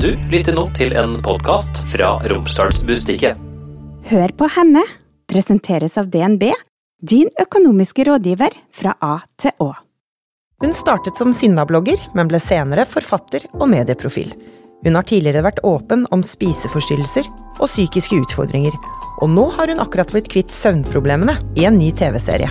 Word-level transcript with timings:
Du 0.00 0.14
lytter 0.30 0.54
nå 0.56 0.64
til 0.76 0.94
en 0.96 1.18
podkast 1.22 1.82
fra 1.92 2.14
Romsdalsbustiket. 2.30 3.38
Hør 4.08 4.32
på 4.38 4.48
henne 4.54 4.82
presenteres 5.30 5.98
av 6.00 6.08
DNB, 6.12 6.48
din 7.02 7.28
økonomiske 7.42 8.06
rådgiver 8.08 8.56
fra 8.74 8.94
A 9.04 9.18
til 9.40 9.54
Å. 9.62 9.70
Hun 10.62 10.74
startet 10.76 11.18
som 11.18 11.34
sinnablogger, 11.36 12.00
men 12.16 12.30
ble 12.30 12.40
senere 12.42 12.86
forfatter 12.88 13.44
og 13.52 13.66
medieprofil. 13.72 14.32
Hun 14.82 14.98
har 14.98 15.06
tidligere 15.06 15.44
vært 15.46 15.62
åpen 15.66 16.06
om 16.14 16.24
spiseforstyrrelser 16.26 17.28
og 17.58 17.68
psykiske 17.68 18.22
utfordringer, 18.24 18.74
og 19.22 19.30
nå 19.34 19.48
har 19.58 19.70
hun 19.70 19.82
akkurat 19.82 20.10
blitt 20.14 20.30
kvitt 20.32 20.54
søvnproblemene 20.54 21.36
i 21.58 21.66
en 21.68 21.78
ny 21.78 21.92
TV-serie. 21.98 22.50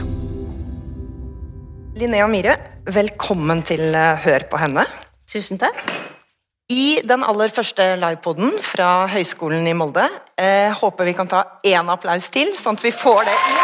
Linnea 1.99 2.29
Myhre, 2.31 2.55
velkommen 2.87 3.65
til 3.67 3.91
eh, 3.91 4.15
Hør 4.23 4.47
på 4.51 4.61
henne. 4.61 4.87
Tusen 5.31 5.59
takk. 5.61 5.83
I 6.71 7.01
den 7.03 7.23
aller 7.27 7.51
første 7.51 7.83
livepoden 7.99 8.53
fra 8.63 9.05
Høgskolen 9.11 9.65
i 9.67 9.73
Molde 9.75 10.05
eh, 10.39 10.71
håper 10.77 11.09
vi 11.09 11.13
kan 11.17 11.27
ta 11.27 11.41
én 11.67 11.89
applaus 11.91 12.29
til, 12.31 12.53
sånn 12.55 12.77
at 12.79 12.85
vi 12.85 12.93
får 12.95 13.25
det 13.27 13.33
inn. 13.35 13.57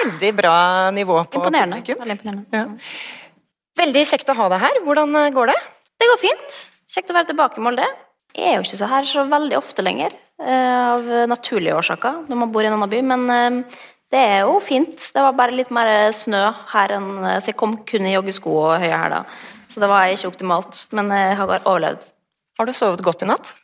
Veldig 0.00 0.32
bra 0.40 0.56
nivå 0.96 1.18
på 1.28 1.38
Imponerende. 1.38 1.76
publikum. 1.76 2.00
Veldig 2.02 2.16
imponerende. 2.16 2.44
Ja. 2.56 3.84
Veldig 3.84 4.04
kjekt 4.08 4.32
å 4.32 4.38
ha 4.40 4.48
deg 4.54 4.64
her. 4.64 4.82
Hvordan 4.88 5.20
eh, 5.20 5.30
går 5.36 5.52
det? 5.52 5.58
Det 6.00 6.10
går 6.10 6.20
fint. 6.24 6.58
Kjekt 6.90 7.12
å 7.12 7.18
være 7.18 7.30
tilbake 7.30 7.60
i 7.60 7.66
Molde. 7.68 7.86
Jeg 8.34 8.48
er 8.48 8.58
jo 8.58 8.64
ikke 8.64 8.80
så 8.80 8.88
her 8.90 9.06
så 9.06 9.26
veldig 9.28 9.58
ofte 9.58 9.84
lenger, 9.84 10.14
eh, 10.40 10.82
av 10.96 11.06
naturlige 11.30 11.76
årsaker, 11.78 12.24
når 12.30 12.42
man 12.42 12.52
bor 12.54 12.64
i 12.64 12.70
en 12.70 12.78
annen 12.78 12.90
by. 12.90 13.04
Men 13.12 13.30
eh, 13.36 13.80
det 14.10 14.20
er 14.20 14.40
jo 14.42 14.58
fint. 14.62 14.98
Det 15.14 15.22
var 15.22 15.38
bare 15.38 15.54
litt 15.54 15.70
mer 15.74 16.10
snø 16.16 16.42
her 16.72 16.96
enn 16.96 17.10
Så 17.38 17.52
jeg 17.52 17.58
kom 17.60 17.78
kun 17.86 18.08
i 18.08 18.16
joggesko 18.16 18.56
og 18.64 18.80
høye 18.82 18.96
hæler. 18.96 19.40
Så 19.70 19.82
det 19.82 19.90
var 19.90 20.10
ikke 20.10 20.32
optimalt. 20.32 20.86
Men 20.96 21.12
jeg 21.14 21.38
har 21.38 21.56
overlevd. 21.60 22.06
Har 22.58 22.66
du 22.66 22.74
sovet 22.76 23.04
godt 23.06 23.22
i 23.22 23.30
natt? 23.30 23.54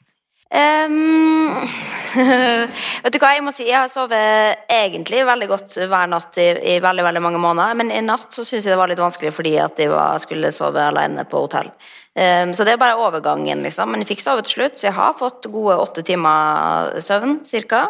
Um, 0.47 1.67
vet 3.03 3.11
du 3.13 3.19
hva, 3.19 3.33
jeg 3.35 3.43
må 3.43 3.51
si, 3.51 3.65
jeg 3.67 3.81
har 3.81 3.91
sovet 3.91 4.61
egentlig 4.71 5.25
veldig 5.27 5.49
godt 5.51 5.75
hver 5.91 6.07
natt 6.13 6.39
i, 6.39 6.47
i 6.71 6.77
veldig 6.81 7.03
veldig 7.03 7.23
mange 7.25 7.41
måneder, 7.43 7.75
men 7.81 7.91
i 7.91 7.99
natt 8.07 8.31
så 8.31 8.45
syns 8.47 8.63
jeg 8.63 8.77
det 8.77 8.79
var 8.79 8.93
litt 8.93 9.03
vanskelig 9.03 9.33
fordi 9.35 9.57
at 9.59 9.83
jeg 9.83 9.91
var, 9.91 10.21
skulle 10.23 10.53
sove 10.55 10.85
alene 10.87 11.27
på 11.27 11.43
hotell. 11.43 11.73
Um, 12.15 12.55
så 12.55 12.65
det 12.65 12.77
er 12.77 12.81
bare 12.81 12.95
overgangen, 13.03 13.67
liksom. 13.67 13.91
Men 13.91 14.05
jeg 14.05 14.13
fikk 14.15 14.23
sove 14.23 14.47
til 14.47 14.61
slutt, 14.61 14.79
så 14.79 14.89
jeg 14.89 14.97
har 14.97 15.19
fått 15.19 15.51
gode 15.51 15.81
åtte 15.83 16.07
timer 16.07 16.95
søvn, 17.05 17.41
cirka. 17.45 17.89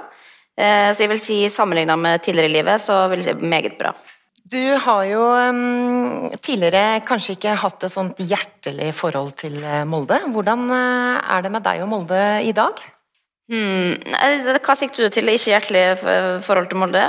Eh, 0.56 0.90
så 0.92 1.04
jeg 1.04 1.12
vil 1.12 1.20
si 1.20 1.38
sammenligna 1.52 1.98
med 2.00 2.22
tidligere 2.24 2.48
i 2.48 2.54
livet, 2.54 2.82
så 2.82 3.04
vil 3.12 3.20
jeg 3.20 3.36
si 3.36 3.48
meget 3.52 3.76
bra. 3.78 3.92
Du 4.46 4.62
har 4.78 5.02
jo 5.08 5.22
um, 5.26 6.28
tidligere 6.38 7.00
kanskje 7.06 7.34
ikke 7.34 7.56
hatt 7.58 7.82
et 7.82 7.92
sånt 7.92 8.20
hjertelig 8.22 8.92
forhold 8.94 9.32
til 9.42 9.58
eh, 9.58 9.82
Molde. 9.88 10.20
Hvordan 10.32 10.68
uh, 10.70 11.18
er 11.34 11.42
det 11.42 11.50
med 11.50 11.66
deg 11.66 11.82
og 11.82 11.90
Molde 11.90 12.20
i 12.46 12.54
dag? 12.54 12.78
Hmm, 13.50 13.98
hva 14.62 14.78
sikter 14.78 15.06
du 15.06 15.14
til? 15.14 15.28
Ikke 15.34 15.52
hjertelig 15.52 15.84
forhold 16.46 16.70
til 16.70 16.80
Molde? 16.82 17.04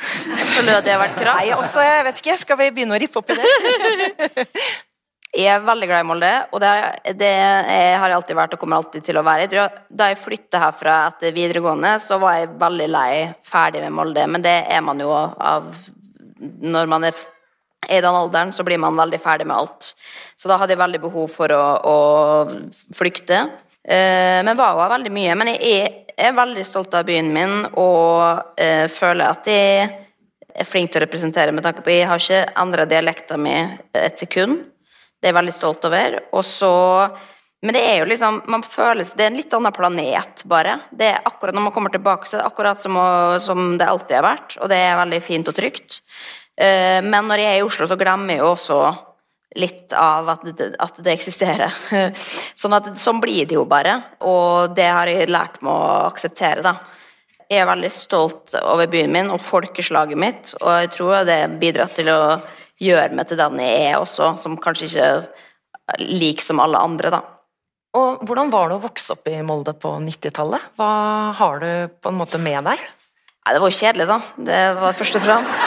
Føler 0.00 0.70
du 0.70 0.76
at 0.76 0.86
det 0.86 0.94
har 0.94 1.02
vært 1.02 1.18
krass? 1.18 1.40
Nei, 1.44 1.54
også, 1.54 1.82
jeg 1.84 2.04
vet 2.06 2.22
ikke. 2.22 2.36
Skal 2.42 2.58
vi 2.60 2.70
begynne 2.74 2.98
å 2.98 3.00
rippe 3.02 3.22
opp 3.22 3.30
i 3.30 3.38
det? 3.38 4.46
Jeg 5.30 5.46
er 5.46 5.62
veldig 5.62 5.86
glad 5.86 6.02
i 6.02 6.06
Molde, 6.08 6.30
og 6.50 6.58
det, 6.58 6.70
det 7.14 7.30
har 7.30 8.08
jeg 8.10 8.16
alltid 8.16 8.38
vært 8.38 8.54
og 8.56 8.62
kommer 8.64 8.80
alltid 8.80 9.04
til 9.06 9.20
å 9.20 9.22
være. 9.22 9.46
Jeg 9.46 9.68
da 9.86 10.08
jeg 10.10 10.18
flytta 10.18 10.62
herfra 10.64 10.96
etter 11.12 11.34
videregående, 11.36 11.92
så 12.02 12.18
var 12.18 12.40
jeg 12.40 12.48
veldig 12.58 12.88
lei, 12.90 13.12
ferdig 13.46 13.84
med 13.84 13.94
Molde. 13.94 14.24
Men 14.26 14.42
det 14.42 14.56
er 14.66 14.82
man 14.82 14.98
jo 15.02 15.12
av 15.14 15.70
Når 16.40 16.86
man 16.88 17.04
er 17.04 17.14
i 17.88 18.00
den 18.00 18.14
alderen, 18.14 18.52
så 18.52 18.64
blir 18.64 18.78
man 18.80 18.96
veldig 18.96 19.20
ferdig 19.20 19.46
med 19.46 19.56
alt. 19.56 19.92
Så 20.36 20.48
da 20.48 20.56
hadde 20.60 20.74
jeg 20.74 20.80
veldig 20.80 21.00
behov 21.04 21.30
for 21.32 21.52
å, 21.52 21.64
å 21.84 22.96
flykte. 22.96 23.44
Eh, 23.84 24.40
men 24.44 24.56
var 24.58 24.74
jo 24.74 24.90
veldig 24.92 25.12
mye. 25.14 25.36
Men 25.38 25.52
jeg 25.54 25.76
er, 25.76 25.94
er 26.16 26.36
veldig 26.36 26.64
stolt 26.66 26.94
av 26.96 27.06
byen 27.08 27.30
min 27.32 27.54
og 27.70 28.58
eh, 28.60 28.86
føler 28.90 29.30
at 29.30 29.48
jeg 29.48 29.86
er 30.50 30.68
flink 30.68 30.90
til 30.90 31.00
å 31.00 31.06
representere 31.06 31.54
med 31.54 31.64
tanke 31.64 31.84
på 31.86 31.94
Jeg 31.94 32.10
har 32.10 32.20
ikke 32.20 32.42
endra 32.64 32.88
dialekta 32.88 33.38
mi 33.40 33.54
et 33.94 34.20
sekund. 34.20 34.66
Det 35.20 35.28
er 35.28 35.34
jeg 35.34 35.40
veldig 35.40 35.54
stolt 35.54 35.84
over. 35.84 36.16
Og 36.32 36.44
så 36.46 36.72
Men 37.60 37.76
det 37.76 37.82
er 37.84 37.98
jo 38.00 38.08
liksom 38.08 38.42
Man 38.48 38.62
føles 38.64 39.12
Det 39.12 39.26
er 39.26 39.30
en 39.30 39.36
litt 39.36 39.52
annen 39.52 39.72
planet, 39.76 40.44
bare. 40.48 40.80
Det 40.90 41.10
er 41.12 41.28
akkurat 41.28 41.54
Når 41.54 41.66
man 41.68 41.72
kommer 41.72 41.92
tilbake, 41.92 42.26
så 42.26 42.38
er 42.38 42.42
det 42.42 42.48
akkurat 42.52 42.80
som, 42.80 42.96
som 43.40 43.76
det 43.78 43.88
alltid 43.88 44.16
har 44.16 44.26
vært. 44.26 44.56
Og 44.60 44.68
det 44.72 44.80
er 44.80 44.98
veldig 45.02 45.22
fint 45.22 45.48
og 45.48 45.56
trygt. 45.56 46.00
Eh, 46.56 47.00
Men 47.04 47.28
når 47.28 47.44
jeg 47.44 47.54
er 47.54 47.60
i 47.60 47.68
Oslo, 47.68 47.86
så 47.86 48.00
glemmer 48.00 48.34
jeg 48.34 48.44
jo 48.44 48.52
også 48.54 48.80
litt 49.58 49.92
av 49.98 50.28
at 50.30 50.44
det, 50.56 50.68
at 50.78 51.00
det 51.02 51.12
eksisterer. 51.12 51.74
Sånn, 52.60 52.76
at, 52.76 52.92
sånn 53.00 53.20
blir 53.22 53.48
det 53.50 53.56
jo 53.56 53.64
bare. 53.66 53.96
Og 54.22 54.76
det 54.76 54.86
har 54.86 55.10
jeg 55.10 55.30
lært 55.30 55.58
meg 55.64 55.74
å 55.74 56.06
akseptere, 56.06 56.62
da. 56.62 56.76
Jeg 57.50 57.64
er 57.64 57.66
veldig 57.66 57.90
stolt 57.90 58.54
over 58.60 58.86
byen 58.86 59.10
min 59.10 59.32
og 59.34 59.40
folkeslaget 59.42 60.18
mitt, 60.22 60.52
og 60.60 60.70
jeg 60.70 60.90
tror 60.94 61.24
det 61.26 61.40
bidrar 61.58 61.90
til 61.90 62.06
å 62.12 62.20
gjøre 62.80 63.12
meg 63.16 63.28
til 63.28 63.40
den 63.40 63.60
jeg 63.62 63.90
er 63.90 63.98
også, 64.00 64.34
som 64.40 64.58
kanskje 64.60 64.88
ikke 64.88 65.10
er 65.10 66.02
lik 66.06 66.42
som 66.44 66.62
alle 66.62 66.80
andre, 66.80 67.12
da. 67.12 67.20
Og 67.98 68.22
hvordan 68.22 68.52
var 68.52 68.70
det 68.70 68.78
å 68.78 68.84
vokse 68.84 69.16
opp 69.16 69.26
i 69.26 69.40
Molde 69.42 69.74
på 69.74 69.96
90-tallet? 70.04 70.70
Hva 70.78 70.90
har 71.34 71.62
du 71.62 71.70
på 71.98 72.12
en 72.12 72.20
måte 72.20 72.38
med 72.38 72.62
deg? 72.68 72.78
Nei, 73.40 73.54
det 73.56 73.62
var 73.62 73.72
jo 73.72 73.78
kjedelig, 73.80 74.06
da. 74.06 74.18
Det 74.46 74.60
var 74.78 74.94
først 74.94 75.18
og 75.18 75.24
fremst. 75.24 75.66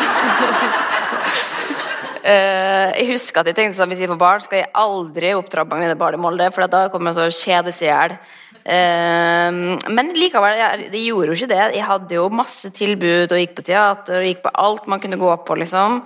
Uh, 2.24 2.94
jeg 3.02 3.10
husker 3.10 3.42
at 3.42 3.50
jeg 3.52 3.58
tenkte 3.58 3.80
sånn, 3.82 3.92
hvis 3.92 4.06
jeg 4.06 4.12
får 4.14 4.22
barn, 4.22 4.44
skal 4.46 4.62
jeg 4.62 4.72
aldri 4.80 5.34
oppdra 5.36 5.66
mine 5.68 5.98
barn 6.00 6.16
i 6.16 6.22
Molde, 6.24 6.48
for 6.56 6.64
da 6.72 6.86
kommer 6.94 7.12
de 7.12 7.20
til 7.20 7.34
å 7.34 7.42
kjede 7.42 7.76
seg 7.76 7.90
i 7.90 7.92
hjel. 7.92 8.16
Uh, 8.64 9.92
men 9.92 10.14
likevel, 10.16 10.56
jeg, 10.62 10.86
jeg, 10.94 11.02
gjorde 11.10 11.34
jo 11.34 11.40
ikke 11.42 11.52
det. 11.52 11.64
Jeg 11.76 11.90
hadde 11.90 12.22
jo 12.22 12.30
masse 12.32 12.72
tilbud 12.78 13.36
og 13.36 13.42
gikk 13.42 13.58
på 13.60 13.68
teater 13.74 14.22
og 14.22 14.30
gikk 14.30 14.46
på 14.46 14.56
alt 14.64 14.88
man 14.88 15.04
kunne 15.04 15.20
gå 15.20 15.36
på, 15.44 15.60
liksom. 15.60 16.06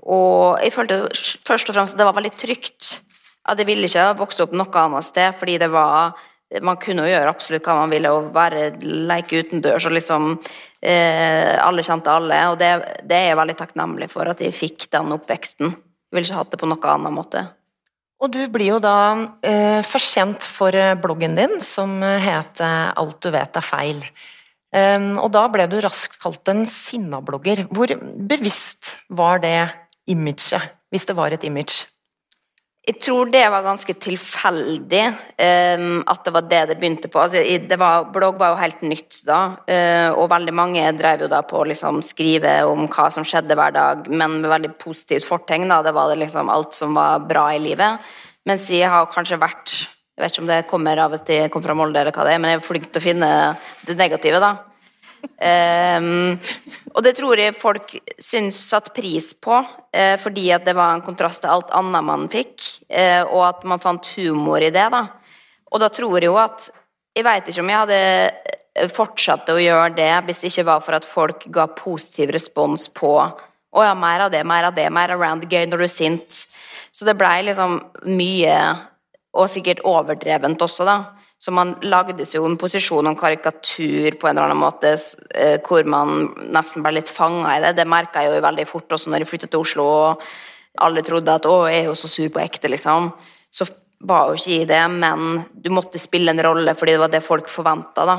Og 0.00 0.60
jeg 0.62 0.72
følte 0.74 1.02
først 1.46 1.70
og 1.70 1.76
fremst 1.76 1.94
at 1.94 2.00
det 2.00 2.08
var 2.08 2.16
veldig 2.16 2.34
trygt. 2.38 2.90
At 3.48 3.60
jeg 3.60 3.68
ville 3.68 3.88
ikke 3.88 4.10
ha 4.10 4.16
vokst 4.16 4.40
opp 4.44 4.52
noe 4.56 4.82
annet 4.82 5.06
sted, 5.06 5.34
fordi 5.36 5.58
det 5.60 5.70
var 5.72 6.16
man 6.66 6.80
kunne 6.82 7.04
jo 7.06 7.12
gjøre 7.12 7.30
absolutt 7.30 7.66
hva 7.68 7.76
man 7.78 7.92
ville, 7.92 8.10
og 8.10 8.32
bare 8.34 8.72
leke 8.82 9.44
utendørs 9.44 9.86
og 9.86 9.94
liksom 9.94 10.32
eh, 10.82 11.54
Alle 11.62 11.84
kjente 11.86 12.10
alle, 12.10 12.40
og 12.50 12.58
det, 12.58 12.70
det 13.06 13.16
er 13.16 13.28
jeg 13.28 13.38
veldig 13.38 13.56
takknemlig 13.60 14.10
for 14.10 14.30
at 14.32 14.42
jeg 14.42 14.56
fikk 14.56 14.88
den 14.90 15.14
oppveksten. 15.14 15.70
Jeg 15.70 16.16
ville 16.16 16.26
ikke 16.26 16.40
hatt 16.40 16.50
det 16.50 16.58
på 16.58 16.70
noen 16.70 16.90
annen 16.96 17.14
måte. 17.14 17.44
Og 18.20 18.34
du 18.34 18.40
blir 18.52 18.74
jo 18.74 18.80
da 18.82 18.96
eh, 19.46 19.78
først 19.86 20.18
kjent 20.18 20.48
for 20.58 20.74
eh, 20.74 20.96
bloggen 20.98 21.38
din, 21.38 21.60
som 21.62 22.00
heter 22.02 22.90
Alt 22.98 23.22
du 23.22 23.30
vet 23.30 23.62
er 23.62 23.64
feil. 23.64 24.02
Um, 24.70 25.16
og 25.18 25.32
da 25.34 25.48
ble 25.50 25.64
du 25.66 25.80
raskt 25.82 26.20
kalt 26.22 26.46
en 26.50 26.62
sinnablogger. 26.68 27.64
Hvor 27.74 27.90
bevisst 28.30 28.92
var 29.10 29.42
det 29.42 29.70
imaget, 30.10 30.76
hvis 30.90 31.06
det 31.08 31.16
var 31.16 31.32
et 31.34 31.46
image? 31.46 31.86
Jeg 32.80 32.96
tror 33.04 33.28
det 33.28 33.42
var 33.52 33.60
ganske 33.62 33.92
tilfeldig 34.02 35.02
um, 35.12 35.98
at 36.08 36.22
det 36.24 36.32
var 36.32 36.46
det 36.48 36.60
det 36.70 36.76
begynte 36.80 37.10
på. 37.12 37.20
Altså, 37.20 37.42
det 37.44 37.76
var, 37.78 38.06
blogg 38.10 38.38
var 38.40 38.54
jo 38.54 38.62
helt 38.62 38.80
nytt 38.88 39.18
da, 39.28 39.40
uh, 39.68 40.16
og 40.16 40.30
veldig 40.32 40.54
mange 40.56 40.86
drev 40.96 41.26
jo 41.26 41.28
da 41.30 41.42
på 41.46 41.60
å 41.60 41.66
liksom, 41.68 42.00
skrive 42.02 42.56
om 42.66 42.88
hva 42.88 43.10
som 43.12 43.26
skjedde 43.26 43.58
hver 43.58 43.76
dag, 43.76 44.08
men 44.08 44.40
med 44.40 44.48
veldig 44.50 44.72
positivt 44.80 45.28
fortegn. 45.28 45.68
Det 45.84 45.92
var 45.94 46.08
det 46.10 46.22
liksom 46.24 46.50
alt 46.50 46.74
som 46.74 46.96
var 46.96 47.20
bra 47.28 47.50
i 47.52 47.60
livet. 47.62 48.00
Mens 48.48 48.70
jeg 48.72 48.88
har 48.88 49.10
kanskje 49.12 49.38
vært 49.40 49.76
Jeg 50.16 50.24
vet 50.24 50.34
ikke 50.34 50.42
om 50.42 50.48
det 50.50 50.64
kommer 50.68 51.00
av 51.00 51.14
at 51.16 51.30
jeg 51.32 51.48
kom 51.52 51.62
fra 51.64 51.72
Molde, 51.72 51.96
eller 51.96 52.12
hva 52.12 52.26
det 52.26 52.34
er, 52.34 52.40
men 52.42 52.50
jeg 52.52 52.58
er 52.58 52.64
flink 52.66 52.90
til 52.90 53.00
å 53.00 53.04
finne 53.04 53.28
det 53.88 53.94
negative, 53.96 54.40
da. 54.42 54.50
Um, 55.40 56.36
og 56.92 57.00
det 57.04 57.14
tror 57.16 57.40
jeg 57.40 57.56
folk 57.56 57.94
syns 58.20 58.58
satt 58.70 58.90
pris 58.96 59.30
på, 59.40 59.56
uh, 59.56 60.16
fordi 60.20 60.50
at 60.52 60.66
det 60.66 60.74
var 60.76 60.92
en 60.94 61.04
kontrast 61.04 61.40
til 61.44 61.52
alt 61.52 61.72
annet 61.76 62.04
man 62.04 62.26
fikk, 62.32 62.58
uh, 62.92 63.24
og 63.24 63.44
at 63.46 63.64
man 63.68 63.80
fant 63.80 64.10
humor 64.18 64.60
i 64.60 64.72
det. 64.74 64.84
da. 64.92 65.06
Og 65.70 65.80
da 65.80 65.88
tror 65.88 66.18
jeg 66.18 66.30
jo 66.30 66.38
at 66.40 66.70
Jeg 67.10 67.24
veit 67.26 67.48
ikke 67.50 67.62
om 67.64 67.70
jeg 67.72 67.80
hadde 67.80 67.96
eh, 68.78 68.90
fortsatt 68.94 69.48
å 69.50 69.56
gjøre 69.58 69.96
det 69.96 70.12
hvis 70.28 70.44
det 70.44 70.50
ikke 70.52 70.64
var 70.68 70.84
for 70.84 70.94
at 70.94 71.08
folk 71.08 71.42
ga 71.50 71.64
positiv 71.74 72.30
respons 72.30 72.84
på 72.94 73.10
å 73.18 73.82
ja, 73.82 73.96
mer 73.98 74.28
av 74.28 74.30
det, 74.30 74.44
mer 74.46 74.68
av 74.68 74.76
det, 74.76 74.84
mer 74.94 75.10
around 75.10 75.42
the 75.42 75.50
gøy 75.50 75.66
når 75.66 75.82
du 75.82 75.86
er 75.88 75.90
sint. 75.90 76.38
Så 76.94 77.06
det 77.06 77.16
blei 77.18 77.40
liksom 77.48 77.80
mye, 78.06 78.54
og 79.34 79.50
sikkert 79.50 79.82
overdrevent 79.82 80.62
også, 80.62 80.86
da. 80.86 80.96
Så 81.40 81.52
man 81.56 81.72
lagde 81.88 82.26
seg 82.28 82.42
jo 82.42 82.48
en 82.50 82.58
posisjon 82.60 83.06
og 83.06 83.14
en 83.14 83.18
karikatur 83.18 84.16
på 84.20 84.28
en 84.28 84.34
eller 84.34 84.50
annen 84.50 84.60
måte 84.60 84.92
eh, 84.92 85.56
hvor 85.64 85.86
man 85.88 86.26
nesten 86.52 86.84
ble 86.84 86.98
litt 86.98 87.08
fanga 87.08 87.54
i 87.56 87.62
det. 87.64 87.78
Det 87.78 87.86
merka 87.88 88.26
jeg 88.26 88.34
jo 88.34 88.42
veldig 88.44 88.66
fort 88.68 88.92
også 88.92 89.08
når 89.08 89.24
jeg 89.24 89.30
flyttet 89.30 89.54
til 89.54 89.64
Oslo 89.64 89.86
og 89.88 90.26
alle 90.84 91.02
trodde 91.02 91.32
at 91.32 91.48
'å, 91.48 91.64
jeg 91.66 91.80
er 91.80 91.88
jo 91.88 91.96
så 91.98 92.08
sur 92.08 92.28
på 92.28 92.42
ekte', 92.44 92.68
liksom. 92.70 93.12
Så 93.50 93.66
var 94.04 94.28
jo 94.28 94.36
ikke 94.36 94.62
i 94.62 94.68
det, 94.68 94.84
men 94.90 95.44
du 95.52 95.70
måtte 95.70 95.98
spille 95.98 96.30
en 96.30 96.44
rolle 96.44 96.74
fordi 96.74 96.92
det 96.92 97.00
var 97.00 97.12
det 97.12 97.24
folk 97.24 97.48
forventa, 97.48 98.06
da. 98.06 98.16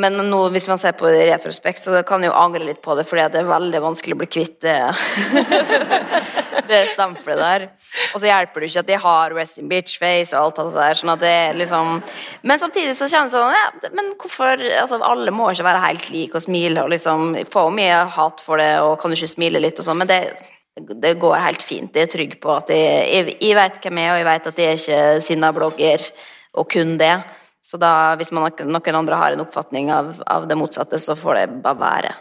Men 0.00 0.16
nå, 0.16 0.38
hvis 0.54 0.64
man 0.70 0.78
ser 0.80 0.94
på 0.96 1.04
det 1.12 1.18
i 1.20 1.28
retrospekt, 1.28 1.82
så 1.84 1.98
kan 2.08 2.22
jeg 2.24 2.30
jo 2.30 2.36
angre 2.40 2.64
litt 2.64 2.78
på 2.80 2.94
det, 2.96 3.02
fordi 3.04 3.26
det 3.34 3.42
er 3.42 3.48
veldig 3.50 3.80
vanskelig 3.84 4.16
å 4.16 4.20
bli 4.22 4.28
kvitt 4.30 4.54
det, 4.64 4.76
det 6.70 6.78
stampelet 6.94 7.42
der. 7.42 7.66
Og 8.14 8.22
så 8.22 8.30
hjelper 8.30 8.64
det 8.64 8.70
ikke 8.70 8.84
at 8.86 8.88
de 8.88 8.98
har 9.02 9.34
resting 9.36 9.68
bitch 9.68 9.98
face 10.00 10.32
og 10.32 10.46
alt 10.46 10.62
det 10.62 10.78
der. 10.78 10.96
sånn 10.96 11.12
at 11.12 11.20
det 11.20 11.34
liksom 11.60 11.92
Men 12.48 12.62
samtidig 12.62 12.96
så 12.96 13.10
kjennes 13.10 13.34
det 13.34 13.42
sånn 13.42 13.52
ja, 13.52 13.90
Men 13.92 14.10
hvorfor 14.20 14.64
altså 14.80 15.00
Alle 15.04 15.34
må 15.34 15.50
ikke 15.52 15.66
være 15.66 15.84
helt 15.84 16.08
like 16.14 16.40
og 16.40 16.46
smile 16.46 16.86
og 16.86 16.92
liksom 16.94 17.36
få 17.52 17.68
mye 17.76 18.02
hat 18.16 18.40
for 18.40 18.64
det, 18.64 18.72
og 18.80 18.96
kan 19.02 19.12
ikke 19.12 19.34
smile 19.34 19.60
litt 19.60 19.76
og 19.76 19.90
sånn, 19.90 20.00
men 20.00 20.08
det 20.08 20.22
det 20.72 21.18
går 21.20 21.36
helt 21.36 21.60
fint. 21.60 21.92
Jeg 21.92 22.06
er 22.06 22.08
trygg 22.08 22.38
på 22.40 22.48
at 22.54 22.70
jeg, 22.72 23.00
jeg, 23.12 23.34
jeg 23.44 23.56
vet 23.58 23.74
hvem 23.82 23.98
jeg 24.00 24.08
er, 24.08 24.12
og 24.14 24.20
jeg 24.22 24.28
vet 24.30 24.46
at 24.48 24.60
jeg 24.62 24.70
er 24.70 24.78
ikke 24.80 25.24
sinna 25.26 25.50
blogger 25.52 26.06
og 26.56 26.70
kun 26.72 26.94
det. 26.96 27.12
Så 27.62 27.78
da, 27.78 28.14
hvis 28.18 28.32
man, 28.34 28.50
noen 28.66 28.98
andre 28.98 29.18
har 29.20 29.34
en 29.34 29.44
oppfatning 29.44 29.92
av, 29.94 30.16
av, 30.26 30.48
det 30.50 30.58
motsatte, 30.58 30.98
så 30.98 31.14
får 31.18 31.38
det 31.38 31.46
bare 31.62 31.78
være. 31.78 32.12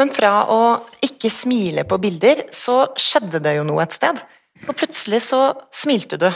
Men 0.00 0.10
fra 0.10 0.32
å 0.50 0.60
ikke 1.04 1.30
smile 1.30 1.84
på 1.86 2.00
bilder, 2.02 2.46
så 2.50 2.80
skjedde 2.98 3.42
det 3.44 3.58
jo 3.58 3.66
noe 3.68 3.84
et 3.84 3.94
sted. 3.94 4.18
Og 4.64 4.72
plutselig 4.74 5.20
så 5.28 5.42
smilte 5.74 6.18
du. 6.18 6.30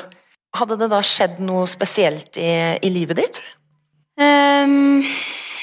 Hadde 0.58 0.78
det 0.80 0.90
da 0.92 1.00
skjedd 1.04 1.40
noe 1.44 1.66
spesielt 1.70 2.38
i, 2.40 2.50
i 2.84 2.92
livet 2.92 3.18
ditt? 3.22 3.40
Um, 4.20 5.02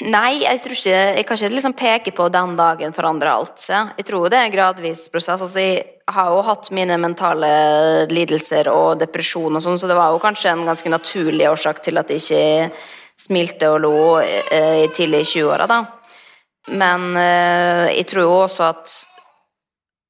nei, 0.04 0.42
jeg 0.42 0.60
tror 0.64 0.76
ikke 0.76 1.02
Jeg 1.16 1.26
kan 1.26 1.38
ikke 1.38 1.54
liksom 1.54 1.76
peke 1.76 2.12
på 2.16 2.28
den 2.32 2.56
dagen 2.58 2.92
forandrer 2.96 3.32
alt 3.32 3.60
seg. 3.62 3.94
Jeg 3.96 4.08
tror 4.10 4.28
det 4.30 4.38
er 4.38 4.48
en 4.48 4.54
gradvis 4.54 5.06
prosess. 5.12 5.40
Altså, 5.40 5.62
jeg 5.62 5.84
har 6.12 6.30
jo 6.30 6.44
hatt 6.46 6.70
mine 6.74 6.98
mentale 7.02 7.50
lidelser 8.10 8.70
og 8.70 9.00
depresjon 9.00 9.56
og 9.56 9.64
sånn, 9.64 9.78
så 9.80 9.88
det 9.90 9.96
var 9.98 10.12
jo 10.14 10.22
kanskje 10.22 10.52
en 10.52 10.66
ganske 10.68 10.92
naturlig 10.92 11.48
årsak 11.50 11.82
til 11.82 11.98
at 11.98 12.12
jeg 12.12 12.22
ikke 12.22 12.70
smilte 13.16 13.72
og 13.72 13.82
lo 13.82 13.98
eh, 14.20 14.86
tidlig 14.94 15.24
i 15.24 15.28
20-åra, 15.32 15.66
da. 15.70 15.80
Men 16.76 17.12
eh, 17.16 17.92
jeg 17.96 18.08
tror 18.10 18.26
jo 18.26 18.34
også 18.42 18.66
at 18.66 18.94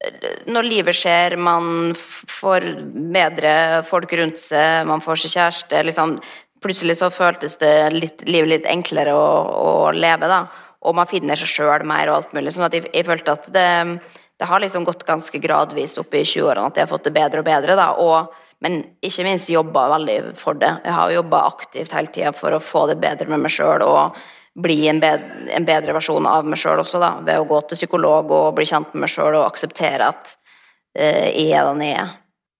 eh, 0.03 0.43
når 0.51 0.67
livet 0.67 0.97
skjer, 0.97 1.37
man 1.39 1.93
får 1.97 2.67
bedre 3.13 3.53
folk 3.87 4.13
rundt 4.19 4.41
seg, 4.41 4.87
man 4.89 5.03
får 5.03 5.23
seg 5.23 5.37
kjæreste 5.37 5.83
liksom, 5.87 6.17
Plutselig 6.67 6.97
så 6.99 7.11
føltes 7.13 7.57
det 7.61 7.73
litt, 7.95 8.23
livet 8.27 8.51
litt 8.51 8.69
enklere 8.69 9.15
å, 9.15 9.27
å 9.47 9.73
leve, 9.95 10.27
da. 10.27 10.43
Og 10.87 10.95
man 10.95 11.09
finner 11.09 11.39
seg 11.39 11.49
sjøl 11.49 11.87
mer 11.87 12.11
og 12.11 12.19
alt 12.19 12.33
mulig. 12.35 12.51
sånn 12.53 12.67
at 12.67 12.75
jeg, 12.75 12.89
jeg 12.91 13.07
følte 13.07 13.35
at 13.39 13.47
det 13.55 13.67
det 14.39 14.45
har 14.45 14.59
liksom 14.59 14.83
gått 14.83 15.03
ganske 15.03 15.39
gradvis 15.39 15.97
opp 15.97 16.13
i 16.13 16.21
20-årene 16.23 16.69
at 16.69 16.77
jeg 16.77 16.85
har 16.85 16.91
fått 16.91 17.07
det 17.09 17.15
bedre 17.15 17.41
og 17.41 17.47
bedre. 17.47 17.75
da, 17.75 17.91
og, 17.97 18.33
Men 18.59 18.79
ikke 19.01 19.23
minst 19.23 19.49
jobba 19.49 19.83
veldig 19.89 20.33
for 20.37 20.57
det. 20.57 20.71
Jeg 20.83 20.93
har 20.93 21.11
jobba 21.11 21.41
aktivt 21.45 21.91
hele 21.93 22.09
tida 22.13 22.31
for 22.33 22.53
å 22.53 22.59
få 22.59 22.87
det 22.89 22.95
bedre 22.97 23.27
med 23.29 23.43
meg 23.43 23.53
sjøl 23.53 23.83
og 23.85 24.17
bli 24.57 24.87
en 24.89 24.99
bedre, 24.99 25.45
en 25.53 25.65
bedre, 25.65 25.93
versjon 25.93 26.25
av 26.25 26.45
meg 26.45 26.57
sjøl 26.57 26.81
også, 26.81 26.97
da, 26.97 27.11
ved 27.21 27.37
å 27.37 27.45
gå 27.45 27.59
til 27.61 27.77
psykolog 27.77 28.31
og 28.33 28.55
bli 28.57 28.65
kjent 28.65 28.95
med 28.95 29.05
meg 29.05 29.11
sjøl 29.13 29.37
og 29.37 29.45
akseptere 29.45 30.07
at 30.09 30.33
eh, 30.97 31.29
jeg 31.37 31.51
er 31.53 31.69
den 31.69 31.83
jeg 31.85 31.99
er. 32.01 32.15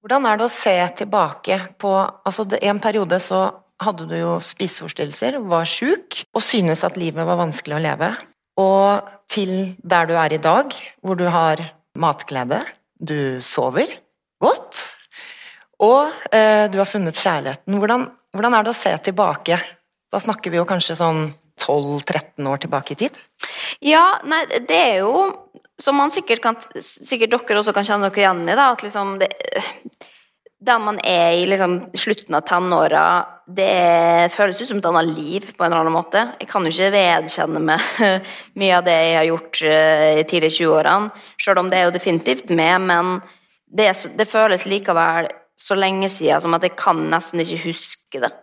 Hvordan 0.06 0.30
er 0.30 0.38
det 0.38 0.46
å 0.46 0.54
se 0.54 0.76
tilbake 1.02 1.60
på 1.82 1.94
altså 1.98 2.46
en 2.62 2.80
periode 2.80 3.18
så 3.20 3.42
hadde 3.84 4.08
du 4.10 4.16
jo 4.18 4.38
spiseforstyrrelser, 4.42 5.38
var 5.46 5.68
sjuk 5.70 6.24
og 6.34 6.44
synes 6.44 6.84
at 6.88 6.98
livet 6.98 7.28
var 7.28 7.40
vanskelig 7.40 7.78
å 7.78 7.84
leve 7.84 8.12
og 8.58 9.10
til 9.30 9.54
der 9.78 10.10
du 10.10 10.16
er 10.18 10.34
i 10.34 10.42
dag, 10.42 10.74
hvor 11.06 11.18
du 11.18 11.28
har 11.30 11.62
matglede, 11.98 12.60
du 12.98 13.38
sover 13.44 13.92
godt, 14.42 14.82
og 15.86 16.10
eh, 16.34 16.66
du 16.74 16.80
har 16.82 16.90
funnet 16.90 17.18
kjærligheten. 17.18 17.78
Hvordan, 17.78 18.08
hvordan, 18.34 18.56
er 18.58 18.66
det 18.66 18.74
å 18.74 18.78
se 18.78 18.94
tilbake? 19.06 19.60
Da 20.10 20.22
snakker 20.22 20.54
vi 20.54 20.58
jo 20.58 20.66
kanskje 20.70 20.98
sånn 20.98 21.28
12-13 21.62 22.50
år 22.50 22.64
tilbake 22.64 22.96
i 22.96 23.00
tid? 23.06 23.20
Ja, 23.86 24.18
nei, 24.26 24.42
det 24.66 24.78
er 24.78 25.04
jo 25.04 25.28
som 25.78 26.00
man 26.00 26.10
sikkert 26.10 26.42
kan 26.42 26.56
Sikkert 26.82 27.36
dere 27.36 27.60
også 27.60 27.74
kan 27.76 27.86
kjenne 27.86 28.10
dere 28.10 28.24
igjen 28.24 28.48
i, 28.48 28.56
da, 28.58 28.72
at 28.74 28.82
liksom 28.82 29.18
det 29.22 29.30
der 30.60 30.80
man 30.82 30.98
er 31.06 31.36
i 31.38 31.46
liksom, 31.46 31.80
slutten 31.94 32.36
av 32.36 32.46
tenåra, 32.48 33.06
det 33.46 34.32
føles 34.34 34.60
ut 34.62 34.68
som 34.72 34.80
et 34.82 34.88
annet 34.90 35.12
liv 35.14 35.46
på 35.54 35.64
en 35.64 35.70
eller 35.70 35.86
annen 35.86 35.96
måte. 35.96 36.24
Jeg 36.42 36.50
kan 36.50 36.66
jo 36.66 36.74
ikke 36.74 36.96
vedkjenne 36.96 37.62
meg 37.64 37.92
mye 38.60 38.80
av 38.80 38.88
det 38.88 38.96
jeg 38.98 39.18
har 39.20 39.28
gjort 39.30 39.62
uh, 39.62 40.08
i 40.18 40.26
tidlig 40.28 40.52
20-årene, 40.58 41.28
sjøl 41.38 41.62
om 41.62 41.70
det 41.72 41.80
er 41.80 41.88
jo 41.88 41.94
definitivt 41.96 42.50
med, 42.58 42.90
men 42.90 43.14
det, 43.68 43.92
det, 44.18 44.28
føles 44.30 44.66
likevel 44.70 45.30
så 45.58 45.78
lenge 45.78 46.10
siden 46.10 46.42
som 46.42 46.58
at 46.58 46.66
jeg 46.66 46.78
kan 46.80 47.06
nesten 47.12 47.44
ikke 47.44 47.62
huske 47.68 48.26
det. 48.26 48.34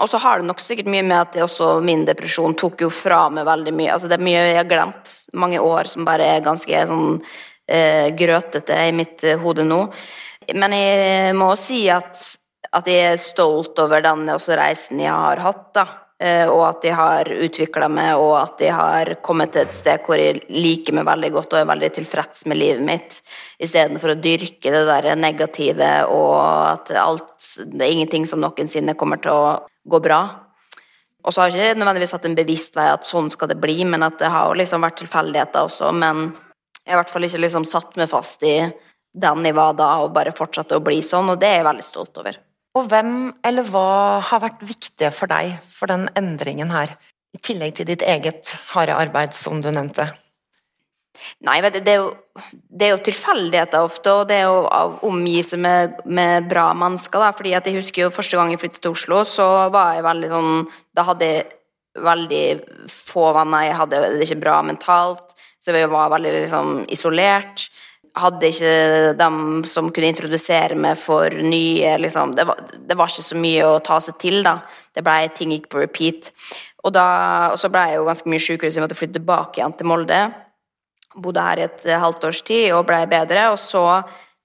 Og 0.00 0.08
så 0.08 0.16
har 0.24 0.40
det 0.40 0.48
nok 0.48 0.60
sikkert 0.62 0.88
mye 0.88 1.04
med 1.04 1.18
at 1.18 1.36
også 1.44 1.74
min 1.84 2.06
depresjon 2.08 2.56
tok 2.56 2.80
jo 2.86 2.88
fra 2.88 3.26
meg 3.28 3.44
veldig 3.44 3.74
mye. 3.76 3.92
Altså 3.92 4.08
det 4.08 4.16
er 4.16 4.24
mye 4.24 4.40
jeg 4.40 4.56
har 4.56 4.70
glemt. 4.70 5.12
Mange 5.36 5.60
år 5.60 5.90
som 5.90 6.06
bare 6.08 6.30
er 6.32 6.44
ganske 6.44 6.84
sånn 6.88 7.18
eh, 7.68 8.08
grøtete 8.16 8.78
i 8.88 8.94
mitt 8.96 9.26
uh, 9.28 9.36
hode 9.42 9.66
nå. 9.68 9.82
Men 10.54 10.76
jeg 10.76 11.34
må 11.38 11.52
si 11.60 11.84
at, 11.92 12.20
at 12.72 12.88
jeg 12.88 13.12
er 13.12 13.20
stolt 13.20 13.78
over 13.82 14.04
den 14.04 14.26
reisen 14.28 15.02
jeg 15.02 15.12
har 15.12 15.42
hatt. 15.44 15.68
da. 15.74 15.86
Eh, 16.22 16.46
og 16.46 16.60
at 16.68 16.84
jeg 16.86 16.94
har 16.94 17.26
utvikla 17.26 17.88
meg, 17.90 18.14
og 18.20 18.36
at 18.38 18.60
jeg 18.62 18.74
har 18.76 19.08
kommet 19.24 19.50
til 19.54 19.64
et 19.64 19.74
sted 19.74 20.04
hvor 20.06 20.20
jeg 20.20 20.44
liker 20.54 20.94
meg 20.94 21.08
veldig 21.08 21.30
godt 21.34 21.56
og 21.56 21.62
er 21.62 21.70
veldig 21.72 21.90
tilfreds 21.96 22.44
med 22.46 22.60
livet 22.60 22.84
mitt, 22.86 23.18
istedenfor 23.58 24.12
å 24.12 24.20
dyrke 24.22 24.70
det 24.70 24.84
der 24.86 25.08
negative 25.18 25.90
og 26.12 26.36
at 26.38 26.94
alt 27.00 27.28
Det 27.58 27.84
er 27.84 27.92
ingenting 27.92 28.24
som 28.24 28.40
noensinne 28.40 28.94
kommer 28.94 29.18
til 29.20 29.34
å 29.34 29.56
gå 29.84 29.98
bra. 30.00 30.20
Og 31.22 31.34
så 31.34 31.42
har 31.42 31.50
jeg 31.50 31.72
ikke 31.72 31.80
nødvendigvis 31.80 32.14
hatt 32.14 32.30
en 32.30 32.38
bevisst 32.38 32.78
vei 32.78 32.86
at 32.90 33.06
sånn 33.06 33.28
skal 33.30 33.50
det 33.50 33.58
bli, 33.60 33.82
men 33.84 34.06
at 34.06 34.16
det 34.22 34.30
har 34.30 34.54
liksom 34.58 34.86
vært 34.86 35.00
tilfeldigheter 35.02 35.66
også. 35.66 35.90
Men 35.94 36.30
jeg 36.82 36.94
har 36.94 36.96
i 36.96 37.00
hvert 37.02 37.12
fall 37.12 37.26
ikke 37.26 37.42
liksom 37.42 37.66
satt 37.68 37.98
meg 37.98 38.10
fast 38.10 38.46
i 38.46 38.56
den 39.12 39.44
jeg 39.46 39.56
var 39.56 39.76
da, 39.76 39.90
og 40.02 40.14
bare 40.16 40.34
fortsatte 40.36 40.78
å 40.78 40.84
bli 40.84 41.02
sånn, 41.04 41.30
og 41.32 41.40
det 41.40 41.50
er 41.50 41.60
jeg 41.60 41.68
veldig 41.68 41.86
stolt 41.86 42.18
over. 42.22 42.38
Og 42.72 42.88
hvem 42.88 43.14
eller 43.44 43.68
hva 43.68 44.20
har 44.24 44.40
vært 44.40 44.64
viktige 44.64 45.12
for 45.12 45.28
deg 45.28 45.58
for 45.68 45.92
den 45.92 46.08
endringen 46.16 46.72
her, 46.72 46.96
i 47.32 47.40
tillegg 47.40 47.76
til 47.76 47.88
ditt 47.88 48.04
eget 48.04 48.54
harde 48.72 48.96
arbeid, 48.96 49.36
som 49.36 49.60
du 49.64 49.70
nevnte? 49.72 50.08
Nei, 51.44 51.58
vet 51.62 51.76
du, 51.76 51.80
det 51.84 51.92
er 51.92 52.00
jo, 52.00 52.08
det 52.72 52.86
er 52.86 52.92
jo 52.94 53.02
tilfeldigheter 53.06 53.84
ofte, 53.84 54.14
og 54.16 54.28
det 54.30 54.38
er 54.40 54.46
jo 54.48 54.62
å 54.64 54.82
omgi 55.08 55.42
seg 55.46 55.60
med, 55.62 56.00
med, 56.04 56.48
bra 56.50 56.70
mennesker. 56.76 57.20
Da. 57.20 57.32
fordi 57.36 57.52
at 57.58 57.68
jeg 57.68 57.76
husker 57.78 58.06
jo 58.06 58.14
første 58.14 58.38
gang 58.38 58.52
jeg 58.52 58.62
flyttet 58.62 58.82
til 58.84 58.96
Oslo, 58.96 59.22
så 59.28 59.48
var 59.74 59.96
jeg 59.96 60.06
veldig 60.08 60.32
sånn 60.32 60.52
Da 60.96 61.06
hadde 61.08 61.28
jeg 61.28 61.44
veldig 62.02 62.44
få 62.88 63.28
venner, 63.36 63.68
jeg 63.68 63.78
hadde 63.82 64.02
det 64.16 64.26
ikke 64.26 64.42
bra 64.46 64.58
mentalt, 64.64 65.36
så 65.60 65.76
jeg 65.76 65.90
var 65.92 66.12
veldig 66.14 66.32
liksom, 66.40 66.70
isolert 66.90 67.68
hadde 68.18 68.48
ikke 68.52 68.72
dem 69.16 69.36
som 69.68 69.88
kunne 69.94 70.10
introdusere 70.12 70.76
meg 70.76 70.98
for 71.00 71.32
nye 71.32 71.94
liksom, 72.00 72.34
det, 72.36 72.44
var, 72.48 72.60
det, 72.72 72.96
var, 72.98 73.08
ikke 73.08 73.24
så 73.24 73.38
mye 73.40 73.68
å 73.68 73.78
ta 73.84 73.98
seg 74.04 74.18
til, 74.20 74.42
da. 74.44 74.58
Det 74.92 75.04
ble 75.04 75.30
ting 75.36 75.54
gikk 75.54 75.70
på 75.72 75.80
repeat. 75.80 76.32
Og, 76.82 76.92
da, 76.92 77.06
og 77.54 77.60
så 77.60 77.70
ble 77.72 77.86
jeg 77.88 78.00
jo 78.00 78.08
ganske 78.08 78.32
mye 78.32 78.42
sjukere, 78.42 78.72
så 78.72 78.80
jeg 78.80 78.86
måtte 78.86 78.98
flytte 78.98 79.16
tilbake 79.20 79.60
igjen 79.60 79.76
til 79.78 79.88
Molde. 79.88 80.20
Bodde 81.14 81.46
her 81.46 81.62
i 81.62 81.66
et 81.68 81.88
halvt 82.04 82.28
års 82.28 82.42
tid 82.44 82.68
og 82.76 82.84
ble 82.88 83.00
bedre. 83.08 83.48
Og 83.54 83.58
så 83.62 83.84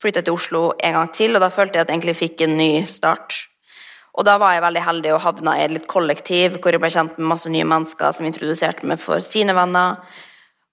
flytta 0.02 0.22
jeg 0.22 0.30
til 0.30 0.38
Oslo 0.38 0.64
en 0.78 1.00
gang 1.00 1.12
til, 1.16 1.36
og 1.36 1.44
da 1.44 1.52
følte 1.52 1.80
jeg 1.80 1.88
at 1.88 1.92
jeg 1.92 2.00
egentlig 2.00 2.20
fikk 2.22 2.46
en 2.46 2.58
ny 2.60 2.72
start. 2.88 3.42
Og 4.18 4.26
da 4.26 4.38
var 4.42 4.56
jeg 4.56 4.64
veldig 4.64 4.82
heldig 4.86 5.12
og 5.14 5.22
havna 5.22 5.58
i 5.58 5.66
et 5.68 5.74
litt 5.76 5.90
kollektiv 5.90 6.58
hvor 6.58 6.74
jeg 6.74 6.82
ble 6.82 6.90
kjent 6.94 7.20
med 7.20 7.30
masse 7.36 7.52
nye 7.54 7.68
mennesker 7.68 8.16
som 8.16 8.26
introduserte 8.26 8.88
meg 8.90 9.02
for 9.02 9.22
sine 9.26 9.54
venner. 9.58 10.00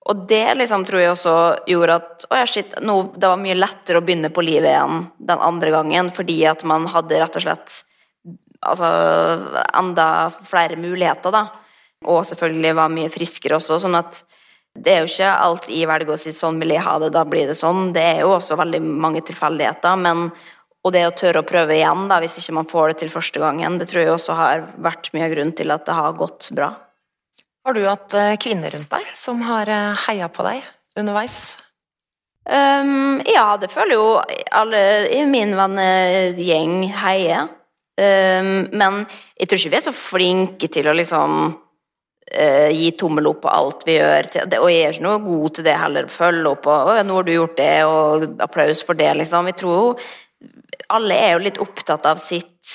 Og 0.04 0.26
det 0.28 0.44
liksom 0.58 0.84
tror 0.84 1.00
jeg 1.00 1.12
også 1.14 1.34
gjorde 1.70 1.96
at 1.96 2.26
å 2.28 2.42
shit, 2.48 2.74
no, 2.84 2.98
det 3.16 3.30
var 3.30 3.40
mye 3.40 3.56
lettere 3.56 4.00
å 4.00 4.04
begynne 4.04 4.28
på 4.34 4.44
livet 4.44 4.74
igjen 4.74 5.06
den 5.16 5.40
andre 5.40 5.72
gangen, 5.72 6.10
fordi 6.12 6.42
at 6.50 6.64
man 6.68 6.84
hadde 6.92 7.22
rett 7.22 7.38
og 7.40 7.44
slett 7.46 7.78
altså, 8.60 8.90
enda 9.72 10.08
flere 10.44 10.76
muligheter, 10.76 11.32
da. 11.32 11.46
Og 12.04 12.20
selvfølgelig 12.28 12.74
var 12.76 12.92
mye 12.92 13.12
friskere 13.12 13.56
også, 13.56 13.80
sånn 13.80 13.96
at 13.96 14.20
det 14.74 14.92
er 14.92 15.04
jo 15.04 15.08
ikke 15.08 15.30
alt 15.30 15.68
i 15.70 15.84
velger 15.86 16.16
å 16.16 16.18
si 16.18 16.32
'sånn 16.34 16.58
vil 16.58 16.74
jeg 16.74 16.82
ha 16.82 16.98
det, 16.98 17.12
da 17.14 17.22
blir 17.24 17.46
det 17.46 17.54
sånn'. 17.56 17.92
Det 17.94 18.02
er 18.02 18.20
jo 18.20 18.34
også 18.34 18.58
veldig 18.58 18.82
mange 18.82 19.22
tilfeldigheter, 19.22 19.96
men 19.96 20.32
og 20.84 20.92
det 20.92 21.06
å 21.06 21.14
tørre 21.16 21.40
å 21.40 21.48
prøve 21.48 21.78
igjen 21.78 22.08
da, 22.10 22.18
hvis 22.20 22.36
ikke 22.38 22.52
man 22.52 22.66
får 22.68 22.88
det 22.88 22.98
til 22.98 23.08
første 23.08 23.40
gangen, 23.40 23.78
det 23.78 23.88
tror 23.88 24.02
jeg 24.02 24.12
også 24.12 24.34
har 24.36 24.66
vært 24.76 25.14
mye 25.14 25.24
av 25.24 25.32
grunnen 25.32 25.56
til 25.56 25.70
at 25.70 25.86
det 25.86 25.94
har 25.94 26.12
gått 26.12 26.50
bra. 26.52 26.74
Har 27.64 27.72
du 27.72 27.84
hatt 27.88 28.12
eh, 28.12 28.34
kvinner 28.36 28.74
rundt 28.74 28.90
deg 28.92 29.12
som 29.16 29.40
har 29.48 29.70
eh, 29.72 30.02
heia 30.04 30.28
på 30.28 30.44
deg 30.44 30.64
underveis? 31.00 31.56
Um, 32.44 33.22
ja, 33.24 33.54
det 33.56 33.70
føler 33.72 33.96
jo 33.96 34.08
alle 34.52 34.80
i 35.16 35.22
min 35.24 35.54
vennegjeng 35.56 36.82
heier. 37.00 37.48
Um, 37.96 38.66
men 38.74 38.98
jeg 39.38 39.48
tror 39.48 39.60
ikke 39.62 39.72
vi 39.72 39.78
er 39.78 39.86
så 39.86 39.94
flinke 39.96 40.68
til 40.68 40.90
å 40.90 40.96
liksom 40.98 41.38
uh, 41.54 42.68
gi 42.68 42.90
tommel 43.00 43.30
opp 43.32 43.40
på 43.46 43.54
alt 43.54 43.88
vi 43.88 43.96
gjør. 43.96 44.28
Og 44.60 44.68
jeg 44.68 44.82
er 44.84 44.92
ikke 44.92 45.06
noe 45.06 45.24
god 45.24 45.56
til 45.56 45.68
det 45.70 45.80
heller. 45.80 46.10
Følge 46.12 46.52
opp 46.52 46.68
og 46.68 46.92
nå 47.00 47.16
har 47.16 47.24
du 47.24 47.32
gjort 47.32 47.56
det', 47.62 47.88
og 47.88 48.44
applaus 48.44 48.84
for 48.84 49.00
det, 49.00 49.08
liksom. 49.22 49.48
Vi 49.48 49.56
tror 49.62 49.80
jo 49.80 49.88
Alle 50.92 51.16
er 51.16 51.32
jo 51.32 51.46
litt 51.46 51.58
opptatt 51.64 52.04
av 52.04 52.20
sitt 52.20 52.74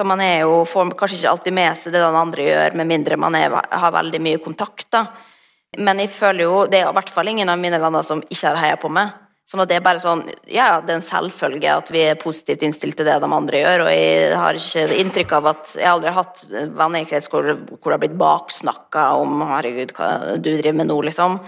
så 0.00 0.04
man 0.08 0.20
er 0.24 0.46
jo, 0.46 0.62
får 0.64 0.94
kanskje 0.96 1.18
ikke 1.18 1.32
alltid 1.34 1.56
med 1.58 1.76
seg 1.76 1.92
det 1.92 2.00
den 2.00 2.16
andre 2.16 2.46
gjør, 2.46 2.76
med 2.80 2.88
mindre 2.88 3.18
man 3.20 3.34
er, 3.36 3.52
har 3.52 3.92
veldig 3.92 4.20
mye 4.24 4.38
kontakt. 4.40 4.86
da. 4.94 5.04
Men 5.76 6.00
jeg 6.00 6.08
føler 6.14 6.46
jo, 6.46 6.62
det 6.70 6.80
er 6.80 6.88
i 6.88 6.94
hvert 6.96 7.12
fall 7.12 7.28
ingen 7.28 7.52
av 7.52 7.60
mine 7.60 7.78
venner 7.82 8.06
som 8.06 8.22
ikke 8.24 8.48
har 8.48 8.62
heia 8.62 8.78
på 8.80 8.88
meg. 8.92 9.12
Sånn 9.50 9.64
at 9.64 9.70
det 9.70 9.80
er 9.80 9.82
bare 9.82 9.98
sånn 9.98 10.20
Ja, 10.46 10.78
det 10.78 10.92
er 10.92 11.00
en 11.00 11.04
selvfølge 11.04 11.72
at 11.74 11.88
vi 11.90 12.04
er 12.06 12.18
positivt 12.20 12.62
innstilt 12.62 12.96
til 12.96 13.08
det 13.08 13.16
de 13.20 13.30
andre 13.34 13.60
gjør, 13.64 13.84
og 13.84 13.90
jeg 13.92 14.36
har 14.38 14.58
ikke 14.58 14.98
inntrykk 15.02 15.32
av 15.40 15.48
at 15.50 15.72
Jeg 15.74 15.88
har 15.88 15.96
aldri 15.96 16.12
hatt 16.14 16.44
venner 16.50 17.02
i 17.02 17.08
krets 17.08 17.28
hvor, 17.32 17.48
hvor 17.50 17.90
det 17.90 17.96
har 17.96 18.02
blitt 18.04 18.20
baksnakka 18.20 19.08
om 19.18 19.42
'herregud, 19.42 19.92
hva 19.96 20.38
du 20.38 20.52
driver 20.54 20.78
med 20.80 20.88
nå', 20.88 21.00
liksom. 21.10 21.40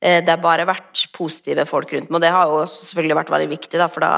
Eh, 0.00 0.22
det 0.22 0.30
har 0.30 0.42
bare 0.42 0.68
vært 0.70 1.08
positive 1.12 1.66
folk 1.66 1.92
rundt 1.92 2.08
meg, 2.08 2.16
og 2.16 2.22
det 2.22 2.30
har 2.30 2.46
jo 2.46 2.62
selvfølgelig 2.70 3.18
vært 3.20 3.34
veldig 3.34 3.50
viktig, 3.50 3.78
da, 3.82 3.88
for 3.90 4.06
da 4.06 4.12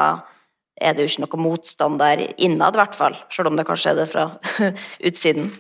er 0.81 0.95
det 0.95 1.05
jo 1.05 1.13
ikke 1.13 1.25
noe 1.27 1.43
motstand 1.45 1.99
der 2.01 2.23
innad, 2.41 2.77
i 2.77 2.81
hvert 2.81 2.97
fall. 2.97 3.17
Selv 3.33 3.51
om 3.51 3.59
det 3.59 3.67
kanskje 3.69 3.93
er 3.93 4.01
det 4.01 4.07
fra 4.11 4.27
utsiden. 5.09 5.51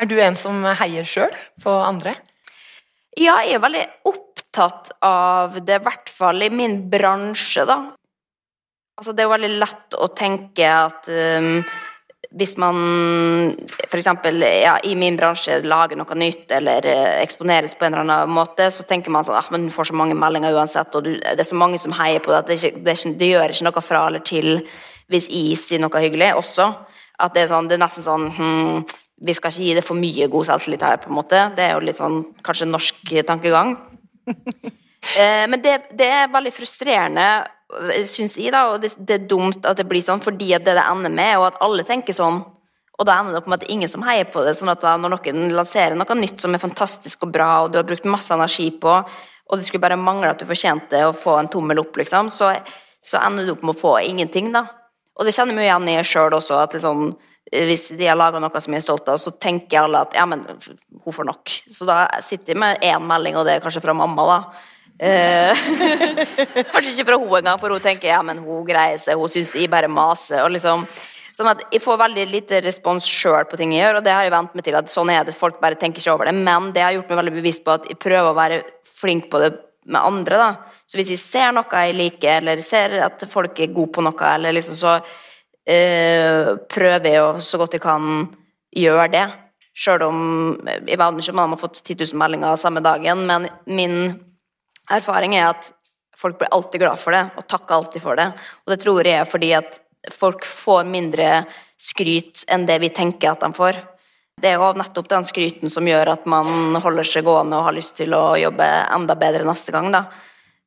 Er 0.00 0.08
du 0.08 0.16
en 0.20 0.38
som 0.38 0.62
heier 0.80 1.08
sjøl 1.08 1.32
på 1.62 1.72
andre? 1.84 2.14
Ja, 3.14 3.38
jeg 3.46 3.58
er 3.58 3.62
veldig 3.62 3.84
opptatt 4.10 4.94
av 5.04 5.58
det, 5.60 5.78
i 5.78 5.84
hvert 5.86 6.10
fall 6.10 6.42
i 6.42 6.50
min 6.50 6.80
bransje, 6.90 7.66
da. 7.68 7.78
Altså, 8.98 9.12
det 9.12 9.22
er 9.22 9.28
jo 9.28 9.34
veldig 9.34 9.52
lett 9.58 9.96
å 9.98 10.08
tenke 10.14 10.66
at 10.70 11.10
um, 11.10 11.60
hvis 12.34 12.56
man 12.58 12.78
f.eks. 13.86 14.08
Ja, 14.42 14.74
i 14.82 14.94
min 14.98 15.16
bransje 15.18 15.60
lager 15.62 15.98
noe 15.98 16.16
nytt 16.18 16.50
eller 16.54 16.86
uh, 16.86 17.20
eksponeres 17.22 17.76
på 17.78 17.86
en 17.86 17.94
eller 17.94 18.02
annen 18.04 18.34
måte, 18.34 18.66
så 18.74 18.86
tenker 18.88 19.14
man 19.14 19.26
sånn 19.26 19.38
ah, 19.38 19.50
men 19.54 19.68
du 19.68 19.74
får 19.74 19.92
så 19.92 19.98
mange 19.98 20.16
meldinger 20.18 20.56
uansett, 20.56 20.90
og 20.98 21.06
du, 21.06 21.12
det 21.20 21.38
er 21.38 21.46
så 21.46 21.58
mange 21.58 21.78
som 21.78 21.94
heier 22.00 22.24
på 22.24 22.32
det 22.32 22.40
at 22.40 22.50
det, 22.50 22.58
det, 22.82 22.96
ikke, 22.98 23.14
det, 23.20 23.30
gjør 23.30 23.54
ikke 23.54 23.68
noe 23.68 23.84
fra 23.86 24.02
eller 24.08 24.26
til 24.26 24.50
hvis 25.12 25.30
jeg 25.30 25.60
sier 25.60 25.82
noe 25.82 26.02
hyggelig 26.02 26.32
også. 26.40 26.68
At 27.22 27.36
det 27.36 27.44
er, 27.44 27.50
sånn, 27.52 27.68
det 27.70 27.76
er 27.76 27.84
nesten 27.84 28.02
sånn 28.02 28.24
hm, 28.34 28.78
Vi 29.22 29.34
skal 29.36 29.52
ikke 29.52 29.66
gi 29.68 29.74
det 29.76 29.84
for 29.86 29.94
mye 29.94 30.26
god 30.32 30.48
selvtillit 30.48 30.82
her, 30.82 30.96
på 30.98 31.12
en 31.12 31.18
måte. 31.20 31.42
Det 31.54 31.62
er 31.62 31.76
jo 31.76 31.84
litt 31.86 32.00
sånn 32.00 32.16
kanskje 32.42 32.66
norsk 32.66 33.12
tankegang. 33.28 33.76
eh, 35.20 35.44
men 35.46 35.62
det, 35.62 35.76
det 35.94 36.08
er 36.10 36.32
veldig 36.32 36.50
frustrerende 36.56 37.28
syns 38.08 38.36
jeg, 38.38 38.52
da, 38.54 38.66
og 38.72 38.82
det, 38.82 38.92
det, 38.98 39.16
er 39.16 39.28
dumt 39.30 39.64
at 39.66 39.78
det 39.78 39.86
blir 39.88 40.04
sånn, 40.04 40.22
fordi 40.22 40.52
at 40.56 40.66
det 40.66 40.76
det 40.76 40.84
ender 40.84 41.12
med, 41.12 41.36
og 41.40 41.48
at 41.48 41.60
alle 41.64 41.86
tenker 41.86 42.16
sånn, 42.16 42.42
og 42.94 43.08
da 43.08 43.16
ender 43.18 43.34
det 43.34 43.40
opp 43.40 43.48
med 43.50 43.56
at 43.56 43.64
det 43.64 43.68
er 43.70 43.74
ingen 43.74 43.90
som 43.90 44.04
heier 44.06 44.28
på 44.30 44.44
det. 44.46 44.54
sånn 44.54 44.70
at 44.70 44.82
da 44.84 44.94
når 45.00 45.16
noen 45.16 45.48
lanserer 45.56 45.98
noe 45.98 46.18
nytt 46.18 46.44
som 46.44 46.54
er 46.54 46.62
fantastisk 46.62 47.26
og 47.26 47.32
bra, 47.34 47.50
og 47.64 47.72
du 47.72 47.80
har 47.80 47.88
brukt 47.88 48.06
masse 48.06 48.34
energi 48.34 48.68
på, 48.70 48.94
og 49.44 49.58
det 49.58 49.66
skulle 49.66 49.82
bare 49.82 49.98
mangle 50.00 50.30
at 50.30 50.40
du 50.40 50.46
fortjente 50.48 51.02
å 51.04 51.14
få 51.16 51.36
en 51.40 51.50
tommel 51.52 51.82
opp, 51.82 51.98
liksom, 52.00 52.30
så, 52.32 52.52
så 53.02 53.20
ender 53.24 53.48
du 53.48 53.54
opp 53.56 53.64
med 53.66 53.74
å 53.74 53.80
få 53.80 53.96
ingenting, 54.04 54.52
da. 54.54 54.66
Og 55.18 55.26
det 55.26 55.34
kjenner 55.34 55.58
vi 55.58 55.66
igjen 55.66 55.90
i 55.90 55.98
sjøl 56.06 56.34
også, 56.38 56.58
at 56.62 56.76
liksom, 56.76 57.10
hvis 57.52 57.90
de 57.98 58.06
har 58.08 58.18
laga 58.18 58.40
noe 58.42 58.62
som 58.62 58.74
jeg 58.74 58.82
er 58.82 58.86
stolt 58.86 59.10
av, 59.10 59.18
så 59.20 59.34
tenker 59.42 59.84
alle 59.84 60.04
at 60.06 60.14
ja, 60.16 60.24
men 60.26 60.46
hun 60.46 61.14
får 61.14 61.28
nok. 61.28 61.56
Så 61.70 61.86
da 61.88 62.06
sitter 62.24 62.54
jeg 62.54 62.62
med 62.62 62.86
én 62.86 63.04
melding, 63.10 63.36
og 63.38 63.46
det 63.46 63.58
er 63.58 63.64
kanskje 63.64 63.82
fra 63.84 63.94
mamma, 63.96 64.26
da. 64.30 64.38
Eh, 64.98 65.64
kanskje 66.72 66.92
ikke 66.92 67.08
fra 67.08 67.18
hun 67.18 67.34
engang, 67.40 67.58
for 67.58 67.74
hun 67.74 67.82
tenker 67.82 68.12
ja, 68.12 68.20
men 68.22 68.38
hun 68.38 68.62
greier 68.68 69.00
seg, 69.02 69.18
hun 69.18 69.32
syns 69.32 69.50
de 69.54 69.66
bare 69.70 69.90
maser. 69.90 70.44
og 70.44 70.54
liksom 70.54 70.86
Sånn 71.34 71.50
at 71.50 71.64
Jeg 71.72 71.82
får 71.82 71.96
veldig 71.98 72.24
lite 72.30 72.60
respons 72.62 73.06
sjøl 73.10 73.42
på 73.50 73.58
ting 73.58 73.72
jeg 73.74 73.82
gjør, 73.82 73.96
og 73.98 74.04
det 74.06 74.12
har 74.14 74.22
jeg 74.22 74.30
vent 74.36 74.52
meg 74.54 74.64
til. 74.64 74.76
at 74.78 74.90
sånn 74.90 75.10
er 75.10 75.24
det, 75.26 75.34
Folk 75.34 75.58
bare 75.60 75.74
tenker 75.74 75.98
ikke 75.98 76.14
over 76.14 76.30
det. 76.30 76.34
Men 76.38 76.70
det 76.72 76.84
har 76.84 76.94
gjort 76.94 77.08
meg 77.10 77.18
veldig 77.18 77.34
bevisst 77.34 77.64
på 77.64 77.74
at 77.74 77.88
jeg 77.90 77.98
prøver 77.98 78.30
å 78.30 78.36
være 78.38 78.62
flink 78.86 79.26
på 79.32 79.40
det 79.42 79.50
med 79.84 80.00
andre. 80.00 80.36
da. 80.38 80.50
Så 80.86 80.96
hvis 80.96 81.10
jeg 81.10 81.18
ser 81.18 81.52
noe 81.52 81.66
jeg 81.66 81.96
liker, 81.98 82.38
eller 82.38 82.62
ser 82.62 83.00
at 83.02 83.24
folk 83.28 83.58
er 83.58 83.74
gode 83.74 83.92
på 83.92 84.04
noe, 84.06 84.28
eller 84.30 84.54
liksom 84.54 84.78
så 84.78 84.94
øh, 85.66 86.54
prøver 86.70 87.10
jeg 87.10 87.24
å 87.24 87.40
så 87.42 87.58
godt 87.58 87.74
jeg 87.74 87.82
kan 87.82 88.28
gjøre 88.70 89.08
det. 89.10 89.26
Sjøl 89.74 90.06
om 90.06 90.20
jeg 90.68 90.98
vet 91.00 91.18
ikke 91.18 91.34
man 91.34 91.50
har 91.50 91.58
fått 91.58 91.82
10 91.82 92.12
000 92.12 92.20
meldinger 92.20 92.54
samme 92.54 92.80
dagen, 92.84 93.26
men 93.26 93.50
min 93.66 94.14
erfaring 94.90 95.36
er 95.38 95.50
at 95.52 95.70
folk 96.16 96.38
blir 96.38 96.52
alltid 96.54 96.80
glad 96.80 97.00
for 97.00 97.16
det, 97.16 97.24
og 97.36 97.48
takker 97.48 97.74
alltid 97.74 98.02
for 98.02 98.18
det. 98.20 98.28
Og 98.64 98.74
det 98.74 98.80
tror 98.82 99.06
jeg 99.06 99.20
er 99.20 99.28
fordi 99.28 99.50
at 99.56 99.80
folk 100.12 100.44
får 100.44 100.84
mindre 100.88 101.44
skryt 101.80 102.44
enn 102.52 102.66
det 102.68 102.78
vi 102.82 102.92
tenker 102.94 103.32
at 103.32 103.44
de 103.44 103.50
får. 103.56 103.80
Det 104.40 104.50
er 104.50 104.58
jo 104.58 104.72
nettopp 104.76 105.08
den 105.10 105.26
skryten 105.26 105.70
som 105.70 105.86
gjør 105.86 106.10
at 106.16 106.24
man 106.30 106.76
holder 106.82 107.06
seg 107.06 107.26
gående 107.26 107.58
og 107.58 107.68
har 107.68 107.76
lyst 107.76 107.96
til 108.00 108.14
å 108.16 108.34
jobbe 108.38 108.66
enda 108.66 109.16
bedre 109.18 109.46
neste 109.46 109.74
gang, 109.74 109.92
da. 109.94 110.06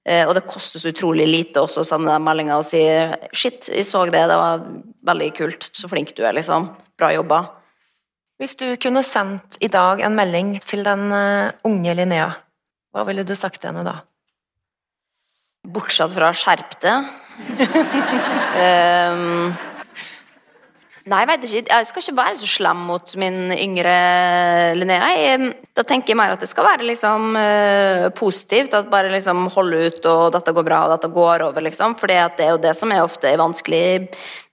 Eh, 0.07 0.23
og 0.23 0.33
det 0.37 0.47
koster 0.47 0.79
så 0.79 0.93
utrolig 0.93 1.27
lite 1.27 1.59
også 1.59 1.83
å 1.83 1.87
sende 1.87 2.15
meldinger 2.23 2.61
og 2.61 2.65
si 2.65 2.79
'shit, 3.33 3.67
jeg 3.67 3.85
så 3.85 4.05
det, 4.07 4.23
det 4.31 4.39
var 4.39 4.63
veldig 5.03 5.31
kult, 5.35 5.69
så 5.75 5.89
flink 5.91 6.15
du 6.15 6.23
er', 6.23 6.37
liksom. 6.39 6.69
Bra 6.97 7.11
jobba. 7.11 7.43
Hvis 8.39 8.55
du 8.55 8.77
kunne 8.77 9.03
sendt 9.03 9.57
i 9.59 9.67
dag 9.67 9.99
en 9.99 10.15
melding 10.15 10.59
til 10.63 10.83
den 10.83 11.11
eh, 11.11 11.51
unge 11.67 11.93
Linnea, 11.93 12.31
hva 12.93 13.03
ville 13.03 13.25
du 13.27 13.35
sagt 13.35 13.59
til 13.61 13.73
henne 13.73 13.83
da? 13.83 14.06
Bortsett 15.67 16.13
fra 16.15 16.31
'skjerp 16.31 16.77
deg'. 16.79 17.07
um, 18.63 19.51
nei, 21.11 21.19
jeg 21.19 21.27
vet 21.29 21.43
ikke. 21.43 21.73
Jeg 21.73 21.89
skal 21.89 22.03
ikke 22.03 22.15
være 22.17 22.39
så 22.41 22.47
slem 22.49 22.85
mot 22.87 23.15
min 23.19 23.51
yngre 23.51 23.97
Linnea. 24.79 25.11
Jeg, 25.19 25.51
da 25.75 25.83
tenker 25.83 26.13
jeg 26.13 26.19
mer 26.21 26.33
at 26.37 26.41
det 26.41 26.49
skal 26.49 26.69
være 26.69 26.87
liksom 26.87 27.35
uh, 27.35 28.07
positivt. 28.15 28.79
At 28.79 28.89
bare 28.91 29.11
liksom 29.11 29.49
holde 29.53 29.83
ut, 29.89 30.09
og 30.09 30.31
dette 30.37 30.55
går 30.55 30.67
bra, 30.69 30.81
og 30.85 30.95
dette 30.95 31.11
går 31.19 31.45
over, 31.49 31.67
liksom. 31.67 31.99
For 31.99 32.07
det 32.09 32.21
er 32.23 32.55
jo 32.55 32.63
det 32.63 32.73
som 32.79 32.95
er 32.95 33.03
ofte 33.03 33.35
vanskelig 33.37 33.83
i 33.91 34.01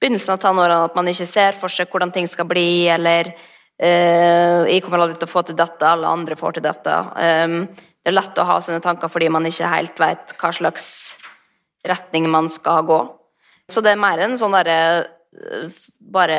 begynnelsen 0.03 0.35
av 0.35 0.43
tenårene, 0.43 0.85
at 0.91 0.99
man 0.99 1.15
ikke 1.15 1.31
ser 1.31 1.59
for 1.59 1.73
seg 1.73 1.95
hvordan 1.95 2.13
ting 2.15 2.27
skal 2.31 2.51
bli, 2.51 2.89
eller 2.91 3.31
uh, 3.31 4.67
'jeg 4.67 4.83
kommer 4.83 5.07
aldri 5.07 5.23
til 5.23 5.31
å 5.31 5.35
få 5.39 5.47
til 5.47 5.63
dette, 5.63 5.87
alle 5.87 6.11
andre 6.11 6.35
får 6.37 6.59
til 6.59 6.67
dette'. 6.67 7.03
Um, 7.23 7.69
det 8.05 8.13
er 8.13 8.19
lett 8.19 8.39
å 8.39 8.45
ha 8.45 8.61
sånne 8.61 8.85
tanker 8.85 9.09
fordi 9.09 9.31
man 9.33 9.49
ikke 9.49 9.71
helt 9.73 10.01
vet 10.01 10.35
hva 10.41 10.51
slags 10.53 10.87
retning 11.89 12.29
man 12.33 12.51
skal 12.53 12.85
gå. 12.85 13.01
Så 13.73 13.81
det 13.81 13.95
er 13.95 14.01
mer 14.01 14.21
enn 14.21 14.37
sånn 14.41 14.53
derre 14.53 14.79
eh, 15.01 15.83
Bare 16.15 16.37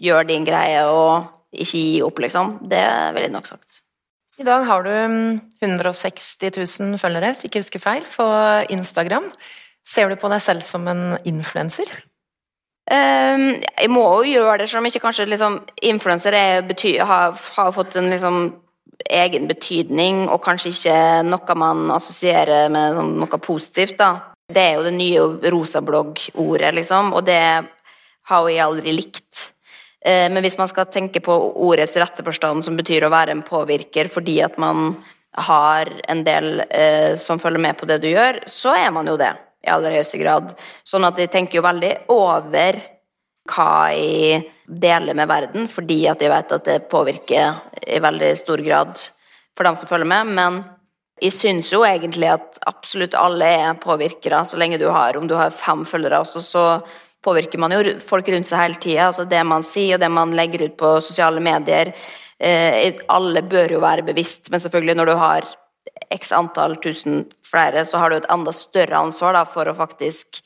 gjør 0.00 0.24
din 0.26 0.46
greie 0.48 0.80
og 0.88 1.28
ikke 1.52 1.78
gi 1.78 1.98
opp, 2.02 2.16
liksom. 2.24 2.56
Det 2.66 2.80
ville 3.14 3.28
jeg 3.28 3.34
nok 3.34 3.46
sagt. 3.46 3.84
I 4.40 4.46
dag 4.48 4.64
har 4.66 4.82
du 4.82 4.90
160 5.62 6.48
mm, 6.48 6.56
000 6.56 6.98
følgere, 6.98 7.30
hvis 7.30 7.44
jeg 7.44 7.52
ikke 7.52 7.62
husker 7.62 7.84
feil, 7.84 8.08
på 8.16 8.26
Instagram. 8.74 9.28
Ser 9.86 10.10
du 10.10 10.16
på 10.18 10.32
deg 10.32 10.42
selv 10.42 10.64
som 10.66 10.88
en 10.90 11.14
influenser? 11.28 11.92
Um, 12.84 13.62
jeg 13.62 13.88
må 13.92 14.02
jo 14.24 14.32
gjøre 14.32 14.58
det, 14.64 14.68
selv 14.72 14.82
om 14.82 14.88
ikke 14.90 15.04
kanskje 15.06 15.24
liksom, 15.30 15.62
Influenser 15.88 16.34
har, 16.36 17.38
har, 17.38 17.70
fått 17.72 17.94
en 17.96 18.10
liksom 18.12 18.40
egen 19.10 19.48
betydning, 19.50 20.24
og 20.28 20.42
kanskje 20.44 20.72
ikke 20.72 20.98
noe 21.28 21.56
man 21.58 21.90
assosierer 21.94 22.70
med 22.72 22.98
sånn 22.98 23.16
noe 23.20 23.40
positivt. 23.42 23.98
da. 23.98 24.34
Det 24.48 24.60
er 24.60 24.74
jo 24.76 24.84
det 24.84 24.94
nye 24.96 25.50
rosablogg-ordet, 25.52 26.74
liksom, 26.76 27.12
og 27.16 27.24
det 27.24 27.40
har 28.28 28.48
jeg 28.48 28.64
aldri 28.64 28.92
likt. 28.92 29.50
Eh, 30.04 30.28
men 30.30 30.42
hvis 30.44 30.58
man 30.60 30.68
skal 30.68 30.90
tenke 30.92 31.20
på 31.24 31.34
ordets 31.64 31.96
rette 31.96 32.24
forstand, 32.24 32.64
som 32.64 32.76
betyr 32.76 33.06
å 33.06 33.12
være 33.12 33.32
en 33.32 33.44
påvirker 33.44 34.10
fordi 34.12 34.40
at 34.44 34.58
man 34.60 34.94
har 35.48 35.90
en 36.08 36.22
del 36.24 36.62
eh, 36.68 37.16
som 37.18 37.40
følger 37.42 37.60
med 37.60 37.78
på 37.78 37.88
det 37.90 37.98
du 38.02 38.10
gjør, 38.10 38.42
så 38.46 38.76
er 38.76 38.92
man 38.94 39.08
jo 39.08 39.16
det 39.20 39.32
i 39.64 39.72
aller 39.72 39.96
høyeste 39.96 40.20
grad. 40.20 40.52
Sånn 40.84 41.06
at 41.08 41.18
jeg 41.18 41.32
tenker 41.32 41.58
jo 41.58 41.64
veldig 41.64 41.94
over 42.12 42.80
hva 43.44 43.92
jeg 43.92 44.44
deler 44.64 45.16
med 45.16 45.28
verden, 45.28 45.68
fordi 45.68 46.04
at 46.08 46.22
jeg 46.22 46.32
vet 46.32 46.54
at 46.56 46.68
det 46.68 46.86
påvirker 46.88 47.58
i 47.84 48.00
veldig 48.00 48.30
stor 48.40 48.62
grad 48.64 48.96
for 49.54 49.68
dem 49.68 49.76
som 49.76 49.90
følger 49.90 50.08
med. 50.08 50.32
Men 50.38 50.60
jeg 51.20 51.34
syns 51.36 51.72
jo 51.72 51.84
egentlig 51.86 52.30
at 52.32 52.60
absolutt 52.66 53.16
alle 53.18 53.50
er 53.60 53.80
påvirkere, 53.80 54.42
så 54.48 54.58
lenge 54.60 54.80
du 54.80 54.88
har 54.88 55.16
Om 55.16 55.28
du 55.28 55.36
har 55.36 55.50
fem 55.50 55.84
følgere 55.84 56.20
også, 56.24 56.40
så 56.42 56.64
påvirker 57.24 57.58
man 57.58 57.72
jo 57.72 57.98
folk 58.04 58.28
rundt 58.28 58.48
seg 58.48 58.60
hele 58.60 58.80
tida. 58.80 59.08
Altså 59.08 59.24
det 59.28 59.42
man 59.46 59.62
sier, 59.64 59.96
og 59.96 60.00
det 60.00 60.10
man 60.10 60.34
legger 60.36 60.66
ut 60.66 60.76
på 60.76 60.96
sosiale 61.00 61.40
medier. 61.40 61.92
Eh, 62.38 62.92
alle 63.08 63.42
bør 63.42 63.76
jo 63.76 63.84
være 63.84 64.04
bevisst, 64.08 64.50
men 64.50 64.60
selvfølgelig 64.60 64.96
når 64.98 65.06
du 65.06 65.14
har 65.20 65.48
x 66.12 66.32
antall 66.32 66.76
tusen 66.82 67.24
flere, 67.44 67.84
så 67.84 68.00
har 68.00 68.10
du 68.10 68.18
et 68.18 68.30
enda 68.32 68.52
større 68.52 69.00
ansvar 69.06 69.36
da, 69.36 69.44
for 69.48 69.68
å 69.68 69.76
faktisk 69.76 70.40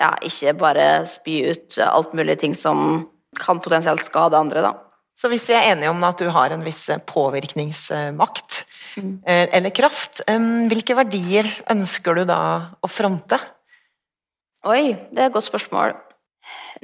ja, 0.00 0.14
ikke 0.24 0.54
bare 0.60 0.86
spy 1.08 1.40
ut 1.52 1.78
alt 1.84 2.14
mulig 2.16 2.38
ting 2.40 2.54
som 2.56 3.04
kan 3.40 3.60
potensielt 3.62 4.02
skade 4.04 4.38
andre, 4.38 4.64
da. 4.64 4.72
Så 5.20 5.28
hvis 5.28 5.44
vi 5.50 5.54
er 5.56 5.74
enige 5.74 5.90
om 5.92 6.00
at 6.08 6.20
du 6.20 6.30
har 6.32 6.52
en 6.54 6.64
viss 6.64 6.86
påvirkningsmakt, 7.06 8.62
mm. 8.96 9.10
Eh, 9.28 9.46
eller 9.58 9.74
kraft, 9.76 10.22
hvilke 10.70 10.96
verdier 10.96 11.48
ønsker 11.70 12.16
du 12.16 12.24
da 12.30 12.40
å 12.80 12.88
fronte? 12.88 13.36
Oi, 14.64 14.96
det 15.12 15.20
er 15.20 15.28
et 15.28 15.36
godt 15.36 15.50
spørsmål. 15.50 15.92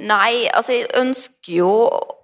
Nei, 0.05 0.47
altså 0.53 0.75
jeg 0.75 0.91
ønsker 1.01 1.55
jo 1.57 1.71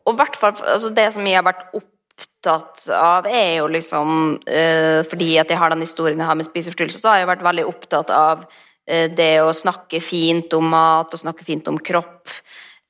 Og 0.05 0.11
i 0.13 0.19
hvert 0.19 0.35
fall 0.37 0.53
altså 0.69 0.91
det 0.93 1.07
som 1.15 1.25
jeg 1.25 1.39
har 1.39 1.47
vært 1.47 1.73
opptatt 1.79 2.83
av, 2.93 3.25
er 3.25 3.63
jo 3.63 3.71
liksom 3.73 4.11
eh, 4.45 5.01
Fordi 5.09 5.31
at 5.41 5.51
jeg 5.51 5.59
har 5.59 5.73
den 5.73 5.81
historien 5.81 6.21
jeg 6.21 6.29
har 6.29 6.37
med 6.37 6.47
spiseforstyrrelser, 6.47 7.01
så 7.01 7.15
har 7.15 7.23
jeg 7.23 7.31
vært 7.33 7.47
veldig 7.47 7.65
opptatt 7.71 8.13
av 8.13 8.45
Eh, 8.45 8.72
det 9.15 9.35
å 9.43 9.53
snakke 9.55 10.01
fint 10.03 10.53
om 10.59 10.73
mat 10.73 11.13
og 11.13 11.21
snakke 11.21 11.45
fint 11.47 11.69
om 11.71 11.79
kropp, 11.79 12.31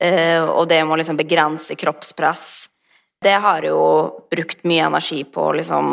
eh, 0.01 0.43
og 0.43 0.69
det 0.69 0.81
med 0.85 0.97
å 0.97 1.01
liksom 1.03 1.19
begrense 1.21 1.77
kroppspress, 1.77 2.47
det 3.23 3.37
har 3.39 3.63
jeg 3.63 3.71
jo 3.71 4.23
brukt 4.33 4.65
mye 4.67 4.89
energi 4.89 5.23
på 5.25 5.51
å 5.51 5.59
liksom 5.59 5.93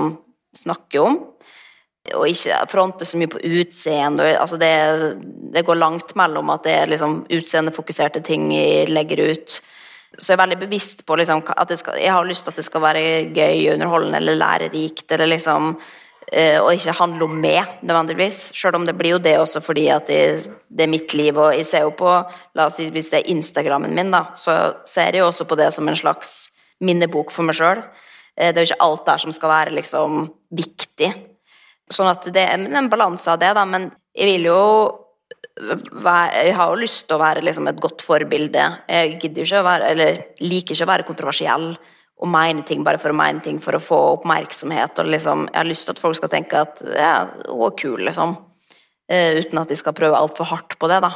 snakke 0.57 1.03
om. 1.03 1.19
og 2.09 2.25
ikke 2.25 2.63
fronte 2.71 3.05
så 3.05 3.19
mye 3.19 3.29
på 3.29 3.41
utseende. 3.43 4.31
Altså 4.39 4.57
det, 4.57 4.71
det, 5.53 5.61
går 5.67 5.77
langt 5.77 6.15
mellom 6.15 6.49
at 6.49 6.63
det 6.65 6.73
er 6.73 6.89
liksom 6.89 7.19
utseendefokuserte 7.29 8.23
ting 8.25 8.47
jeg 8.55 8.87
legger 8.89 9.19
ut. 9.29 9.59
Så 10.17 10.31
jeg 10.31 10.37
er 10.37 10.41
veldig 10.41 10.57
bevisst 10.63 11.03
på 11.05 11.19
liksom 11.19 11.43
at 11.53 11.73
skal, 11.77 11.99
jeg 12.01 12.15
har 12.15 12.25
lyst 12.25 12.47
til 12.47 12.55
at 12.55 12.61
det 12.61 12.65
skal 12.65 12.81
være 12.81 13.03
gøy, 13.35 13.67
underholdende 13.75 14.23
eller 14.23 14.39
lærerikt. 14.39 15.05
eller 15.11 15.29
liksom 15.35 15.75
eh, 15.75 16.08
og 16.29 16.67
ikke 16.75 16.93
handle 16.93 17.25
om 17.25 17.31
meg, 17.41 17.79
nødvendigvis. 17.81 18.51
Selv 18.53 18.77
om 18.77 18.83
det 18.85 18.93
blir 18.97 19.15
jo 19.15 19.21
det 19.23 19.31
også 19.41 19.63
fordi 19.65 19.87
at 19.89 20.05
det, 20.11 20.45
det, 20.69 20.83
er 20.85 20.91
mitt 20.91 21.15
liv. 21.17 21.33
Og 21.33 21.55
jeg 21.57 21.65
ser 21.65 21.87
jo 21.87 21.95
på 21.97 22.11
la 22.53 22.67
oss 22.67 22.77
si 22.77 22.85
Hvis 22.93 23.09
det 23.09 23.23
er 23.23 23.31
Instagrammen 23.33 23.95
min, 23.97 24.11
da, 24.13 24.27
så 24.37 24.59
ser 24.85 25.09
jeg 25.09 25.23
jo 25.23 25.31
også 25.31 25.47
på 25.49 25.57
det 25.57 25.71
som 25.73 25.89
en 25.89 25.97
slags 25.97 26.51
minnebok 26.85 27.33
for 27.33 27.47
meg 27.47 27.57
sjøl. 27.57 27.81
Eh, 28.37 28.53
det 28.53 28.61
er 28.61 28.65
jo 28.65 28.71
ikke 28.71 28.87
alt 28.87 29.05
der 29.09 29.25
som 29.25 29.35
skal 29.35 29.53
være 29.53 29.75
liksom 29.79 30.23
viktig. 30.55 31.11
Sånn 31.89 32.09
at 32.11 32.29
det 32.33 32.45
er 32.45 32.57
en 32.61 32.91
balanse 32.91 33.31
av 33.31 33.39
det, 33.41 33.51
da, 33.57 33.65
men 33.65 33.89
jeg 34.13 34.35
vil 34.35 34.49
jo 34.51 34.63
være, 35.59 36.45
Jeg 36.45 36.55
har 36.55 36.69
jo 36.69 36.79
lyst 36.79 37.07
til 37.07 37.17
å 37.17 37.21
være 37.21 37.43
liksom 37.43 37.67
et 37.67 37.79
godt 37.83 38.03
forbilde. 38.05 38.65
Jeg 38.87 39.17
gidder 39.19 39.43
ikke 39.43 39.59
å 39.59 39.67
være, 39.67 39.89
eller 39.91 40.21
liker 40.39 40.75
ikke 40.75 40.85
å 40.85 40.91
være 40.93 41.07
kontroversiell 41.07 41.65
og 42.19 42.27
mene 42.27 42.65
ting 42.67 42.83
bare 42.83 42.99
for 42.99 43.13
å 43.13 43.17
mene 43.17 43.39
ting 43.43 43.61
for 43.63 43.77
å 43.77 43.83
få 43.83 43.99
oppmerksomhet. 44.17 44.99
og 44.99 45.11
liksom, 45.13 45.47
Jeg 45.47 45.59
har 45.59 45.69
lyst 45.69 45.87
til 45.87 45.95
at 45.95 46.03
folk 46.03 46.19
skal 46.19 46.33
tenke 46.33 46.59
at 46.59 46.83
ja, 46.83 47.15
hun 47.47 47.65
er 47.69 47.79
kul, 47.79 48.03
liksom. 48.03 48.35
Uh, 49.09 49.39
uten 49.39 49.61
at 49.61 49.71
de 49.71 49.79
skal 49.79 49.95
prøve 49.97 50.19
altfor 50.19 50.51
hardt 50.51 50.75
på 50.79 50.91
det, 50.91 50.99
da. 51.05 51.13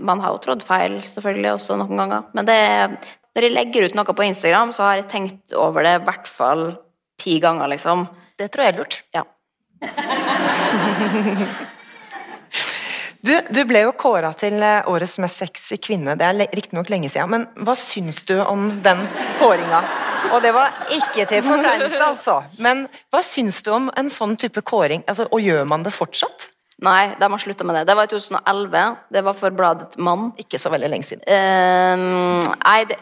Man 0.00 0.20
har 0.20 0.34
jo 0.34 0.42
trådt 0.42 0.66
feil, 0.66 0.98
selvfølgelig, 1.06 1.54
også 1.54 1.78
noen 1.78 2.02
ganger. 2.02 2.26
Men 2.34 2.48
det, 2.48 2.60
når 3.36 3.46
jeg 3.46 3.54
legger 3.54 3.86
ut 3.86 3.98
noe 3.98 4.16
på 4.16 4.26
Instagram, 4.26 4.74
så 4.74 4.88
har 4.88 5.00
jeg 5.00 5.10
tenkt 5.12 5.54
over 5.54 5.86
det 5.86 5.98
i 5.98 6.04
hvert 6.08 6.30
fall 6.30 6.64
ti 7.20 7.38
ganger, 7.42 7.70
liksom. 7.70 8.08
Det 8.38 8.50
tror 8.50 8.66
jeg 8.66 8.74
er 8.74 8.80
lurt. 8.80 9.02
Ja. 9.14 9.26
Du, 13.20 13.34
du, 13.52 13.64
ble 13.68 13.82
jo 13.84 13.92
kåra 14.00 14.30
til 14.32 14.56
eh, 14.64 14.86
årets 14.88 15.18
mest 15.20 15.42
sexy 15.42 15.76
kvinne. 15.82 16.14
Det 16.16 16.24
er 16.24 16.54
riktignok 16.56 16.88
lenge 16.92 17.10
siden, 17.12 17.28
men 17.28 17.66
hva 17.66 17.74
syns 17.76 18.22
du 18.28 18.38
om 18.40 18.70
den 18.84 19.02
kåringa? 19.36 19.82
Og 20.30 20.40
det 20.44 20.52
var 20.56 20.72
ikke 20.94 21.26
til 21.28 21.42
forkleinelse, 21.44 22.00
altså. 22.04 22.38
Men 22.64 22.86
hva 23.12 23.20
syns 23.24 23.60
du 23.66 23.72
om 23.76 23.90
en 23.98 24.08
sånn 24.12 24.38
type 24.40 24.62
kåring? 24.64 25.04
Altså, 25.08 25.26
og 25.28 25.44
gjør 25.44 25.68
man 25.68 25.84
det 25.84 25.92
fortsatt? 25.96 26.48
Nei, 26.80 27.10
de 27.20 27.28
har 27.28 27.42
slutta 27.42 27.66
med 27.68 27.76
det. 27.76 27.84
Det 27.90 27.96
var 27.98 28.08
i 28.08 28.12
2011. 28.12 28.84
Det 29.12 29.22
var 29.26 29.36
for 29.36 29.56
bladet 29.56 29.98
Mann. 30.00 30.30
Ikke 30.40 30.60
så 30.60 30.72
veldig 30.72 30.88
lenge 30.88 31.08
siden. 31.10 31.26
Uh, 31.28 32.48
nei, 32.54 32.78
det, 32.88 32.96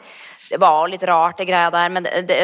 det, 0.49 0.59
var 0.59 0.91
litt 0.91 1.05
rart, 1.07 1.39
det 1.39 1.47
greia 1.47 1.71
der, 1.75 1.95
men 1.95 2.09
det, 2.09 2.25
det, 2.27 2.41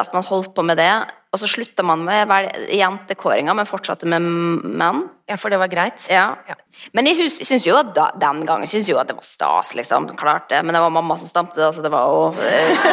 at 0.00 0.16
man 0.16 0.24
holdt 0.24 0.54
på 0.56 0.64
med 0.64 0.80
det. 0.80 0.88
Og 1.28 1.42
så 1.42 1.50
slutta 1.50 1.84
man 1.84 2.06
med 2.08 2.32
jentekåringa, 2.72 3.52
men 3.52 3.68
fortsatte 3.68 4.08
med 4.08 4.24
menn. 4.24 5.04
Ja, 5.26 5.36
For 5.36 5.50
det 5.50 5.58
var 5.58 5.66
greit? 5.66 6.06
Ja. 6.10 6.36
ja. 6.46 6.54
Men 6.94 7.08
jeg 7.10 7.30
syns 7.34 7.66
jo 7.66 7.74
at 7.80 7.90
da, 7.96 8.10
den 8.14 8.44
gangen 8.46 8.68
synes 8.70 8.86
jo 8.90 8.98
at 9.00 9.08
det 9.10 9.16
var 9.18 9.26
stas, 9.26 9.74
liksom. 9.74 10.06
Klart 10.18 10.48
det. 10.52 10.62
Men 10.62 10.76
det 10.76 10.82
var 10.84 10.92
mamma 10.94 11.16
som 11.18 11.30
stamte, 11.30 11.58
da, 11.58 11.72
så 11.74 11.82
det 11.82 11.90
var 11.90 12.06
jo 12.06 12.28
eh, 12.46 12.84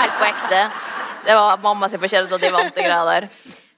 helt 0.00 0.16
på 0.18 0.30
ekte. 0.32 0.64
Det 1.24 1.36
var 1.38 1.62
mamma 1.62 1.88
sin 1.88 2.02
fortjeneste 2.02 2.40
at 2.40 2.42
de 2.42 2.50
vant 2.54 2.74
det 2.74 2.88
greia 2.88 3.04
der. 3.06 3.28